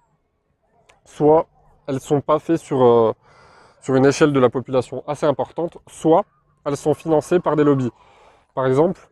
soit 1.05 1.47
elles 1.87 1.95
ne 1.95 2.01
sont 2.01 2.21
pas 2.21 2.41
faites 2.41 2.59
sur, 2.59 2.83
euh, 2.83 3.13
sur 3.81 3.95
une 3.95 4.07
échelle 4.07 4.33
de 4.33 4.41
la 4.41 4.51
population 4.51 5.05
assez 5.07 5.27
importante, 5.27 5.79
soit 5.87 6.25
elles 6.65 6.77
sont 6.77 6.95
financées 6.95 7.39
par 7.39 7.55
des 7.55 7.63
lobbies. 7.63 7.93
Par 8.55 8.67
exemple, 8.67 9.09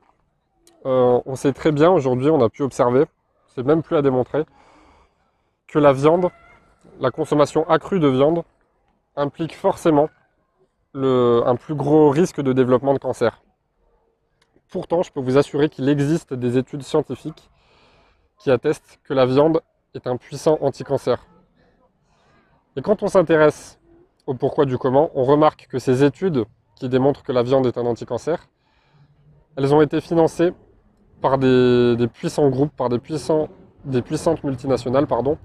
euh, 0.85 1.21
on 1.25 1.37
sait 1.37 1.53
très 1.53 1.73
bien 1.73 1.91
aujourd'hui, 1.91 2.31
on 2.31 2.43
a 2.43 2.49
pu 2.49 2.63
observer, 2.63 3.05
c'est 3.55 3.65
même 3.65 3.83
plus 3.83 3.97
à 3.97 4.03
démontrer, 4.03 4.45
que 5.67 5.79
la 5.79 5.93
viande, 5.93 6.29
la 7.01 7.11
consommation 7.11 7.69
accrue 7.69 8.01
de 8.01 8.09
viande, 8.09 8.43
implique 9.17 9.57
forcément 9.57 10.09
un 10.95 11.57
plus 11.57 11.75
gros 11.75 12.09
risque 12.09 12.41
de 12.41 12.55
développement 12.55 12.95
de 12.95 12.99
cancer. 12.99 13.43
Pourtant, 14.71 15.03
je 15.03 15.13
peux 15.13 15.21
vous 15.21 15.37
assurer 15.37 15.69
qu'il 15.69 15.89
existe 15.89 16.33
des 16.33 16.57
études 16.57 16.83
scientifiques 16.83 17.51
qui 18.39 18.51
attestent 18.51 18.99
que 19.05 19.15
la 19.15 19.27
viande 19.27 19.61
est 19.95 20.07
un 20.07 20.17
puissant 20.17 20.59
anticancer. 20.61 21.17
Et 22.77 22.83
quand 22.83 23.03
on 23.03 23.09
s'intéresse 23.09 23.79
au 24.27 24.35
pourquoi 24.35 24.65
du 24.67 24.77
comment, 24.77 25.11
on 25.15 25.25
remarque 25.25 25.67
que 25.69 25.79
ces 25.79 26.05
études 26.05 26.45
qui 26.75 26.89
démontrent 26.89 27.23
que 27.23 27.33
la 27.33 27.43
viande 27.43 27.67
est 27.67 27.79
un 27.79 27.87
anticancer, 27.87 28.37
elles 29.57 29.75
ont 29.75 29.81
été 29.81 30.01
financées 30.01 30.53
par 31.21 31.39
des, 31.39 32.09
puissants 32.13 32.49
groupes, 32.49 32.75
par 32.77 32.89
des, 32.89 32.99
puissants, 32.99 33.49
des 33.85 34.03
puissantes 34.03 34.45
multinationales, 34.45 35.07
pardon, 35.07 35.39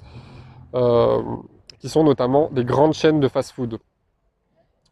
euh, 0.75 1.21
qui 1.79 1.89
sont 1.89 2.03
notamment 2.03 2.49
des 2.51 2.63
grandes 2.63 2.93
chaînes 2.93 3.19
de 3.19 3.27
fast-food. 3.27 3.79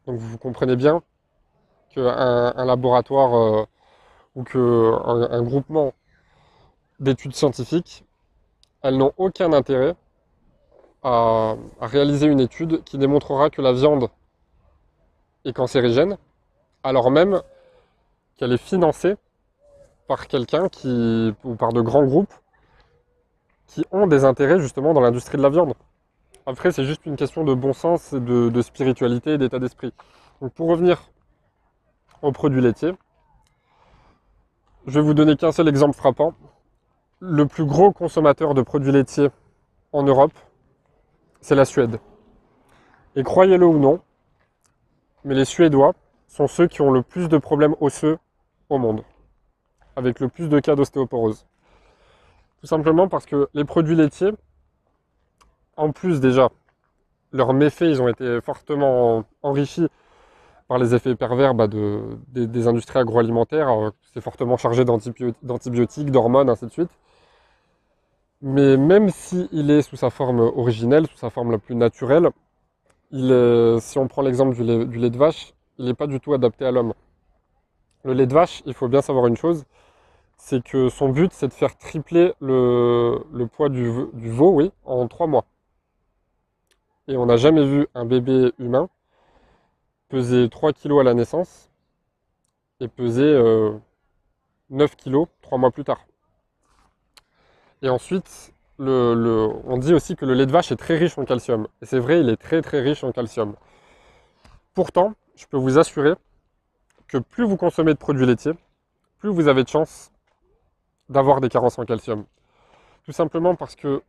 Donc 0.08 0.18
vous 0.18 0.38
comprenez 0.38 0.76
bien 0.76 1.02
qu'un 1.94 2.54
un 2.56 2.66
laboratoire 2.66 3.36
euh, 3.36 3.66
ou 4.36 4.44
qu'un 4.44 5.32
un 5.32 5.42
groupement 5.44 5.94
d'études 7.00 7.36
scientifiques, 7.36 8.06
elles 8.82 8.98
n'ont 8.98 9.14
aucun 9.18 9.54
intérêt 9.54 9.96
à, 11.04 11.56
réaliser 11.82 12.28
une 12.28 12.40
étude 12.40 12.84
qui 12.84 12.98
démontrera 12.98 13.50
que 13.50 13.62
la 13.62 13.72
viande 13.74 14.10
est 15.46 15.54
cancérigène, 15.54 16.18
alors 16.84 17.12
même 17.12 17.42
qu'elle 18.38 18.52
est 18.52 18.58
financée 18.58 19.16
par 20.10 20.28
quelqu'un 20.28 20.70
qui, 20.70 21.36
ou 21.44 21.54
par 21.54 21.72
de 21.72 21.82
grands 21.82 22.04
groupes 22.04 22.34
qui 23.68 23.86
ont 23.92 24.08
des 24.08 24.26
intérêts 24.26 24.60
justement 24.60 24.94
dans 24.94 25.02
l'industrie 25.02 25.38
de 25.38 25.44
la 25.44 25.50
viande. 25.50 25.76
Après, 26.48 26.72
c'est 26.72 26.84
juste 26.84 27.06
une 27.06 27.16
question 27.16 27.44
de 27.44 27.54
bon 27.54 27.74
sens, 27.74 28.16
de, 28.16 28.50
de 28.50 28.62
spiritualité 28.64 29.34
et 29.34 29.38
d'état 29.38 29.60
d'esprit. 29.60 29.94
Donc 30.42 30.52
pour 30.54 30.68
revenir 30.68 31.12
aux 32.24 32.32
produits 32.32 32.60
laitiers, 32.60 32.94
je 34.88 35.00
vais 35.00 35.06
vous 35.06 35.14
donner 35.14 35.36
qu'un 35.36 35.52
seul 35.52 35.68
exemple 35.68 35.96
frappant. 35.96 36.34
Le 37.20 37.46
plus 37.46 37.66
gros 37.66 37.92
consommateur 37.92 38.56
de 38.56 38.64
produits 38.64 38.92
laitiers 38.92 39.30
en 39.92 40.02
Europe, 40.02 40.34
c'est 41.40 41.54
la 41.54 41.66
Suède. 41.66 42.00
Et 43.16 43.22
croyez-le 43.22 43.66
ou 43.68 43.78
non, 43.78 44.02
mais 45.24 45.36
les 45.36 45.46
Suédois 45.46 45.94
sont 46.28 46.48
ceux 46.48 46.66
qui 46.66 46.82
ont 46.82 46.90
le 46.90 47.04
plus 47.04 47.30
de 47.30 47.38
problèmes 47.38 47.76
osseux 47.80 48.18
au 48.70 48.80
monde, 48.80 49.04
avec 50.00 50.20
le 50.20 50.30
plus 50.30 50.50
de 50.50 50.60
cas 50.60 50.76
d'ostéoporose. 50.76 51.46
Tout 52.62 52.68
simplement 52.68 53.08
parce 53.08 53.26
que 53.26 53.50
les 53.54 53.66
produits 53.66 53.96
laitiers, 53.96 54.32
en 55.78 55.92
plus 55.92 56.20
déjà, 56.20 56.50
leurs 57.32 57.54
méfaits, 57.54 57.84
ils 57.84 58.02
ont 58.02 58.08
été 58.08 58.42
fortement 58.42 59.26
enrichis 59.44 59.88
par 60.68 60.78
les 60.78 60.96
effets 60.96 61.16
pervers 61.16 61.54
bah, 61.54 61.68
des, 61.68 62.68
industries 62.68 63.00
agroalimentaires. 63.00 63.92
C'est 64.14 64.22
fortement 64.22 64.58
chargé 64.58 64.86
d'antibiotiques, 64.86 66.12
d'hormones, 66.12 66.50
ainsi 66.50 66.66
de 66.66 66.72
suite. 66.72 66.92
Mais 68.42 68.78
même 68.78 69.10
s'il 69.10 69.70
est 69.70 69.82
sous 69.82 69.98
sa 69.98 70.10
forme 70.10 70.40
originelle, 70.40 71.08
sous 71.08 71.18
sa 71.18 71.30
forme 71.30 71.52
la 71.52 71.58
plus 71.58 71.76
naturelle, 71.76 72.30
si 73.12 73.98
on 73.98 74.08
prend 74.08 74.22
l'exemple 74.22 74.56
du 74.56 74.64
lait, 74.64 75.10
de 75.10 75.18
vache, 75.18 75.54
il 75.78 75.86
n'est 75.86 75.94
pas 75.94 76.08
du 76.08 76.20
tout 76.20 76.34
adapté 76.34 76.66
à 76.66 76.72
l'homme. 76.72 76.94
Le 78.04 78.14
lait 78.14 78.28
de 78.28 78.34
vache, 78.34 78.64
il 78.66 78.74
faut 78.74 78.88
bien 78.88 79.02
savoir 79.02 79.28
une 79.28 79.36
chose, 79.36 79.66
c'est 80.40 80.64
que 80.64 80.90
son 80.90 81.10
but, 81.10 81.34
c'est 81.34 81.50
de 81.50 81.54
faire 81.54 81.78
tripler 81.78 82.34
le, 82.40 83.46
poids 83.52 83.70
du, 83.70 83.90
veau, 83.90 84.52
oui, 84.52 84.72
en 84.86 85.08
trois 85.08 85.28
mois. 85.28 85.46
Et 87.08 87.18
on 87.18 87.26
n'a 87.26 87.36
jamais 87.36 87.66
vu 87.66 87.88
un 87.94 88.06
bébé 88.06 88.54
humain 88.58 88.90
peser 90.08 90.50
3 90.50 90.74
kg 90.74 91.02
à 91.02 91.04
la 91.04 91.14
naissance 91.14 91.70
et 92.80 92.88
peser 92.88 93.38
9 94.70 94.96
kg 94.96 95.26
trois 95.42 95.58
mois 95.58 95.72
plus 95.72 95.84
tard. 95.84 96.06
Et 97.82 97.90
ensuite, 97.90 98.54
on 98.80 99.78
dit 99.78 99.94
aussi 99.94 100.16
que 100.16 100.26
le 100.26 100.34
lait 100.34 100.46
de 100.46 100.52
vache 100.52 100.72
est 100.72 100.78
très 100.78 100.98
riche 100.98 101.18
en 101.18 101.26
calcium. 101.26 101.68
Et 101.82 101.86
c'est 101.86 102.00
vrai, 102.00 102.22
il 102.22 102.30
est 102.30 102.38
très 102.38 102.62
très 102.62 102.80
riche 102.80 103.04
en 103.04 103.12
calcium. 103.12 103.56
Pourtant, 104.74 105.14
je 105.36 105.46
peux 105.48 105.58
vous 105.58 105.78
assurer 105.78 106.14
que 107.08 107.18
plus 107.18 107.44
vous 107.44 107.58
consommez 107.58 107.94
de 107.94 108.00
produits 108.00 108.26
laitiers, 108.26 108.54
plus 109.18 109.30
vous 109.30 109.50
avez 109.50 109.64
de 109.64 109.70
chances 109.70 110.12
d'avoir 111.10 111.42
des 111.42 111.50
carences 111.50 111.80
en 111.80 111.86
calcium. 111.86 112.26
Tout 113.06 113.12
simplement 113.12 113.56
parce 113.56 113.76
que, 113.76 114.02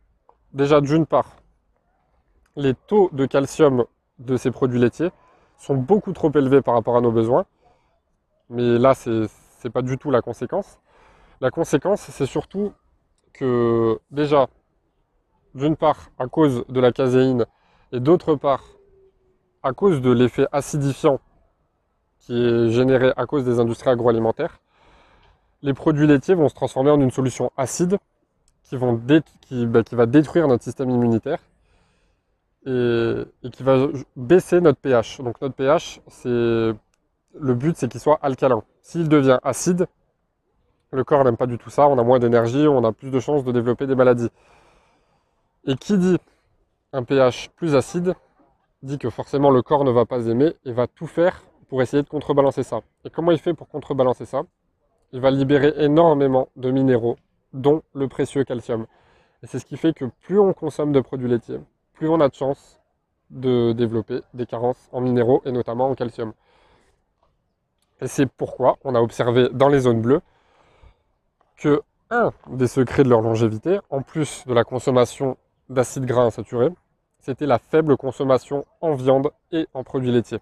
déjà 0.53 0.81
d'une 0.81 1.05
part, 1.05 1.35
les 2.55 2.73
taux 2.73 3.09
de 3.13 3.25
calcium 3.25 3.85
de 4.19 4.37
ces 4.37 4.51
produits 4.51 4.79
laitiers 4.79 5.11
sont 5.57 5.75
beaucoup 5.75 6.13
trop 6.13 6.31
élevés 6.31 6.61
par 6.61 6.75
rapport 6.75 6.97
à 6.97 7.01
nos 7.01 7.11
besoins. 7.11 7.45
Mais 8.49 8.77
là, 8.77 8.93
ce 8.93 9.27
n'est 9.63 9.69
pas 9.71 9.81
du 9.81 9.97
tout 9.97 10.11
la 10.11 10.21
conséquence. 10.21 10.79
La 11.39 11.51
conséquence, 11.51 12.01
c'est 12.01 12.25
surtout 12.25 12.73
que 13.33 13.99
déjà, 14.11 14.47
d'une 15.55 15.75
part 15.75 16.11
à 16.19 16.27
cause 16.27 16.65
de 16.67 16.79
la 16.79 16.91
caséine 16.91 17.45
et 17.91 17.99
d'autre 17.99 18.35
part 18.35 18.63
à 19.63 19.73
cause 19.73 20.01
de 20.01 20.11
l'effet 20.11 20.47
acidifiant 20.51 21.19
qui 22.19 22.33
est 22.33 22.69
généré 22.69 23.11
à 23.17 23.25
cause 23.25 23.43
des 23.45 23.59
industries 23.59 23.89
agroalimentaires, 23.89 24.60
les 25.61 25.73
produits 25.73 26.07
laitiers 26.07 26.35
vont 26.35 26.49
se 26.49 26.55
transformer 26.55 26.91
en 26.91 26.99
une 26.99 27.11
solution 27.11 27.51
acide 27.57 27.97
qui, 28.63 29.65
bah, 29.65 29.81
va 29.91 30.05
détruire 30.05 30.47
notre 30.47 30.63
système 30.63 30.89
immunitaire 30.89 31.39
et, 32.65 33.23
qui 33.51 33.63
va 33.63 33.87
baisser 34.15 34.61
notre 34.61 34.79
pH. 34.79 35.19
Donc 35.21 35.41
notre 35.41 35.55
pH, 35.55 36.01
le 36.25 36.75
but 37.53 37.75
c'est 37.77 37.89
qu'il 37.89 37.99
soit 37.99 38.19
alcalin. 38.21 38.63
S'il 38.81 39.09
devient 39.09 39.39
acide, 39.43 39.87
le 40.91 41.03
corps 41.03 41.23
n'aime 41.23 41.37
pas 41.37 41.47
du 41.47 41.57
tout 41.57 41.69
ça, 41.69 41.87
on 41.87 41.97
a 41.97 42.03
moins 42.03 42.19
d'énergie, 42.19 42.67
on 42.67 42.83
a 42.83 42.91
plus 42.91 43.11
de 43.11 43.19
chances 43.19 43.43
de 43.43 43.51
développer 43.51 43.87
des 43.87 43.95
maladies. 43.95 44.29
Et 45.65 45.75
qui 45.75 45.97
dit 45.97 46.17
un 46.93 47.03
pH 47.03 47.49
plus 47.55 47.75
acide, 47.75 48.13
dit 48.83 48.97
que 48.97 49.09
forcément 49.09 49.51
le 49.51 49.61
corps 49.61 49.83
ne 49.83 49.91
va 49.91 50.05
pas 50.05 50.25
aimer 50.27 50.53
et 50.65 50.71
va 50.73 50.87
tout 50.87 51.07
faire 51.07 51.43
pour 51.69 51.81
essayer 51.81 52.03
de 52.03 52.09
contrebalancer 52.09 52.63
ça. 52.63 52.81
Et 53.05 53.09
comment 53.09 53.31
il 53.31 53.37
fait 53.37 53.53
pour 53.53 53.69
contrebalancer 53.69 54.25
ça? 54.25 54.43
Il 55.13 55.19
va 55.19 55.31
libérer 55.31 55.73
énormément 55.77 56.49
de 56.55 56.71
minéraux, 56.71 57.17
dont 57.53 57.83
le 57.93 58.07
précieux 58.07 58.43
calcium. 58.43 58.85
Et 59.43 59.47
c'est 59.47 59.59
ce 59.59 59.65
qui 59.65 59.77
fait 59.77 59.93
que 59.93 60.05
plus 60.05 60.39
on 60.39 60.53
consomme 60.53 60.91
de 60.91 61.01
produits 61.01 61.27
laitiers, 61.27 61.59
plus 61.93 62.07
on 62.07 62.19
a 62.21 62.29
de 62.29 62.33
chances 62.33 62.79
de 63.29 63.73
développer 63.73 64.21
des 64.33 64.45
carences 64.45 64.89
en 64.91 65.01
minéraux 65.01 65.41
et 65.45 65.51
notamment 65.51 65.89
en 65.89 65.95
calcium. 65.95 66.33
Et 68.01 68.07
c'est 68.07 68.25
pourquoi 68.25 68.77
on 68.83 68.95
a 68.95 68.99
observé 68.99 69.49
dans 69.51 69.69
les 69.69 69.81
zones 69.81 70.01
bleues 70.01 70.21
que 71.57 71.81
un 72.09 72.31
des 72.47 72.67
secrets 72.67 73.03
de 73.03 73.09
leur 73.09 73.21
longévité, 73.21 73.79
en 73.89 74.01
plus 74.01 74.43
de 74.45 74.53
la 74.53 74.63
consommation 74.63 75.37
d'acides 75.69 76.05
gras 76.05 76.23
insaturés, 76.23 76.69
c'était 77.19 77.45
la 77.45 77.59
faible 77.59 77.95
consommation 77.95 78.65
en 78.81 78.95
viande 78.95 79.31
et 79.51 79.67
en 79.73 79.83
produits 79.83 80.11
laitiers. 80.11 80.39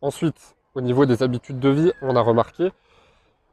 Ensuite, 0.00 0.56
au 0.74 0.80
niveau 0.80 1.06
des 1.06 1.22
habitudes 1.22 1.58
de 1.58 1.70
vie, 1.70 1.92
on 2.02 2.14
a 2.14 2.20
remarqué, 2.20 2.70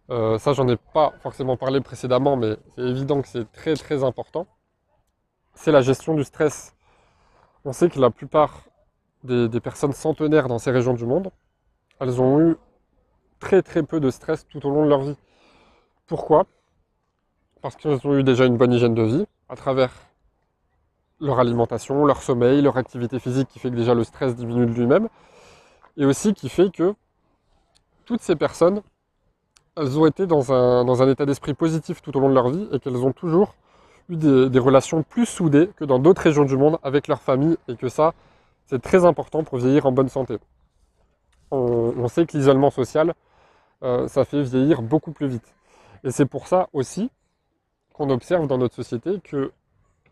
euh, 0.10 0.38
ça 0.38 0.54
j'en 0.54 0.68
ai 0.68 0.78
pas 0.78 1.14
forcément 1.22 1.58
parlé 1.58 1.82
précédemment, 1.82 2.36
mais 2.38 2.58
c'est 2.76 2.82
évident 2.82 3.22
que 3.22 3.28
c'est 3.28 3.52
très 3.52 3.76
très 3.76 4.04
important, 4.04 4.48
c'est 5.54 5.72
la 5.72 5.82
gestion 5.82 6.14
du 6.14 6.24
stress. 6.24 6.76
On 7.64 7.74
sait 7.74 7.90
que 7.90 8.00
la 8.00 8.12
plupart 8.12 8.66
des, 9.24 9.50
des 9.50 9.60
personnes 9.60 9.94
centenaires 9.94 10.48
dans 10.48 10.60
ces 10.60 10.72
régions 10.72 10.94
du 10.94 11.06
monde, 11.06 11.32
elles 12.00 12.22
ont 12.22 12.40
eu 12.40 12.58
très 13.40 13.62
très 13.62 13.84
peu 13.84 14.00
de 14.00 14.10
stress 14.12 14.48
tout 14.48 14.66
au 14.66 14.70
long 14.70 14.86
de 14.86 14.90
leur 14.90 15.02
vie. 15.02 15.18
Pourquoi? 16.08 16.46
Parce 17.62 17.76
qu'elles 17.76 18.06
ont 18.06 18.16
eu 18.16 18.24
déjà 18.24 18.46
une 18.46 18.58
bonne 18.58 18.74
hygiène 18.74 18.94
de 18.94 19.04
vie 19.04 19.26
à 19.50 19.56
travers 19.56 19.92
leur 21.20 21.40
alimentation, 21.40 22.06
leur 22.06 22.22
sommeil, 22.22 22.62
leur 22.62 22.78
activité 22.78 23.20
physique 23.20 23.48
qui 23.48 23.60
fait 23.60 23.70
que 23.70 23.76
déjà 23.76 23.94
le 23.94 24.04
stress 24.04 24.36
diminue 24.36 24.66
de 24.66 24.72
lui-même 24.72 25.10
et 25.98 26.06
aussi 26.06 26.34
qui 26.34 26.50
fait 26.50 26.70
que 26.72 26.94
toutes 28.06 28.22
ces 28.22 28.36
personnes, 28.36 28.82
elles 29.78 30.00
ont 30.00 30.06
été 30.06 30.26
dans 30.26 30.54
un, 30.54 31.10
état 31.10 31.26
d'esprit 31.26 31.54
positif 31.54 32.02
tout 32.02 32.16
au 32.16 32.20
long 32.20 32.30
de 32.30 32.34
leur 32.34 32.50
vie 32.50 32.68
et 32.72 32.80
qu'elles 32.80 33.04
ont 33.04 33.12
toujours 33.12 33.56
eu 34.10 34.16
des, 34.16 34.60
relations 34.60 35.04
plus 35.04 35.26
soudées 35.26 35.70
que 35.76 35.84
dans 35.84 36.00
d'autres 36.00 36.22
régions 36.22 36.46
du 36.46 36.56
monde 36.56 36.78
avec 36.84 37.08
leur 37.08 37.22
famille 37.22 37.58
et 37.68 37.76
que 37.76 37.90
ça, 37.90 38.14
c'est 38.68 38.82
très 38.82 39.06
important 39.06 39.44
pour 39.44 39.58
vieillir 39.58 39.86
en 39.86 39.92
bonne 39.92 40.10
santé. 40.10 40.38
On, 41.52 42.08
sait 42.08 42.26
que 42.26 42.38
l'isolement 42.38 42.70
social, 42.70 43.14
euh, 43.84 44.08
ça 44.08 44.26
fait 44.26 44.42
vieillir 44.42 44.82
beaucoup 44.82 45.12
plus 45.12 45.28
vite. 45.28 45.54
Et 46.04 46.12
c'est 46.12 46.26
pour 46.26 46.48
ça 46.48 46.70
aussi 46.74 47.10
qu'on 47.94 48.10
observe 48.10 48.48
dans 48.48 48.58
notre 48.58 48.76
société 48.76 49.20
que, 49.24 49.52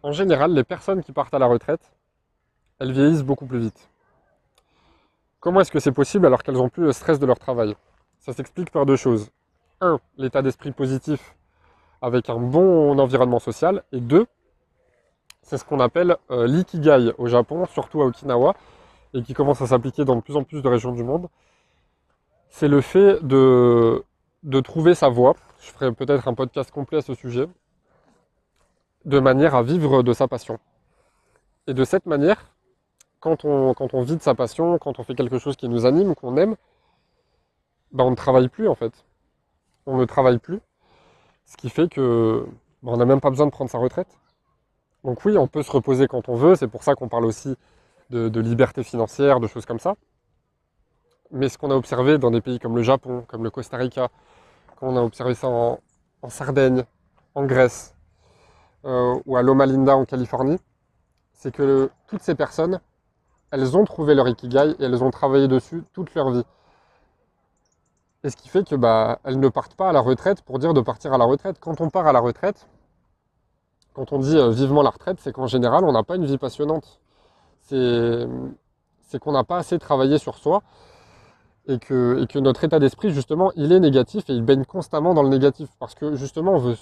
en 0.03 0.11
général, 0.11 0.53
les 0.53 0.63
personnes 0.63 1.03
qui 1.03 1.11
partent 1.11 1.33
à 1.33 1.39
la 1.39 1.47
retraite, 1.47 1.91
elles 2.79 2.91
vieillissent 2.91 3.23
beaucoup 3.23 3.45
plus 3.45 3.59
vite. 3.59 3.89
Comment 5.39 5.61
est-ce 5.61 5.71
que 5.71 5.79
c'est 5.79 5.91
possible 5.91 6.25
alors 6.25 6.43
qu'elles 6.43 6.61
ont 6.61 6.69
plus 6.69 6.83
le 6.83 6.91
stress 6.93 7.19
de 7.19 7.25
leur 7.25 7.39
travail? 7.39 7.75
Ça 8.19 8.31
s'explique 8.31 8.71
par 8.71 8.85
deux 8.85 8.95
choses. 8.95 9.29
Un, 9.83 9.99
l'état 10.17 10.41
d'esprit 10.41 10.71
positif 10.71 11.35
avec 12.01 12.29
un 12.29 12.37
bon 12.37 12.97
environnement 12.99 13.39
social. 13.39 13.83
Et 13.91 13.99
deux, 13.99 14.27
c'est 15.41 15.57
ce 15.57 15.65
qu'on 15.65 15.81
appelle 15.81 16.15
euh, 16.31 16.47
l'ikigai 16.47 17.11
au 17.17 17.27
Japon, 17.27 17.65
surtout 17.65 18.01
à 18.01 18.05
Okinawa, 18.05 18.55
et 19.13 19.21
qui 19.23 19.33
commence 19.33 19.61
à 19.61 19.67
s'appliquer 19.67 20.05
dans 20.05 20.15
de 20.15 20.21
plus 20.21 20.37
en 20.37 20.43
plus 20.43 20.61
de 20.61 20.69
régions 20.69 20.93
du 20.93 21.03
monde. 21.03 21.27
C'est 22.47 22.69
le 22.69 22.79
fait 22.79 23.21
de, 23.25 24.05
trouver 24.63 24.95
sa 24.95 25.09
voie, 25.09 25.35
je 25.59 25.69
ferai 25.71 25.91
peut-être 25.91 26.29
un 26.29 26.33
podcast 26.33 26.71
complet 26.71 26.99
à 26.99 27.01
ce 27.01 27.13
sujet, 27.13 27.49
de 29.03 29.19
manière 29.19 29.53
à 29.53 29.63
vivre 29.63 30.01
de 30.01 30.13
sa 30.13 30.29
passion. 30.29 30.59
Et 31.67 31.73
de 31.73 31.83
cette 31.83 32.05
manière, 32.05 32.53
quand 33.19 33.43
on, 33.43 33.73
quand 33.73 33.93
on 33.93 34.01
vit 34.01 34.15
de 34.15 34.21
sa 34.21 34.33
passion, 34.33 34.77
quand 34.77 34.97
on 34.97 35.03
fait 35.03 35.15
quelque 35.15 35.39
chose 35.39 35.57
qui 35.57 35.67
nous 35.67 35.85
anime, 35.85 36.15
qu'on 36.15 36.37
aime, 36.37 36.55
ben 37.91 38.05
on 38.05 38.11
ne 38.11 38.15
travaille 38.15 38.47
plus 38.47 38.69
en 38.69 38.75
fait. 38.75 38.93
On 39.85 39.97
ne 39.97 40.05
travaille 40.05 40.39
plus. 40.39 40.59
Ce 41.45 41.57
qui 41.57 41.69
fait 41.69 41.89
que 41.89 42.45
ben 42.83 42.91
on 42.91 42.97
n'a 42.97 43.05
même 43.05 43.21
pas 43.21 43.29
besoin 43.29 43.45
de 43.45 43.51
prendre 43.51 43.69
sa 43.69 43.77
retraite. 43.77 44.19
Donc 45.03 45.23
oui, 45.25 45.37
on 45.37 45.47
peut 45.47 45.63
se 45.63 45.71
reposer 45.71 46.07
quand 46.07 46.29
on 46.29 46.35
veut, 46.35 46.55
c'est 46.55 46.67
pour 46.67 46.83
ça 46.83 46.95
qu'on 46.95 47.09
parle 47.09 47.25
aussi 47.25 47.55
de, 48.09 48.39
liberté 48.39 48.83
financière, 48.83 49.39
de 49.39 49.47
choses 49.47 49.65
comme 49.65 49.79
ça. 49.79 49.95
Mais 51.31 51.49
ce 51.49 51.57
qu'on 51.57 51.71
a 51.71 51.75
observé 51.75 52.17
dans 52.17 52.31
des 52.31 52.41
pays 52.41 52.59
comme 52.59 52.75
le 52.75 52.83
Japon, 52.83 53.25
comme 53.27 53.43
le 53.43 53.49
Costa 53.49 53.77
Rica, 53.77 54.09
on 54.81 54.95
a 54.97 55.01
observé 55.01 55.33
ça 55.33 55.47
en, 55.47 55.79
Sardaigne, 56.29 56.83
en 57.35 57.45
Grèce 57.45 57.95
euh, 58.85 59.19
ou 59.25 59.35
à 59.35 59.41
Loma 59.41 59.65
Linda 59.65 59.95
en 59.95 60.05
Californie, 60.05 60.59
c'est 61.33 61.53
que 61.53 61.89
toutes 62.07 62.21
ces 62.21 62.35
personnes, 62.35 62.79
elles 63.51 63.75
ont 63.75 63.83
trouvé 63.83 64.13
leur 64.13 64.27
ikigai 64.27 64.75
et 64.79 64.83
elles 64.83 65.03
ont 65.03 65.11
travaillé 65.11 65.47
dessus 65.47 65.83
toute 65.93 66.13
leur 66.15 66.31
vie. 66.31 66.45
Et 68.23 68.29
ce 68.29 68.37
qui 68.37 68.47
fait 68.47 68.67
que 68.67 68.75
bah, 68.75 69.19
elles 69.25 69.39
ne 69.39 69.49
partent 69.49 69.75
pas 69.75 69.89
à 69.89 69.91
la 69.91 69.99
retraite 69.99 70.41
pour 70.43 70.57
dire 70.59 70.73
de 70.73 70.81
partir 70.81 71.13
à 71.13 71.17
la 71.17 71.25
retraite. 71.25 71.57
Quand 71.59 71.81
on 71.81 71.89
part 71.89 72.07
à 72.07 72.13
la 72.13 72.21
retraite, 72.21 72.67
quand 73.93 74.13
on 74.13 74.19
dit 74.19 74.37
euh, 74.37 74.49
vivement 74.49 74.81
la 74.81 74.91
retraite, 74.91 75.17
c'est 75.19 75.33
qu'en 75.33 75.47
général, 75.47 75.83
on 75.83 75.91
n'a 75.91 76.03
pas 76.03 76.15
une 76.15 76.25
vie 76.25 76.37
passionnante. 76.37 77.01
C'est 77.61 79.19
qu'on 79.19 79.31
n'a 79.31 79.43
pas 79.43 79.57
assez 79.57 79.77
travaillé 79.77 80.17
sur 80.17 80.37
soi 80.37 80.63
et 81.67 81.79
que, 81.79 82.21
et 82.23 82.27
que 82.27 82.39
notre 82.39 82.63
état 82.63 82.79
d'esprit, 82.79 83.11
justement, 83.11 83.51
il 83.55 83.71
est 83.71 83.79
négatif 83.79 84.29
et 84.29 84.33
il 84.33 84.41
baigne 84.41 84.65
constamment 84.65 85.13
dans 85.13 85.23
le 85.23 85.29
négatif. 85.29 85.69
Parce 85.79 85.93
que, 85.93 86.15
justement, 86.15 86.53
on, 86.53 86.57
veut, 86.57 86.77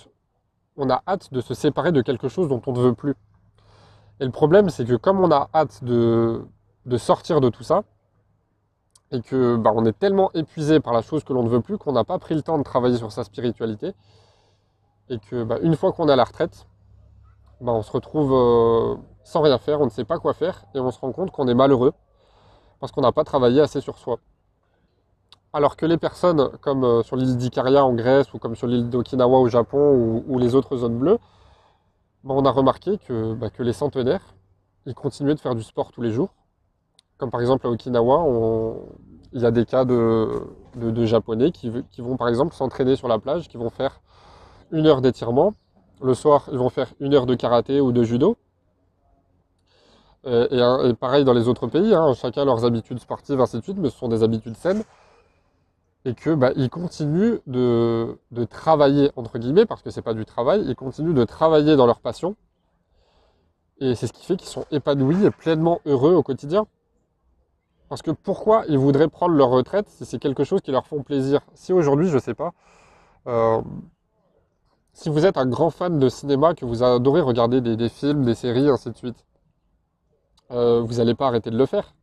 on 0.77 0.89
a 0.89 1.01
hâte 1.07 1.33
de 1.33 1.41
se 1.41 1.53
séparer 1.53 1.91
de 1.91 2.01
quelque 2.01 2.29
chose 2.29 2.47
dont 2.49 2.61
on 2.67 2.73
ne 2.73 2.79
veut 2.79 2.93
plus. 2.93 3.15
Et 4.19 4.25
le 4.25 4.31
problème, 4.31 4.69
c'est 4.69 4.85
que 4.85 4.95
comme 4.95 5.19
on 5.19 5.31
a 5.31 5.49
hâte 5.53 5.83
de, 5.83 6.45
de 6.85 6.97
sortir 6.97 7.41
de 7.41 7.49
tout 7.49 7.63
ça, 7.63 7.83
et 9.11 9.21
que 9.21 9.55
bah, 9.57 9.71
on 9.75 9.85
est 9.85 9.97
tellement 9.97 10.31
épuisé 10.33 10.79
par 10.79 10.93
la 10.93 11.01
chose 11.01 11.23
que 11.23 11.33
l'on 11.33 11.43
ne 11.43 11.49
veut 11.49 11.61
plus 11.61 11.77
qu'on 11.77 11.91
n'a 11.91 12.03
pas 12.03 12.17
pris 12.19 12.35
le 12.35 12.41
temps 12.41 12.57
de 12.57 12.63
travailler 12.63 12.97
sur 12.97 13.11
sa 13.11 13.23
spiritualité, 13.23 13.93
et 15.09 15.19
que 15.19 15.43
bah, 15.43 15.57
une 15.61 15.75
fois 15.75 15.91
qu'on 15.91 16.07
est 16.07 16.13
à 16.13 16.15
la 16.15 16.23
retraite, 16.23 16.65
bah, 17.59 17.73
on 17.73 17.81
se 17.81 17.91
retrouve 17.91 18.33
euh, 18.33 18.95
sans 19.23 19.41
rien 19.41 19.57
faire, 19.57 19.81
on 19.81 19.85
ne 19.85 19.89
sait 19.89 20.05
pas 20.05 20.17
quoi 20.17 20.33
faire, 20.33 20.65
et 20.73 20.79
on 20.79 20.91
se 20.91 20.99
rend 20.99 21.11
compte 21.11 21.31
qu'on 21.31 21.47
est 21.47 21.53
malheureux 21.53 21.93
parce 22.81 22.91
qu'on 22.91 23.01
n'a 23.01 23.11
pas 23.11 23.23
travaillé 23.23 23.61
assez 23.61 23.79
sur 23.79 23.97
soi. 23.97 24.17
Alors 25.53 25.77
que 25.77 25.85
les 25.85 25.97
personnes 25.97 26.49
comme 26.61 26.83
euh, 26.83 27.03
sur 27.03 27.15
l'île 27.15 27.37
d'Ikaria 27.37 27.85
en 27.85 27.93
Grèce 27.93 28.33
ou 28.33 28.39
comme 28.39 28.55
sur 28.55 28.67
l'île 28.67 28.89
d'Okinawa 28.89 29.37
au 29.39 29.47
Japon 29.47 30.23
ou, 30.27 30.39
les 30.39 30.55
autres 30.55 30.77
zones 30.77 30.97
bleues, 30.97 31.19
on 32.25 32.45
a 32.45 32.51
remarqué 32.51 32.97
que, 32.97 33.35
que, 33.49 33.63
les 33.63 33.73
centenaires, 33.73 34.33
ils 34.85 34.95
continuaient 34.95 35.35
de 35.35 35.39
faire 35.39 35.55
du 35.55 35.63
sport 35.63 35.91
tous 35.91 36.01
les 36.01 36.11
jours. 36.11 36.29
Comme 37.21 37.29
par 37.29 37.39
exemple 37.39 37.67
à 37.67 37.69
Okinawa, 37.69 38.25
il 39.31 39.41
y 39.41 39.45
a 39.45 39.51
des 39.51 39.63
cas 39.63 39.85
de, 39.85 41.05
Japonais 41.05 41.51
qui, 41.51 41.69
vont 41.99 42.17
par 42.17 42.27
exemple 42.27 42.55
s'entraîner 42.55 42.95
sur 42.95 43.07
la 43.07 43.19
plage, 43.19 43.47
qui 43.47 43.57
vont 43.57 43.69
faire 43.69 44.01
une 44.71 44.87
heure 44.87 45.01
d'étirement. 45.01 45.53
Le 46.01 46.15
soir, 46.15 46.49
ils 46.51 46.57
vont 46.57 46.69
faire 46.69 46.87
une 46.99 47.13
heure 47.13 47.27
de 47.27 47.35
karaté 47.35 47.79
ou 47.79 47.91
de 47.91 48.01
judo. 48.01 48.37
Euh, 50.25 50.89
et, 50.89 50.93
pareil 50.95 51.23
dans 51.23 51.33
les 51.33 51.47
autres 51.47 51.67
pays, 51.67 51.93
hein, 51.93 52.11
chacun 52.15 52.43
leurs 52.43 52.65
habitudes 52.65 52.97
sportives, 52.97 53.39
ainsi 53.39 53.57
de 53.57 53.61
suite, 53.61 53.77
mais 53.77 53.91
ce 53.91 53.99
sont 53.99 54.07
des 54.07 54.23
habitudes 54.23 54.57
saines. 54.57 54.83
Et 56.05 56.15
que 56.15 56.31
bah, 56.31 56.53
ils 56.55 56.71
continuent 56.71 57.37
de, 57.45 58.17
travailler, 58.49 59.11
entre 59.15 59.37
guillemets, 59.37 59.67
parce 59.67 59.83
que 59.83 59.91
c'est 59.91 60.01
pas 60.01 60.15
du 60.15 60.25
travail, 60.25 60.63
ils 60.67 60.75
continuent 60.75 61.13
de 61.13 61.23
travailler 61.23 61.75
dans 61.75 61.85
leur 61.85 61.99
passion. 61.99 62.35
Et 63.79 63.93
c'est 63.93 64.07
ce 64.07 64.13
qui 64.13 64.25
fait 64.25 64.37
qu'ils 64.37 64.49
sont 64.49 64.65
épanouis 64.71 65.23
et 65.23 65.29
pleinement 65.29 65.81
heureux 65.85 66.15
au 66.15 66.23
quotidien. 66.23 66.65
Parce 67.91 68.03
que 68.03 68.11
pourquoi 68.11 68.63
ils 68.69 68.77
voudraient 68.77 69.09
prendre 69.09 69.35
leur 69.35 69.49
retraite 69.49 69.89
si 69.89 70.05
c'est 70.05 70.17
quelque 70.17 70.45
chose 70.45 70.61
qui 70.61 70.71
leur 70.71 70.87
font 70.87 71.03
plaisir? 71.03 71.41
Si 71.55 71.73
aujourd'hui, 71.73 72.07
je 72.07 72.19
sais 72.19 72.33
pas, 72.33 72.53
euh, 73.27 73.61
si 74.93 75.09
vous 75.09 75.25
êtes 75.25 75.35
un 75.35 75.45
grand 75.45 75.71
fan 75.71 75.99
de 75.99 76.07
cinéma, 76.07 76.55
que 76.55 76.63
vous 76.63 76.83
adorez 76.83 77.19
regarder 77.19 77.59
des 77.59 77.89
films, 77.89 78.23
des 78.23 78.33
séries, 78.33 78.69
ainsi 78.69 78.91
de 78.91 78.95
suite, 78.95 79.25
euh, 80.51 80.79
vous 80.79 80.99
n'allez 80.99 81.15
pas 81.15 81.27
arrêter 81.27 81.51
de 81.51 81.57
le 81.57 81.65
faire. 81.65 81.93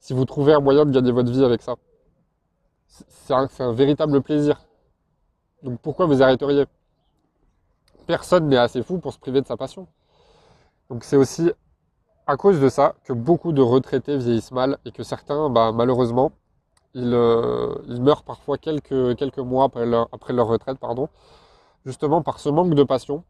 Si 0.00 0.14
vous 0.14 0.24
trouvez 0.24 0.52
un 0.52 0.58
moyen 0.58 0.84
de 0.84 0.90
gagner 0.90 1.12
votre 1.12 1.30
vie 1.30 1.44
avec 1.44 1.62
ça, 1.62 1.76
c'est 2.88 3.34
un, 3.34 3.72
véritable 3.72 4.20
plaisir. 4.20 4.62
Donc 5.62 5.78
pourquoi 5.78 6.06
vous 6.06 6.24
arrêteriez? 6.24 6.64
Personne 8.08 8.48
n'est 8.48 8.56
assez 8.56 8.82
fou 8.82 8.98
pour 8.98 9.12
se 9.12 9.20
priver 9.20 9.40
de 9.42 9.46
sa 9.46 9.56
passion. 9.56 9.86
Donc 10.90 11.04
c'est 11.04 11.16
aussi 11.16 11.52
à 12.26 12.36
cause 12.36 12.60
de 12.60 12.68
ça 12.68 12.94
que 13.04 13.12
beaucoup 13.12 13.52
de 13.52 13.62
retraités 13.62 14.16
vieillissent 14.16 14.52
mal 14.52 14.78
et 14.84 14.92
que 14.92 15.02
certains, 15.02 15.50
bah, 15.50 15.72
malheureusement, 15.72 16.32
euh, 16.96 17.74
ils, 17.88 18.00
meurent 18.00 18.22
parfois 18.22 18.56
quelques, 18.56 18.92
mois 19.38 19.64
après 19.64 19.84
leur, 19.86 20.08
après 20.12 20.32
leur, 20.32 20.46
retraite, 20.46 20.78
pardon, 20.78 21.08
justement 21.84 22.22
par 22.22 22.38
ce 22.38 22.48
manque 22.48 22.74
de 22.74 22.84
passion, 22.84 23.24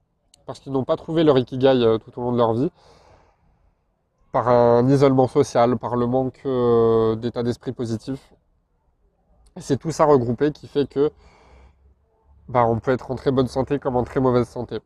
parce 0.46 0.60
qu'ils 0.60 0.72
n'ont 0.72 0.84
pas 0.84 0.96
trouvé 0.96 1.24
leur 1.24 1.38
ikigai 1.38 1.68
euh, 1.68 1.98
tout 1.98 2.18
au 2.20 2.22
long 2.22 2.32
de 2.32 2.38
leur 2.38 2.52
vie, 2.54 2.70
par 4.32 4.48
un 4.48 4.88
isolement 4.88 5.28
social, 5.28 5.78
par 5.78 5.96
le 5.96 6.06
manque 6.06 6.40
euh, 6.46 7.16
d'état 7.16 7.42
d'esprit 7.42 7.72
positif. 7.72 8.34
C'est 9.56 9.78
tout 9.78 9.92
ça 9.92 10.04
regroupé 10.04 10.52
qui 10.52 10.66
fait 10.66 10.88
que 10.88 11.12
bah, 12.48 12.66
on 12.66 12.80
peut 12.80 12.90
être 12.92 13.10
en 13.10 13.14
très 13.14 13.30
bonne 13.30 13.46
santé 13.48 13.78
comme 13.78 13.96
en 13.96 14.04
très 14.04 14.20
mauvaise 14.20 14.48
santé. 14.48 14.80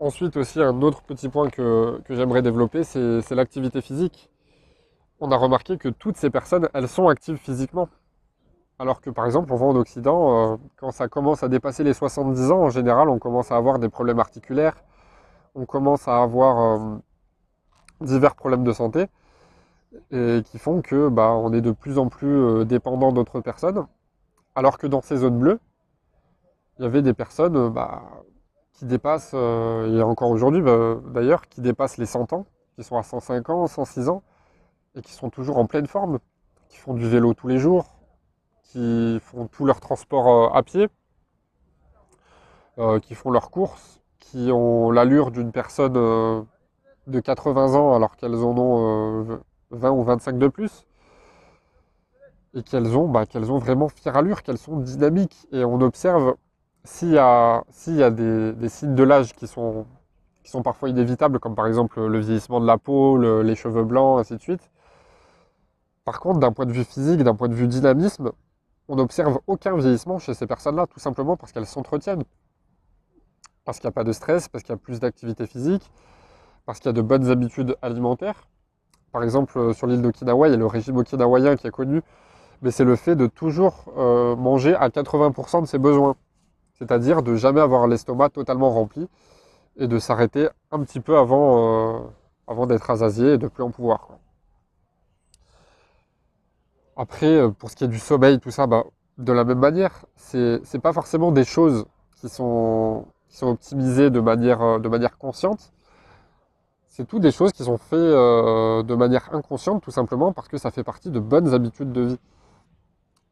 Ensuite 0.00 0.36
aussi, 0.36 0.60
un 0.60 0.82
autre 0.82 1.02
petit 1.02 1.28
point 1.28 1.48
que, 1.50 2.00
j'aimerais 2.10 2.42
développer, 2.42 2.84
c'est 2.84 3.30
l'activité 3.30 3.80
physique. 3.80 4.30
On 5.20 5.30
a 5.30 5.36
remarqué 5.36 5.78
que 5.78 5.88
toutes 5.88 6.16
ces 6.16 6.30
personnes, 6.30 6.68
elles 6.74 6.88
sont 6.88 7.08
actives 7.08 7.36
physiquement. 7.36 7.88
Alors 8.78 9.00
que 9.00 9.08
par 9.10 9.24
exemple, 9.24 9.52
on 9.52 9.56
voit 9.56 9.68
en 9.68 9.76
Occident, 9.76 10.54
euh, 10.54 10.56
quand 10.76 10.90
ça 10.90 11.06
commence 11.08 11.44
à 11.44 11.48
dépasser 11.48 11.84
les 11.84 11.94
70 11.94 12.50
ans, 12.50 12.62
en 12.62 12.70
général, 12.70 13.08
on 13.08 13.20
commence 13.20 13.52
à 13.52 13.56
avoir 13.56 13.78
des 13.78 13.88
problèmes 13.88 14.18
articulaires, 14.18 14.74
on 15.54 15.64
commence 15.64 16.08
à 16.08 16.20
avoir 16.22 16.80
euh, 16.80 16.96
divers 18.00 18.34
problèmes 18.34 18.64
de 18.64 18.72
santé 18.72 19.06
et 20.10 20.42
qui 20.44 20.58
font 20.58 20.82
que 20.82 21.08
bah, 21.08 21.30
on 21.30 21.52
est 21.52 21.60
de 21.60 21.70
plus 21.70 21.98
en 21.98 22.08
plus 22.08 22.34
euh, 22.36 22.64
dépendant 22.64 23.12
d'autres 23.12 23.40
personnes. 23.40 23.86
Alors 24.56 24.76
que 24.78 24.88
dans 24.88 25.00
ces 25.00 25.18
zones 25.18 25.38
bleues, 25.38 25.60
il 26.78 26.82
y 26.82 26.86
avait 26.86 27.02
des 27.02 27.14
personnes 27.14 27.68
bah, 27.70 28.02
qui 28.74 28.84
dépassent, 28.84 29.32
euh, 29.34 29.98
et 29.98 30.02
encore 30.02 30.30
aujourd'hui 30.30 30.60
bah, 30.62 30.96
d'ailleurs, 31.06 31.48
qui 31.48 31.60
dépassent 31.60 31.96
les 31.98 32.06
100 32.06 32.32
ans, 32.32 32.46
qui 32.76 32.84
sont 32.84 32.98
à 32.98 33.02
105 33.02 33.48
ans, 33.50 33.66
106 33.66 34.08
ans, 34.08 34.22
et 34.94 35.02
qui 35.02 35.12
sont 35.12 35.30
toujours 35.30 35.58
en 35.58 35.66
pleine 35.66 35.86
forme, 35.86 36.18
qui 36.68 36.78
font 36.78 36.94
du 36.94 37.08
vélo 37.08 37.34
tous 37.34 37.48
les 37.48 37.58
jours, 37.58 37.96
qui 38.62 39.18
font 39.22 39.46
tout 39.46 39.64
leur 39.64 39.80
transport 39.80 40.54
à 40.56 40.62
pied, 40.62 40.88
qui 43.02 43.14
font 43.14 43.30
leurs 43.30 43.50
courses, 43.50 44.02
qui 44.18 44.50
ont 44.52 44.90
l'allure 44.90 45.30
d'une 45.30 45.52
personne 45.52 46.46
de 47.06 47.20
80 47.20 47.74
ans 47.74 47.94
alors 47.94 48.16
qu'elles 48.16 48.34
en 48.34 48.56
ont 48.56 49.40
20 49.70 49.88
euh, 49.88 49.92
ou 49.92 50.02
25 50.02 50.38
de 50.38 50.48
plus. 50.48 50.86
Et 52.54 52.62
qu'elles 52.62 52.96
ont, 52.96 53.08
bah, 53.08 53.26
qu'elles 53.26 53.50
ont 53.50 53.58
vraiment 53.58 53.88
fière 53.88 54.16
allure, 54.16 54.42
qu'elles 54.42 54.58
sont 54.58 54.76
dynamiques. 54.76 55.46
Et 55.50 55.64
on 55.64 55.80
observe 55.80 56.36
s'il 56.84 57.12
y 57.12 57.18
a, 57.18 57.64
des, 58.10 58.68
signes 58.68 58.94
de 58.94 59.02
l'âge 59.02 59.32
qui 59.34 59.46
sont, 59.46 59.86
parfois 60.62 60.88
inévitables, 60.90 61.38
comme 61.40 61.54
par 61.54 61.66
exemple 61.66 62.00
le 62.04 62.18
vieillissement 62.18 62.60
de 62.60 62.66
la 62.66 62.78
peau, 62.78 63.42
les 63.42 63.54
cheveux 63.56 63.84
blancs, 63.84 64.20
ainsi 64.20 64.36
de 64.36 64.42
suite. 64.42 64.70
Par 66.04 66.20
contre, 66.20 66.38
d'un 66.38 66.52
point 66.52 66.66
de 66.66 66.72
vue 66.72 66.84
physique, 66.84 67.22
d'un 67.22 67.34
point 67.34 67.48
de 67.48 67.54
vue 67.54 67.66
dynamisme, 67.66 68.32
on 68.88 68.96
n'observe 68.96 69.40
aucun 69.46 69.74
vieillissement 69.76 70.18
chez 70.18 70.34
ces 70.34 70.46
personnes-là, 70.46 70.86
tout 70.86 71.00
simplement 71.00 71.36
parce 71.36 71.52
qu'elles 71.52 71.66
s'entretiennent. 71.66 72.24
Parce 73.64 73.78
qu'il 73.78 73.88
n'y 73.88 73.92
a 73.92 73.92
pas 73.92 74.04
de 74.04 74.12
stress, 74.12 74.48
parce 74.48 74.62
qu'il 74.62 74.72
y 74.72 74.76
a 74.76 74.78
plus 74.78 75.00
d'activité 75.00 75.46
physique, 75.46 75.90
parce 76.66 76.80
qu'il 76.80 76.88
y 76.88 76.90
a 76.90 76.92
de 76.92 77.00
bonnes 77.00 77.30
habitudes 77.30 77.76
alimentaires. 77.80 78.46
Par 79.12 79.22
exemple, 79.22 79.58
euh, 79.58 79.72
sur 79.72 79.86
l'île 79.86 80.02
d'Okinawa, 80.02 80.48
il 80.48 80.50
y 80.50 80.54
a 80.54 80.58
le 80.58 80.66
régime 80.66 80.98
okinawayen 80.98 81.56
qui 81.56 81.66
est 81.66 81.70
connu, 81.70 82.02
mais 82.60 82.70
c'est 82.70 82.84
le 82.84 82.96
fait 82.96 83.16
de 83.16 83.26
toujours 83.26 83.86
euh, 83.96 84.36
manger 84.36 84.74
à 84.74 84.88
80% 84.90 85.62
de 85.62 85.66
ses 85.66 85.78
besoins. 85.78 86.16
C'est-à-dire 86.84 87.22
de 87.22 87.34
jamais 87.34 87.62
avoir 87.62 87.86
l'estomac 87.86 88.28
totalement 88.28 88.70
rempli 88.70 89.08
et 89.78 89.88
de 89.88 89.98
s'arrêter 89.98 90.48
un 90.70 90.80
petit 90.80 91.00
peu 91.00 91.16
avant, 91.16 91.96
euh, 91.96 92.00
avant 92.46 92.66
d'être 92.66 92.90
asasié 92.90 93.32
et 93.32 93.38
de 93.38 93.48
plus 93.48 93.62
en 93.62 93.70
pouvoir. 93.70 94.08
Après, 96.96 97.50
pour 97.58 97.70
ce 97.70 97.76
qui 97.76 97.84
est 97.84 97.88
du 97.88 97.98
sommeil, 97.98 98.38
tout 98.38 98.50
ça, 98.50 98.66
bah, 98.66 98.84
de 99.16 99.32
la 99.32 99.44
même 99.44 99.58
manière, 99.58 100.04
c'est 100.16 100.60
n'est 100.74 100.80
pas 100.80 100.92
forcément 100.92 101.32
des 101.32 101.44
choses 101.44 101.86
qui 102.20 102.28
sont, 102.28 103.06
qui 103.28 103.38
sont 103.38 103.48
optimisées 103.48 104.10
de 104.10 104.20
manière, 104.20 104.78
de 104.78 104.88
manière 104.88 105.16
consciente, 105.16 105.72
c'est 106.88 107.08
tout 107.08 107.18
des 107.18 107.32
choses 107.32 107.52
qui 107.52 107.64
sont 107.64 107.78
faites 107.78 107.98
euh, 107.98 108.82
de 108.82 108.94
manière 108.94 109.34
inconsciente, 109.34 109.82
tout 109.82 109.90
simplement 109.90 110.32
parce 110.32 110.48
que 110.48 110.58
ça 110.58 110.70
fait 110.70 110.84
partie 110.84 111.10
de 111.10 111.18
bonnes 111.18 111.54
habitudes 111.54 111.92
de 111.92 112.02
vie. 112.02 112.20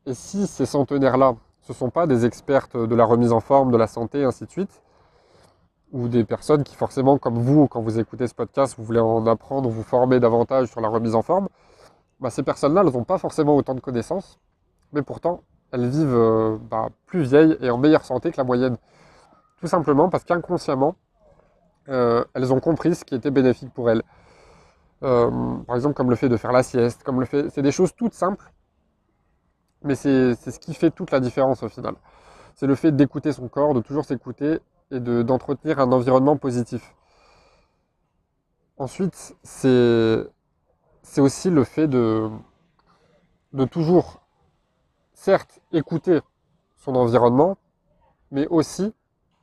Et 0.06 0.14
si 0.14 0.46
ces 0.46 0.66
centenaires-là, 0.66 1.36
ce 1.62 1.72
ne 1.72 1.76
sont 1.76 1.90
pas 1.90 2.06
des 2.06 2.26
expertes 2.26 2.76
de 2.76 2.94
la 2.94 3.04
remise 3.04 3.32
en 3.32 3.40
forme, 3.40 3.70
de 3.70 3.76
la 3.76 3.86
santé, 3.86 4.24
ainsi 4.24 4.44
de 4.44 4.50
suite, 4.50 4.82
ou 5.92 6.08
des 6.08 6.24
personnes 6.24 6.64
qui 6.64 6.74
forcément, 6.74 7.18
comme 7.18 7.38
vous, 7.38 7.68
quand 7.68 7.80
vous 7.80 7.98
écoutez 7.98 8.26
ce 8.26 8.34
podcast, 8.34 8.74
vous 8.76 8.84
voulez 8.84 9.00
en 9.00 9.26
apprendre, 9.26 9.68
vous 9.68 9.82
former 9.82 10.20
davantage 10.20 10.68
sur 10.68 10.80
la 10.80 10.88
remise 10.88 11.14
en 11.14 11.22
forme, 11.22 11.48
bah, 12.20 12.30
ces 12.30 12.42
personnes-là, 12.42 12.82
elles 12.84 12.92
n'ont 12.92 13.04
pas 13.04 13.18
forcément 13.18 13.56
autant 13.56 13.74
de 13.74 13.80
connaissances, 13.80 14.38
mais 14.92 15.02
pourtant, 15.02 15.42
elles 15.72 15.88
vivent 15.88 16.14
euh, 16.14 16.58
bah, 16.70 16.88
plus 17.06 17.22
vieilles 17.22 17.56
et 17.60 17.70
en 17.70 17.78
meilleure 17.78 18.04
santé 18.04 18.30
que 18.30 18.36
la 18.36 18.44
moyenne. 18.44 18.76
Tout 19.60 19.66
simplement 19.66 20.08
parce 20.08 20.24
qu'inconsciemment, 20.24 20.96
euh, 21.88 22.24
elles 22.34 22.52
ont 22.52 22.60
compris 22.60 22.94
ce 22.94 23.04
qui 23.04 23.14
était 23.14 23.30
bénéfique 23.30 23.72
pour 23.72 23.90
elles. 23.90 24.02
Euh, 25.02 25.56
par 25.66 25.76
exemple, 25.76 25.94
comme 25.94 26.10
le 26.10 26.16
fait 26.16 26.28
de 26.28 26.36
faire 26.36 26.52
la 26.52 26.62
sieste, 26.62 27.02
comme 27.02 27.20
le 27.20 27.26
fait, 27.26 27.50
c'est 27.50 27.62
des 27.62 27.72
choses 27.72 27.94
toutes 27.94 28.14
simples, 28.14 28.52
mais 29.84 29.94
c'est 29.94 30.34
ce 30.34 30.58
qui 30.58 30.74
fait 30.74 30.90
toute 30.90 31.10
la 31.10 31.20
différence 31.20 31.62
au 31.62 31.68
final. 31.68 31.94
C'est 32.54 32.66
le 32.66 32.74
fait 32.74 32.92
d'écouter 32.92 33.32
son 33.32 33.48
corps, 33.48 33.74
de 33.74 33.80
toujours 33.80 34.04
s'écouter 34.04 34.60
et 34.90 35.00
d'entretenir 35.00 35.78
un 35.80 35.90
environnement 35.92 36.36
positif. 36.36 36.94
Ensuite, 38.78 39.36
c'est 39.42 40.26
aussi 41.18 41.50
le 41.50 41.64
fait 41.64 41.88
de, 41.88 42.28
de 43.52 43.64
toujours, 43.64 44.22
certes, 45.14 45.60
écouter 45.72 46.20
son 46.76 46.94
environnement, 46.96 47.56
mais 48.30 48.46
aussi 48.48 48.92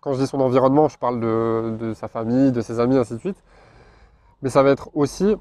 quand 0.01 0.13
je 0.13 0.19
dis 0.19 0.27
son 0.27 0.39
environnement, 0.39 0.87
je 0.87 0.97
parle 0.97 1.19
de, 1.19 1.93
sa 1.93 2.07
famille, 2.07 2.51
de 2.51 2.61
ses 2.61 2.79
amis, 2.79 2.97
ainsi 2.97 3.13
de 3.13 3.19
suite. 3.19 3.43
Mais 4.41 4.49
ça 4.49 4.63
va 4.63 4.69
être 4.69 4.89
aussi 4.93 5.35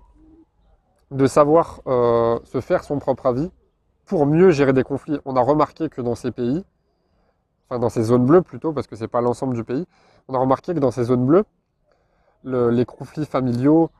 de 1.10 1.26
savoir 1.26 1.80
euh, 1.86 2.38
se 2.44 2.60
faire 2.60 2.82
son 2.84 2.98
propre 2.98 3.26
avis 3.26 3.50
pour 4.08 4.26
mieux 4.26 4.50
gérer 4.50 4.72
des 4.72 4.82
conflits. 4.82 5.20
On 5.24 5.36
a 5.36 5.40
remarqué 5.40 5.88
que 5.88 6.00
dans 6.00 6.14
ces 6.14 6.32
pays, 6.32 6.64
enfin 7.68 7.78
dans 7.78 7.90
ces 7.90 8.02
zones 8.02 8.24
bleues 8.24 8.42
plutôt, 8.42 8.72
parce 8.72 8.86
que 8.86 8.96
ce 8.96 9.02
n'est 9.02 9.08
pas 9.08 9.20
l'ensemble 9.20 9.54
du 9.54 9.62
pays, 9.62 9.86
on 10.26 10.34
a 10.34 10.38
remarqué 10.38 10.74
que 10.74 10.80
dans 10.80 10.90
ces 10.90 11.04
zones 11.04 11.26
bleues, 11.26 11.44
les 12.44 12.84
conflits 12.86 13.26
familiaux, 13.26 13.90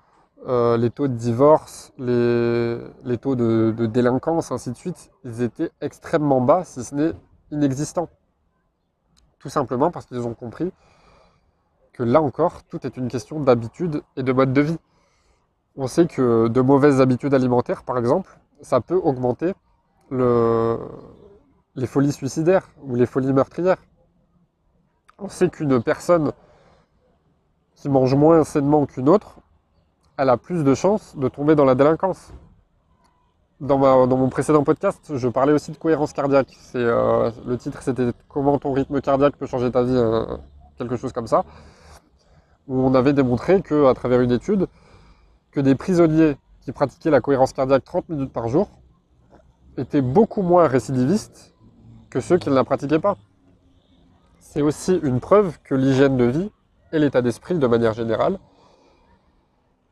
euh, 0.46 0.76
les 0.76 0.90
taux 0.90 1.08
de 1.08 1.14
divorce, 1.14 1.92
les, 1.98 3.18
taux 3.18 3.36
de, 3.36 3.74
de, 3.76 3.86
délinquance, 3.86 4.50
ainsi 4.50 4.70
de 4.70 4.76
suite, 4.76 5.10
ils 5.24 5.42
étaient 5.42 5.70
extrêmement 5.80 6.40
bas, 6.40 6.64
si 6.64 6.82
ce 6.84 6.94
n'est 6.94 7.12
inexistants. 7.50 8.08
Tout 9.38 9.50
simplement 9.50 9.90
parce 9.90 10.06
qu'ils 10.06 10.26
ont 10.26 10.34
compris 10.34 10.72
que 11.92 12.02
là 12.02 12.22
encore, 12.22 12.62
tout 12.64 12.86
est 12.86 12.96
une 12.96 13.08
question 13.08 13.40
d'habitude 13.40 14.02
et 14.16 14.22
de 14.22 14.32
mode 14.32 14.52
de 14.52 14.60
vie. 14.60 14.78
On 15.76 15.86
sait 15.86 16.06
que 16.06 16.48
de 16.48 16.60
mauvaises 16.60 17.00
habitudes 17.00 17.34
alimentaires, 17.34 17.82
par 17.82 17.98
exemple, 17.98 18.38
ça 18.62 18.80
peut 18.80 18.96
augmenter 18.96 19.54
le, 20.10 20.78
les 21.74 21.86
folies 21.86 22.12
suicidaires 22.12 22.68
ou 22.82 22.94
les 22.94 23.06
folies 23.06 23.32
meurtrières. 23.32 23.78
On 25.18 25.28
sait 25.28 25.48
qu'une 25.48 25.82
personne 25.82 26.32
qui 27.74 27.88
mange 27.88 28.14
moins 28.14 28.44
sainement 28.44 28.86
qu'une 28.86 29.08
autre, 29.08 29.36
elle 30.16 30.30
a 30.30 30.36
plus 30.36 30.64
de 30.64 30.74
chances 30.74 31.16
de 31.16 31.28
tomber 31.28 31.54
dans 31.54 31.64
la 31.64 31.74
délinquance. 31.74 32.32
Dans, 33.60 34.06
mon 34.06 34.28
précédent 34.28 34.62
podcast, 34.62 35.16
je 35.16 35.28
parlais 35.28 35.52
aussi 35.52 35.72
de 35.72 35.76
cohérence 35.76 36.12
cardiaque. 36.12 36.56
Euh, 36.76 37.30
le 37.44 37.56
titre, 37.56 37.82
c'était 37.82 38.12
Comment 38.28 38.58
ton 38.58 38.72
rythme 38.72 39.00
cardiaque 39.00 39.36
peut 39.36 39.46
changer 39.46 39.70
ta 39.70 39.82
vie, 39.82 39.96
hein, 39.96 40.40
quelque 40.76 40.96
chose 40.96 41.12
comme 41.12 41.26
ça. 41.26 41.44
Où 42.68 42.80
on 42.80 42.94
avait 42.94 43.12
démontré 43.12 43.62
qu'à 43.62 43.94
travers 43.94 44.20
une 44.20 44.30
étude, 44.30 44.68
que 45.50 45.60
des 45.60 45.74
prisonniers 45.74 46.36
qui 46.60 46.70
pratiquaient 46.70 47.10
la 47.10 47.20
cohérence 47.20 47.52
cardiaque 47.52 47.84
30 47.84 48.08
minutes 48.08 48.32
par 48.32 48.46
jour 48.46 48.68
étaient 49.78 50.02
beaucoup 50.02 50.42
moins 50.42 50.66
récidivistes 50.66 51.54
que 52.10 52.20
ceux 52.20 52.38
qui 52.38 52.50
ne 52.50 52.54
la 52.54 52.64
pratiquaient 52.64 52.98
pas. 52.98 53.16
C'est 54.40 54.62
aussi 54.62 54.98
une 55.02 55.20
preuve 55.20 55.58
que 55.62 55.74
l'hygiène 55.74 56.16
de 56.16 56.24
vie 56.24 56.50
et 56.92 56.98
l'état 56.98 57.22
d'esprit 57.22 57.58
de 57.58 57.66
manière 57.66 57.92
générale 57.92 58.38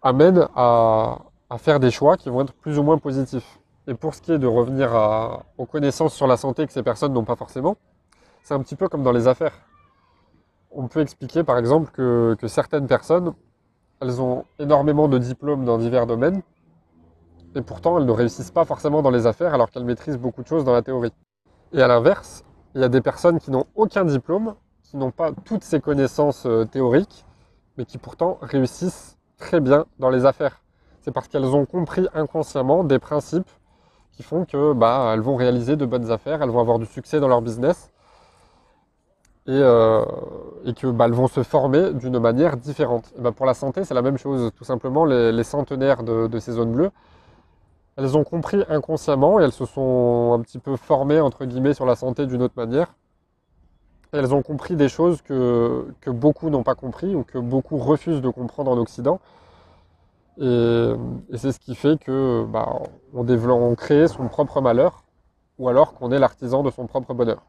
amènent 0.02 0.48
à, 0.54 1.18
faire 1.58 1.80
des 1.80 1.90
choix 1.90 2.16
qui 2.16 2.30
vont 2.30 2.42
être 2.42 2.52
plus 2.54 2.78
ou 2.78 2.82
moins 2.82 2.98
positifs. 2.98 3.58
Et 3.86 3.94
pour 3.94 4.14
ce 4.14 4.22
qui 4.22 4.32
est 4.32 4.38
de 4.38 4.46
revenir 4.46 4.90
aux 5.58 5.66
connaissances 5.66 6.14
sur 6.14 6.26
la 6.26 6.36
santé 6.36 6.66
que 6.66 6.72
ces 6.72 6.82
personnes 6.82 7.12
n'ont 7.12 7.24
pas 7.24 7.36
forcément, 7.36 7.76
c'est 8.42 8.54
un 8.54 8.60
petit 8.60 8.76
peu 8.76 8.88
comme 8.88 9.02
dans 9.02 9.12
les 9.12 9.28
affaires. 9.28 9.54
On 10.70 10.88
peut 10.88 11.00
expliquer 11.00 11.44
par 11.44 11.58
exemple 11.58 11.90
que, 11.92 12.36
que 12.38 12.48
certaines 12.48 12.86
personnes, 12.86 13.34
elles 14.00 14.20
ont 14.20 14.44
énormément 14.58 15.08
de 15.08 15.18
diplômes 15.18 15.64
dans 15.64 15.78
divers 15.78 16.06
domaines, 16.06 16.42
et 17.56 17.62
pourtant 17.62 17.98
elles 17.98 18.04
ne 18.04 18.12
réussissent 18.12 18.50
pas 18.50 18.64
forcément 18.64 19.02
dans 19.02 19.10
les 19.10 19.26
affaires 19.26 19.54
alors 19.54 19.70
qu'elles 19.70 19.84
maîtrisent 19.84 20.18
beaucoup 20.18 20.42
de 20.42 20.46
choses 20.46 20.64
dans 20.64 20.72
la 20.72 20.82
théorie. 20.82 21.12
Et 21.72 21.82
à 21.82 21.88
l'inverse, 21.88 22.44
il 22.74 22.82
y 22.82 22.84
a 22.84 22.88
des 22.88 23.00
personnes 23.00 23.40
qui 23.40 23.50
n'ont 23.50 23.66
aucun 23.74 24.04
diplôme, 24.04 24.54
qui 24.82 24.96
n'ont 24.96 25.10
pas 25.10 25.32
toutes 25.44 25.64
ces 25.64 25.80
connaissances 25.80 26.44
euh, 26.46 26.64
théoriques, 26.64 27.24
mais 27.76 27.86
qui 27.86 27.98
pourtant 27.98 28.38
réussissent 28.42 29.16
très 29.38 29.60
bien 29.60 29.86
dans 29.98 30.10
les 30.10 30.26
affaires. 30.26 30.62
C'est 31.00 31.12
parce 31.12 31.28
qu'elles 31.28 31.46
ont 31.46 31.66
compris 31.66 32.06
inconsciemment 32.14 32.84
des 32.84 32.98
principes 32.98 33.50
qui 34.12 34.22
font 34.22 34.44
que 34.44 34.72
bah, 34.72 35.12
elles 35.14 35.20
vont 35.20 35.36
réaliser 35.36 35.76
de 35.76 35.86
bonnes 35.86 36.10
affaires, 36.10 36.42
elles 36.42 36.50
vont 36.50 36.60
avoir 36.60 36.78
du 36.78 36.86
succès 36.86 37.20
dans 37.20 37.28
leur 37.28 37.42
business 37.42 37.90
et, 39.46 39.50
euh, 39.52 40.04
et 40.64 40.74
que 40.74 40.88
bah, 40.88 41.06
elles 41.06 41.12
vont 41.12 41.28
se 41.28 41.42
former 41.42 41.92
d'une 41.92 42.18
manière 42.18 42.56
différente. 42.56 43.12
Bah, 43.18 43.32
pour 43.32 43.46
la 43.46 43.54
santé, 43.54 43.84
c'est 43.84 43.94
la 43.94 44.02
même 44.02 44.18
chose. 44.18 44.50
Tout 44.56 44.64
simplement, 44.64 45.04
les, 45.04 45.44
centenaires 45.44 46.02
de, 46.02 46.26
de, 46.26 46.38
ces 46.38 46.52
zones 46.52 46.72
bleues, 46.72 46.90
elles 47.96 48.16
ont 48.16 48.24
compris 48.24 48.62
inconsciemment 48.68 49.40
et 49.40 49.44
elles 49.44 49.52
se 49.52 49.64
sont 49.64 50.34
un 50.34 50.40
petit 50.42 50.58
peu 50.58 50.76
formées, 50.76 51.20
entre 51.20 51.44
guillemets, 51.46 51.74
sur 51.74 51.86
la 51.86 51.96
santé 51.96 52.26
d'une 52.26 52.42
autre 52.42 52.54
manière. 52.56 52.94
elles 54.12 54.34
ont 54.34 54.42
compris 54.42 54.76
des 54.76 54.88
choses 54.88 55.22
que, 55.22 55.86
beaucoup 56.06 56.50
n'ont 56.50 56.62
pas 56.62 56.74
compris 56.74 57.14
ou 57.14 57.24
que 57.24 57.38
beaucoup 57.38 57.78
refusent 57.78 58.20
de 58.20 58.28
comprendre 58.28 58.70
en 58.70 58.78
Occident. 58.78 59.20
Et, 60.38 60.92
c'est 61.34 61.52
ce 61.52 61.58
qui 61.58 61.74
fait 61.74 61.98
que 61.98 62.44
bah, 62.44 62.80
on, 63.14 63.24
développe, 63.24 63.60
on 63.60 63.74
crée 63.74 64.08
son 64.08 64.28
propre 64.28 64.60
malheur 64.60 65.02
ou 65.58 65.68
alors 65.68 65.94
qu'on 65.94 66.12
est 66.12 66.18
l'artisan 66.18 66.62
de 66.62 66.70
son 66.70 66.86
propre 66.86 67.14
bonheur. 67.14 67.42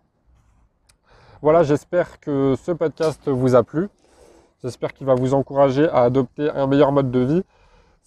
Voilà, 1.41 1.63
j'espère 1.63 2.19
que 2.19 2.55
ce 2.55 2.71
podcast 2.71 3.27
vous 3.27 3.55
a 3.55 3.63
plu. 3.63 3.89
J'espère 4.63 4.93
qu'il 4.93 5.05
va 5.05 5.13
vous 5.13 5.33
encourager 5.33 5.87
à 5.89 6.03
adopter 6.03 6.49
un 6.49 6.67
meilleur 6.67 6.91
mode 6.91 7.11
de 7.11 7.19
vie 7.19 7.43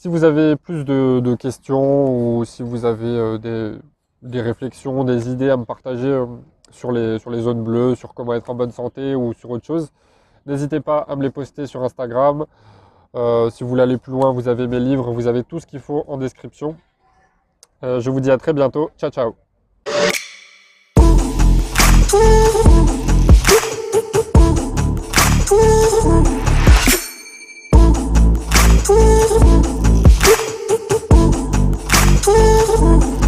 si 0.03 0.09
vous 0.09 0.25
avez 0.25 0.57
plus 0.57 0.87
de, 0.87 1.35
questions 1.35 2.39
ou 2.39 2.47
si 2.47 2.63
vous 2.63 2.87
avez 2.87 3.05
euh, 3.05 3.79
des, 4.23 4.41
réflexions, 4.41 5.05
des 5.05 5.29
idées 5.29 5.51
à 5.51 5.59
me 5.59 5.67
partager 5.67 6.09
euh, 6.09 6.25
sur 6.71 6.91
les, 6.91 7.19
sur 7.19 7.29
les 7.29 7.43
zones 7.43 7.63
bleues, 7.63 7.95
sur 7.97 8.15
comment 8.15 8.33
être 8.33 8.49
en 8.49 8.55
bonne 8.55 8.71
santé 8.71 9.15
ou 9.15 9.35
sur 9.35 9.51
autre 9.51 9.67
chose, 9.67 9.93
n'hésitez 10.47 10.81
pas 10.81 11.01
à 11.07 11.17
me 11.17 11.23
les 11.23 11.29
poster 11.29 11.67
sur 11.67 11.85
Instagram. 11.85 12.47
Euh, 13.15 13.51
si 13.51 13.63
vous 13.63 13.69
voulez 13.69 13.83
aller 13.83 13.99
plus 13.99 14.13
loin, 14.13 14.33
vous 14.33 14.49
avez 14.49 14.67
mes 14.69 14.81
livres, 14.81 15.13
vous 15.13 15.27
avez 15.27 15.45
tout 15.45 15.61
ce 15.61 15.67
qu'il 15.67 15.81
faut 15.81 16.07
en 16.09 16.17
description. 16.17 16.77
Je 17.83 18.09
vous 18.09 18.21
dis 18.21 18.31
à 18.31 18.39
très 18.39 18.55
bientôt. 18.55 18.89
Ciao, 18.97 19.11
ciao. 19.11 19.35
Oh. 32.83 33.20